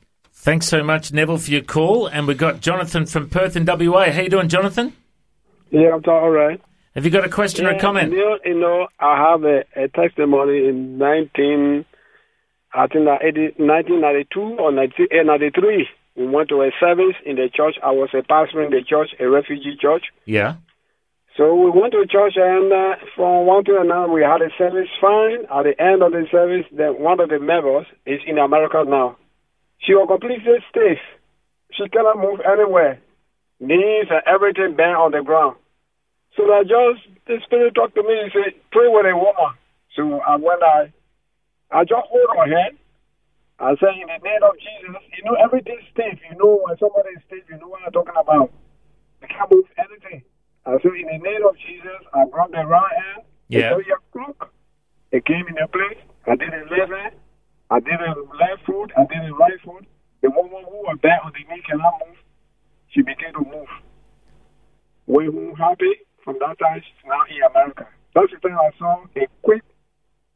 Thanks 0.47 0.67
so 0.67 0.81
much, 0.81 1.11
Neville, 1.11 1.39
for 1.39 1.51
your 1.51 1.61
call. 1.61 2.07
And 2.07 2.25
we've 2.25 2.37
got 2.37 2.61
Jonathan 2.61 3.05
from 3.05 3.29
Perth 3.29 3.57
in 3.57 3.65
WA. 3.65 4.09
How 4.11 4.21
you 4.21 4.29
doing, 4.29 4.47
Jonathan? 4.47 4.93
Yeah, 5.71 5.91
I'm 5.93 6.01
talking 6.01 6.23
all 6.23 6.29
right. 6.29 6.61
Have 6.95 7.03
you 7.03 7.11
got 7.11 7.25
a 7.25 7.29
question 7.29 7.65
or 7.65 7.71
a 7.71 7.79
comment? 7.81 8.13
You 8.13 8.19
know, 8.19 8.39
you 8.45 8.53
know, 8.57 8.87
I 8.97 9.29
have 9.29 9.43
a, 9.43 9.65
a 9.75 9.89
testimony 9.89 10.69
in 10.69 10.97
19, 10.97 11.83
I 12.73 12.87
think 12.87 13.09
80, 13.21 13.59
1992 13.59 14.39
or 14.39 14.71
90, 14.71 14.93
eh, 15.11 15.23
93. 15.25 15.85
We 16.15 16.27
went 16.27 16.47
to 16.47 16.61
a 16.61 16.71
service 16.79 17.17
in 17.25 17.35
the 17.35 17.49
church. 17.53 17.75
I 17.83 17.91
was 17.91 18.11
a 18.13 18.23
pastor 18.23 18.63
in 18.63 18.71
the 18.71 18.83
church, 18.87 19.09
a 19.19 19.27
refugee 19.27 19.75
church. 19.77 20.05
Yeah. 20.23 20.55
So 21.35 21.55
we 21.55 21.71
went 21.71 21.91
to 21.91 21.99
a 21.99 22.07
church, 22.07 22.35
and 22.37 22.71
uh, 22.71 22.95
from 23.17 23.47
one 23.47 23.65
to 23.65 23.81
another, 23.81 24.09
we 24.13 24.21
had 24.21 24.41
a 24.41 24.49
service 24.57 24.87
fine. 25.01 25.43
At 25.51 25.63
the 25.63 25.75
end 25.77 26.01
of 26.01 26.13
the 26.13 26.25
service, 26.31 26.65
then 26.71 27.01
one 27.01 27.19
of 27.19 27.27
the 27.27 27.39
members 27.41 27.85
is 28.05 28.21
in 28.25 28.37
America 28.37 28.85
now. 28.87 29.17
She 29.80 29.93
was 29.93 30.07
completely 30.09 30.57
stiff. 30.69 30.99
She 31.73 31.88
cannot 31.89 32.17
move 32.17 32.39
anywhere. 32.41 32.99
Knees 33.59 34.07
and 34.09 34.21
everything 34.25 34.75
bent 34.75 34.97
on 34.97 35.11
the 35.11 35.21
ground. 35.21 35.57
So 36.36 36.43
I 36.53 36.63
just, 36.63 37.01
the 37.25 37.39
Spirit 37.45 37.73
talked 37.75 37.95
to 37.95 38.03
me 38.03 38.13
and 38.19 38.32
said, 38.32 38.53
pray 38.71 38.88
with 38.88 39.05
a 39.05 39.15
woman. 39.15 39.57
So 39.95 40.21
I 40.21 40.38
when 40.38 40.61
I, 40.61 40.93
I 41.71 41.84
just 41.84 42.05
hold 42.07 42.30
her 42.38 42.45
hand. 42.45 42.78
I 43.59 43.73
said, 43.82 43.97
in 43.97 44.05
the 44.05 44.21
name 44.21 44.43
of 44.45 44.53
Jesus, 44.61 45.01
you 45.17 45.25
know, 45.25 45.34
everything's 45.34 45.82
stiff. 45.91 46.19
You 46.30 46.38
know, 46.38 46.61
when 46.61 46.78
somebody 46.78 47.09
is 47.17 47.23
stiff, 47.25 47.41
you 47.49 47.57
know 47.57 47.67
what 47.67 47.82
I'm 47.86 47.91
talking 47.91 48.13
about. 48.15 48.53
They 49.21 49.28
can't 49.28 49.49
move 49.49 49.65
anything. 49.78 50.21
I 50.65 50.78
said, 50.78 50.93
in 50.93 51.07
the 51.09 51.17
name 51.17 51.41
of 51.41 51.57
Jesus, 51.57 52.05
I 52.13 52.30
grabbed 52.30 52.53
the 52.53 52.65
right 52.67 52.93
hand. 52.93 53.25
Yeah. 53.49 53.73
The. 53.73 54.47
It 55.11 55.25
came 55.25 55.47
in 55.47 55.57
a 55.57 55.67
place. 55.67 55.97
I 56.28 56.36
did 56.36 56.53
a 56.53 56.61
left 56.69 56.91
hand. 56.91 57.15
I 57.70 57.80
did 57.80 57.99
a 57.99 58.15
left 58.39 58.65
foot. 58.65 58.91
I 58.95 59.03
did 59.05 59.30
a 59.30 59.34
right 59.36 59.59
foot. 59.63 59.86
The 60.22 60.30
woman 60.30 60.63
who 60.65 60.78
was 60.88 60.97
there 61.03 61.20
on 61.24 61.32
the 61.34 61.43
knee 61.53 61.61
cannot 61.68 61.93
move. 62.05 62.18
She 62.89 63.01
began 63.01 63.34
to 63.34 63.43
move. 63.43 63.68
We 65.05 65.30
were 65.30 65.55
happy 65.55 65.99
from 66.24 66.38
that 66.39 66.57
time. 66.59 66.82
She's 66.82 67.05
now 67.05 67.24
in 67.30 67.43
America. 67.51 67.88
That's 68.15 68.32
the 68.32 68.39
time 68.39 68.57
I 68.57 68.72
saw 68.80 69.03
a 69.15 69.28
quick 69.43 69.63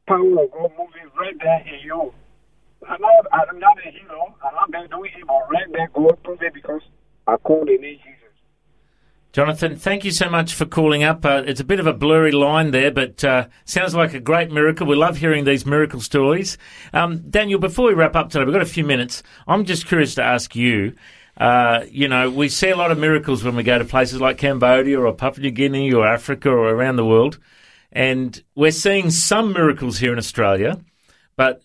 power 0.08 0.44
of 0.44 0.52
God 0.52 0.72
moving 0.78 1.10
right 1.18 1.36
there 1.40 1.64
in 1.66 1.80
you. 1.84 2.14
I'm 2.88 3.02
not, 3.02 3.26
I'm 3.32 3.60
not 3.60 3.78
a 3.80 3.92
hero. 3.92 4.36
I'm 4.44 4.56
not 4.56 4.72
there 4.72 4.88
doing 4.88 5.12
it, 5.18 5.26
but 5.28 5.50
right 5.50 5.72
there, 5.72 5.90
God 5.94 6.22
proved 6.24 6.44
it 6.44 6.54
because 6.54 6.82
I 7.28 7.38
called 7.38 7.68
the 7.68 7.78
name 7.78 8.00
Jesus. 8.04 8.21
Jonathan, 9.34 9.78
thank 9.78 10.04
you 10.04 10.12
so 10.12 10.30
much 10.30 10.54
for 10.54 10.66
calling 10.66 11.04
up. 11.04 11.24
Uh, 11.24 11.42
it's 11.46 11.62
a 11.62 11.64
bit 11.64 11.80
of 11.80 11.88
a 11.88 11.94
blurry 11.94 12.34
line 12.34 12.72
there, 12.72 12.92
but 12.92 13.24
uh, 13.24 13.48
sounds 13.64 13.96
like 13.96 14.14
a 14.14 14.20
great 14.20 14.52
miracle. 14.52 14.86
We 14.86 14.98
love 14.98 15.16
hearing 15.16 15.46
these 15.46 15.66
miracle 15.66 16.02
stories. 16.02 16.58
Um, 16.92 17.30
Daniel, 17.30 17.58
before 17.58 17.88
we 17.88 17.94
wrap 17.94 18.14
up 18.18 18.30
today, 18.30 18.44
we've 18.44 18.54
got 18.54 18.62
a 18.62 18.66
few 18.66 18.84
minutes. 18.84 19.24
I'm 19.48 19.64
just 19.64 19.88
curious 19.88 20.16
to 20.16 20.24
ask 20.24 20.54
you. 20.54 20.96
Uh, 21.38 21.86
you 21.90 22.10
know, 22.10 22.30
we 22.30 22.50
see 22.50 22.70
a 22.70 22.76
lot 22.76 22.92
of 22.92 23.00
miracles 23.00 23.42
when 23.42 23.56
we 23.56 23.64
go 23.64 23.80
to 23.80 23.86
places 23.86 24.20
like 24.20 24.38
Cambodia 24.38 25.00
or 25.00 25.14
Papua 25.14 25.44
New 25.44 25.52
Guinea 25.52 25.94
or 25.94 26.06
Africa 26.06 26.50
or 26.50 26.68
around 26.70 26.98
the 26.98 27.06
world, 27.06 27.40
and 27.94 28.44
we're 28.54 28.72
seeing 28.72 29.10
some 29.10 29.54
miracles 29.54 29.98
here 29.98 30.12
in 30.12 30.20
Australia, 30.20 30.78
but 31.38 31.64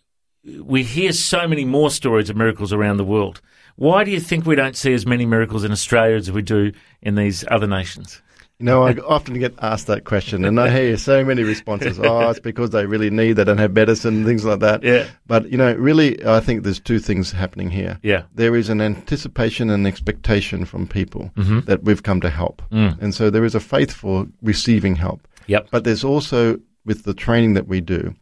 we 0.62 0.82
hear 0.82 1.12
so 1.12 1.47
many 1.49 1.64
more 1.64 1.90
stories 1.90 2.30
of 2.30 2.36
miracles 2.36 2.72
around 2.72 2.97
the 2.97 3.05
world. 3.05 3.40
Why 3.76 4.05
do 4.05 4.11
you 4.11 4.20
think 4.20 4.47
we 4.47 4.55
don't 4.55 4.76
see 4.76 4.94
as 4.94 5.05
many 5.07 5.26
miracles 5.26 5.64
in 5.64 5.72
Australia 5.72 6.16
as 6.16 6.30
we 6.32 6.42
do 6.42 6.72
in 7.03 7.14
these 7.14 7.44
other 7.51 7.66
nations? 7.66 8.22
You 8.59 8.64
know, 8.64 8.84
I 8.84 8.94
often 9.07 9.38
get 9.38 9.53
asked 9.61 9.86
that 9.88 10.05
question, 10.05 10.47
and 10.47 10.59
I 10.59 10.70
hear 10.70 10.97
so 10.97 11.22
many 11.22 11.42
responses. 11.42 11.99
Oh, 12.01 12.30
it's 12.30 12.40
because 12.40 12.70
they 12.70 12.86
really 12.86 13.11
need, 13.11 13.34
they 13.34 13.44
don't 13.44 13.59
have 13.59 13.74
medicine, 13.74 14.24
things 14.24 14.47
like 14.47 14.61
that. 14.61 14.82
Yeah. 14.82 15.09
But, 15.26 15.51
you 15.51 15.59
know, 15.59 15.74
really, 15.74 16.24
I 16.24 16.40
think 16.40 16.62
there's 16.62 16.80
two 16.80 16.99
things 16.99 17.30
happening 17.30 17.68
here. 17.68 17.99
Yeah. 18.03 18.22
There 18.34 18.57
is 18.57 18.70
an 18.70 18.80
anticipation 18.80 19.68
and 19.68 19.86
expectation 19.86 20.64
from 20.64 20.86
people 20.86 21.30
Mm-hmm. 21.36 21.61
that 21.66 21.82
we've 21.82 22.03
come 22.03 22.22
to 22.22 22.30
help. 22.30 22.62
And 22.70 23.14
so 23.14 23.28
there 23.28 23.44
is 23.44 23.55
a 23.55 23.61
faith 23.61 23.92
for 23.92 24.26
receiving 24.40 24.97
help. 24.97 25.28
Yep. 25.49 25.68
But 25.70 25.84
there's 25.84 26.03
also, 26.03 26.59
with 26.86 27.03
the 27.03 27.12
training 27.12 27.53
that 27.55 27.68
we 27.68 27.82
do, 27.82 28.14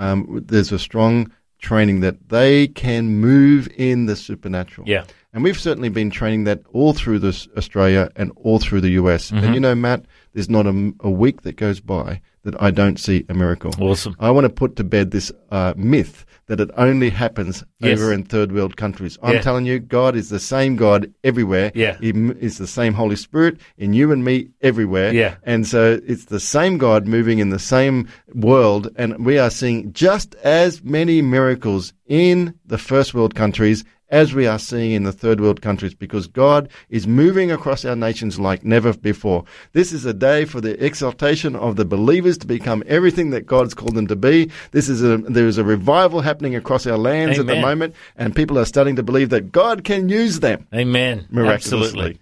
um, 0.00 0.42
there's 0.46 0.72
a 0.72 0.78
strong 0.78 1.30
training 1.62 2.00
that 2.00 2.28
they 2.28 2.66
can 2.68 3.20
move 3.20 3.68
in 3.76 4.06
the 4.06 4.16
supernatural. 4.16 4.86
Yeah. 4.86 5.04
And 5.32 5.42
we've 5.42 5.58
certainly 5.58 5.88
been 5.88 6.10
training 6.10 6.44
that 6.44 6.60
all 6.72 6.92
through 6.92 7.20
this 7.20 7.48
Australia 7.56 8.10
and 8.16 8.32
all 8.36 8.58
through 8.58 8.82
the 8.82 8.90
US. 8.90 9.30
And 9.30 9.54
you 9.54 9.60
know, 9.60 9.74
Matt, 9.74 10.04
there's 10.34 10.50
not 10.50 10.66
a, 10.66 10.92
a 11.00 11.10
week 11.10 11.42
that 11.42 11.56
goes 11.56 11.80
by 11.80 12.20
that 12.44 12.60
I 12.60 12.70
don't 12.70 12.98
see 12.98 13.24
a 13.28 13.34
miracle. 13.34 13.72
Awesome. 13.80 14.14
I 14.18 14.30
want 14.30 14.44
to 14.44 14.50
put 14.50 14.76
to 14.76 14.84
bed 14.84 15.10
this 15.10 15.32
uh, 15.50 15.72
myth 15.76 16.26
that 16.52 16.60
it 16.60 16.70
only 16.76 17.08
happens 17.08 17.64
Yes. 17.80 17.98
over 17.98 18.12
in 18.12 18.24
third 18.24 18.52
world 18.52 18.76
countries. 18.76 19.16
I'm 19.22 19.36
Yeah. 19.36 19.40
telling 19.40 19.64
you, 19.64 19.78
God 19.78 20.14
is 20.14 20.28
the 20.28 20.38
same 20.38 20.76
God 20.76 21.10
everywhere. 21.24 21.72
Yeah. 21.74 21.96
He 21.98 22.10
is 22.40 22.58
the 22.58 22.66
same 22.66 22.92
Holy 22.92 23.16
Spirit 23.16 23.56
in 23.78 23.94
you 23.94 24.12
and 24.12 24.22
me 24.22 24.48
everywhere. 24.60 25.14
Yeah. 25.14 25.36
And 25.44 25.66
so 25.66 25.98
it's 26.06 26.26
the 26.26 26.38
same 26.40 26.76
God 26.76 27.06
moving 27.06 27.38
in 27.38 27.48
the 27.48 27.58
same 27.58 28.06
world, 28.34 28.90
and 28.96 29.24
we 29.24 29.38
are 29.38 29.48
seeing 29.48 29.94
just 29.94 30.34
as 30.44 30.84
many 30.84 31.22
miracles 31.22 31.94
in 32.06 32.52
the 32.66 32.76
first 32.76 33.14
world 33.14 33.34
countries 33.34 33.82
as 34.12 34.34
we 34.34 34.46
are 34.46 34.58
seeing 34.58 34.92
in 34.92 35.02
the 35.02 35.10
third 35.10 35.40
world 35.40 35.62
countries 35.62 35.94
because 35.94 36.28
God 36.28 36.68
is 36.90 37.08
moving 37.08 37.50
across 37.50 37.84
our 37.84 37.96
nations 37.96 38.38
like 38.38 38.64
never 38.64 38.92
before. 38.92 39.44
This 39.72 39.90
is 39.90 40.04
a 40.04 40.12
day 40.12 40.44
for 40.44 40.60
the 40.60 40.82
exaltation 40.84 41.56
of 41.56 41.76
the 41.76 41.86
believers 41.86 42.38
to 42.38 42.46
become 42.46 42.84
everything 42.86 43.30
that 43.30 43.46
God's 43.46 43.72
called 43.74 43.94
them 43.94 44.06
to 44.08 44.16
be. 44.16 44.50
This 44.70 44.88
is 44.88 45.02
a, 45.02 45.16
there 45.16 45.46
is 45.46 45.56
a 45.56 45.64
revival 45.64 46.20
happening 46.20 46.54
across 46.54 46.86
our 46.86 46.98
lands 46.98 47.38
at 47.38 47.46
the 47.46 47.56
moment, 47.60 47.94
and 48.16 48.36
people 48.36 48.58
are 48.58 48.66
starting 48.66 48.96
to 48.96 49.02
believe 49.02 49.30
that 49.30 49.50
God 49.50 49.82
can 49.82 50.10
use 50.10 50.40
them. 50.40 50.68
Amen. 50.74 51.26
Miraculously. 51.30 51.88
Absolutely. 51.88 52.18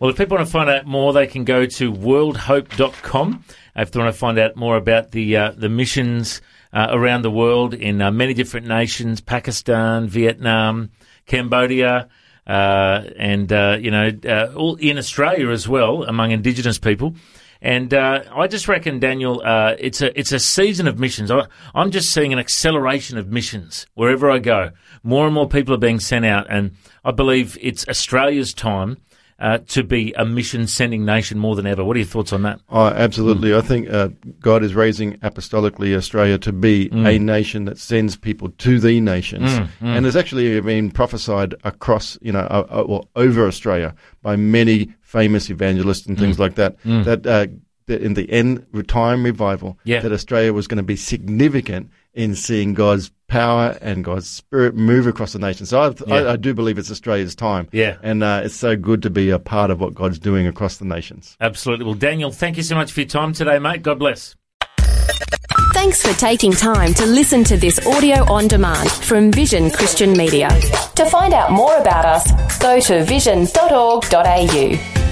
Well, 0.00 0.10
if 0.10 0.16
people 0.16 0.36
want 0.36 0.48
to 0.48 0.52
find 0.52 0.70
out 0.70 0.86
more, 0.86 1.12
they 1.12 1.26
can 1.26 1.44
go 1.44 1.66
to 1.66 1.92
worldhope.com. 1.92 3.44
If 3.76 3.90
they 3.90 4.00
want 4.00 4.12
to 4.12 4.18
find 4.18 4.38
out 4.38 4.56
more 4.56 4.76
about 4.76 5.10
the 5.10 5.36
uh, 5.36 5.52
the 5.52 5.68
missions 5.68 6.40
uh, 6.72 6.88
around 6.90 7.22
the 7.22 7.30
world 7.30 7.74
in 7.74 8.00
uh, 8.00 8.10
many 8.10 8.34
different 8.34 8.66
nations, 8.66 9.20
Pakistan, 9.20 10.08
Vietnam, 10.08 10.90
Cambodia, 11.26 12.08
uh, 12.46 13.02
and 13.16 13.52
uh, 13.52 13.78
you 13.80 13.90
know, 13.90 14.10
uh, 14.26 14.52
all 14.54 14.76
in 14.76 14.98
Australia 14.98 15.50
as 15.50 15.68
well 15.68 16.02
among 16.04 16.30
Indigenous 16.30 16.78
people. 16.78 17.14
And 17.62 17.94
uh, 17.94 18.24
I 18.34 18.46
just 18.46 18.68
reckon, 18.68 19.00
Daniel, 19.00 19.40
uh, 19.42 19.74
it's 19.78 20.02
a 20.02 20.18
it's 20.18 20.32
a 20.32 20.38
season 20.38 20.86
of 20.86 20.98
missions. 20.98 21.30
I, 21.30 21.46
I'm 21.74 21.90
just 21.90 22.12
seeing 22.12 22.32
an 22.32 22.38
acceleration 22.38 23.16
of 23.16 23.28
missions 23.28 23.86
wherever 23.94 24.30
I 24.30 24.38
go. 24.38 24.72
More 25.02 25.24
and 25.24 25.34
more 25.34 25.48
people 25.48 25.74
are 25.74 25.78
being 25.78 25.98
sent 25.98 26.26
out, 26.26 26.46
and 26.50 26.76
I 27.04 27.12
believe 27.12 27.56
it's 27.62 27.88
Australia's 27.88 28.52
time 28.52 28.98
uh, 29.44 29.58
to 29.68 29.82
be 29.84 30.14
a 30.16 30.24
mission 30.24 30.66
sending 30.66 31.04
nation 31.04 31.38
more 31.38 31.54
than 31.54 31.66
ever. 31.66 31.84
What 31.84 31.96
are 31.96 32.00
your 32.00 32.08
thoughts 32.08 32.32
on 32.32 32.42
that? 32.42 32.60
Oh, 32.70 32.86
absolutely. 32.86 33.54
I 33.54 33.60
think 33.60 33.90
uh, 33.90 34.08
God 34.40 34.64
is 34.64 34.74
raising 34.74 35.18
apostolically 35.18 35.94
Australia 35.94 36.38
to 36.38 36.52
be 36.52 36.88
a 36.92 37.18
nation 37.18 37.66
that 37.66 37.76
sends 37.76 38.16
people 38.16 38.48
to 38.48 38.80
the 38.80 39.00
nations. 39.00 39.50
And 39.80 40.06
it's 40.06 40.16
actually 40.16 40.58
been 40.62 40.90
prophesied 40.90 41.54
across, 41.62 42.16
you 42.22 42.32
know, 42.32 42.40
uh, 42.56 42.66
uh, 42.70 42.84
well, 42.88 43.08
over 43.16 43.46
Australia 43.46 43.94
by 44.22 44.34
many 44.36 44.94
famous 45.02 45.50
evangelists 45.50 46.06
and 46.06 46.18
things 46.18 46.38
like 46.38 46.54
that, 46.54 46.76
that, 46.84 47.26
uh, 47.26 47.46
that 47.86 48.00
in 48.00 48.14
the 48.14 48.30
end 48.30 48.64
time 48.88 49.22
revival, 49.24 49.78
Yeah. 49.84 50.00
that 50.00 50.10
Australia 50.12 50.54
was 50.54 50.66
going 50.66 50.78
to 50.78 50.82
be 50.82 50.96
significant 50.96 51.90
in 52.14 52.34
seeing 52.34 52.74
God's 52.74 53.10
power 53.26 53.76
and 53.80 54.04
God's 54.04 54.28
spirit 54.28 54.76
move 54.76 55.06
across 55.06 55.32
the 55.32 55.38
nation. 55.38 55.66
So 55.66 55.80
I, 55.80 55.94
Yeah. 56.06 56.14
I, 56.14 56.32
I 56.32 56.36
do 56.36 56.54
believe 56.54 56.78
it's 56.78 56.90
Australia's 56.90 57.34
time. 57.34 57.68
Yeah. 57.72 57.96
And 58.02 58.22
uh, 58.22 58.42
it's 58.44 58.54
so 58.54 58.76
good 58.76 59.02
to 59.02 59.10
be 59.10 59.30
a 59.30 59.38
part 59.38 59.70
of 59.70 59.80
what 59.80 59.94
God's 59.94 60.18
doing 60.18 60.46
across 60.46 60.76
the 60.76 60.84
nations. 60.84 61.36
Absolutely. 61.40 61.86
Well, 61.86 61.94
Daniel, 61.94 62.30
thank 62.30 62.56
you 62.56 62.62
so 62.62 62.74
much 62.74 62.92
for 62.92 63.00
your 63.00 63.08
time 63.08 63.32
today, 63.32 63.58
mate. 63.58 63.82
God 63.82 63.98
bless. 63.98 64.36
Thanks 65.72 66.06
for 66.06 66.16
taking 66.18 66.52
time 66.52 66.94
to 66.94 67.04
listen 67.04 67.42
to 67.44 67.56
this 67.56 67.84
audio 67.86 68.30
on 68.32 68.48
demand 68.48 68.90
from 68.90 69.32
Vision 69.32 69.70
Christian 69.70 70.12
Media. 70.12 70.48
To 70.94 71.04
find 71.06 71.34
out 71.34 71.50
more 71.50 71.76
about 71.78 72.04
us, 72.04 72.58
go 72.58 72.80
to 72.80 73.04
vision.org.au. 73.04 75.03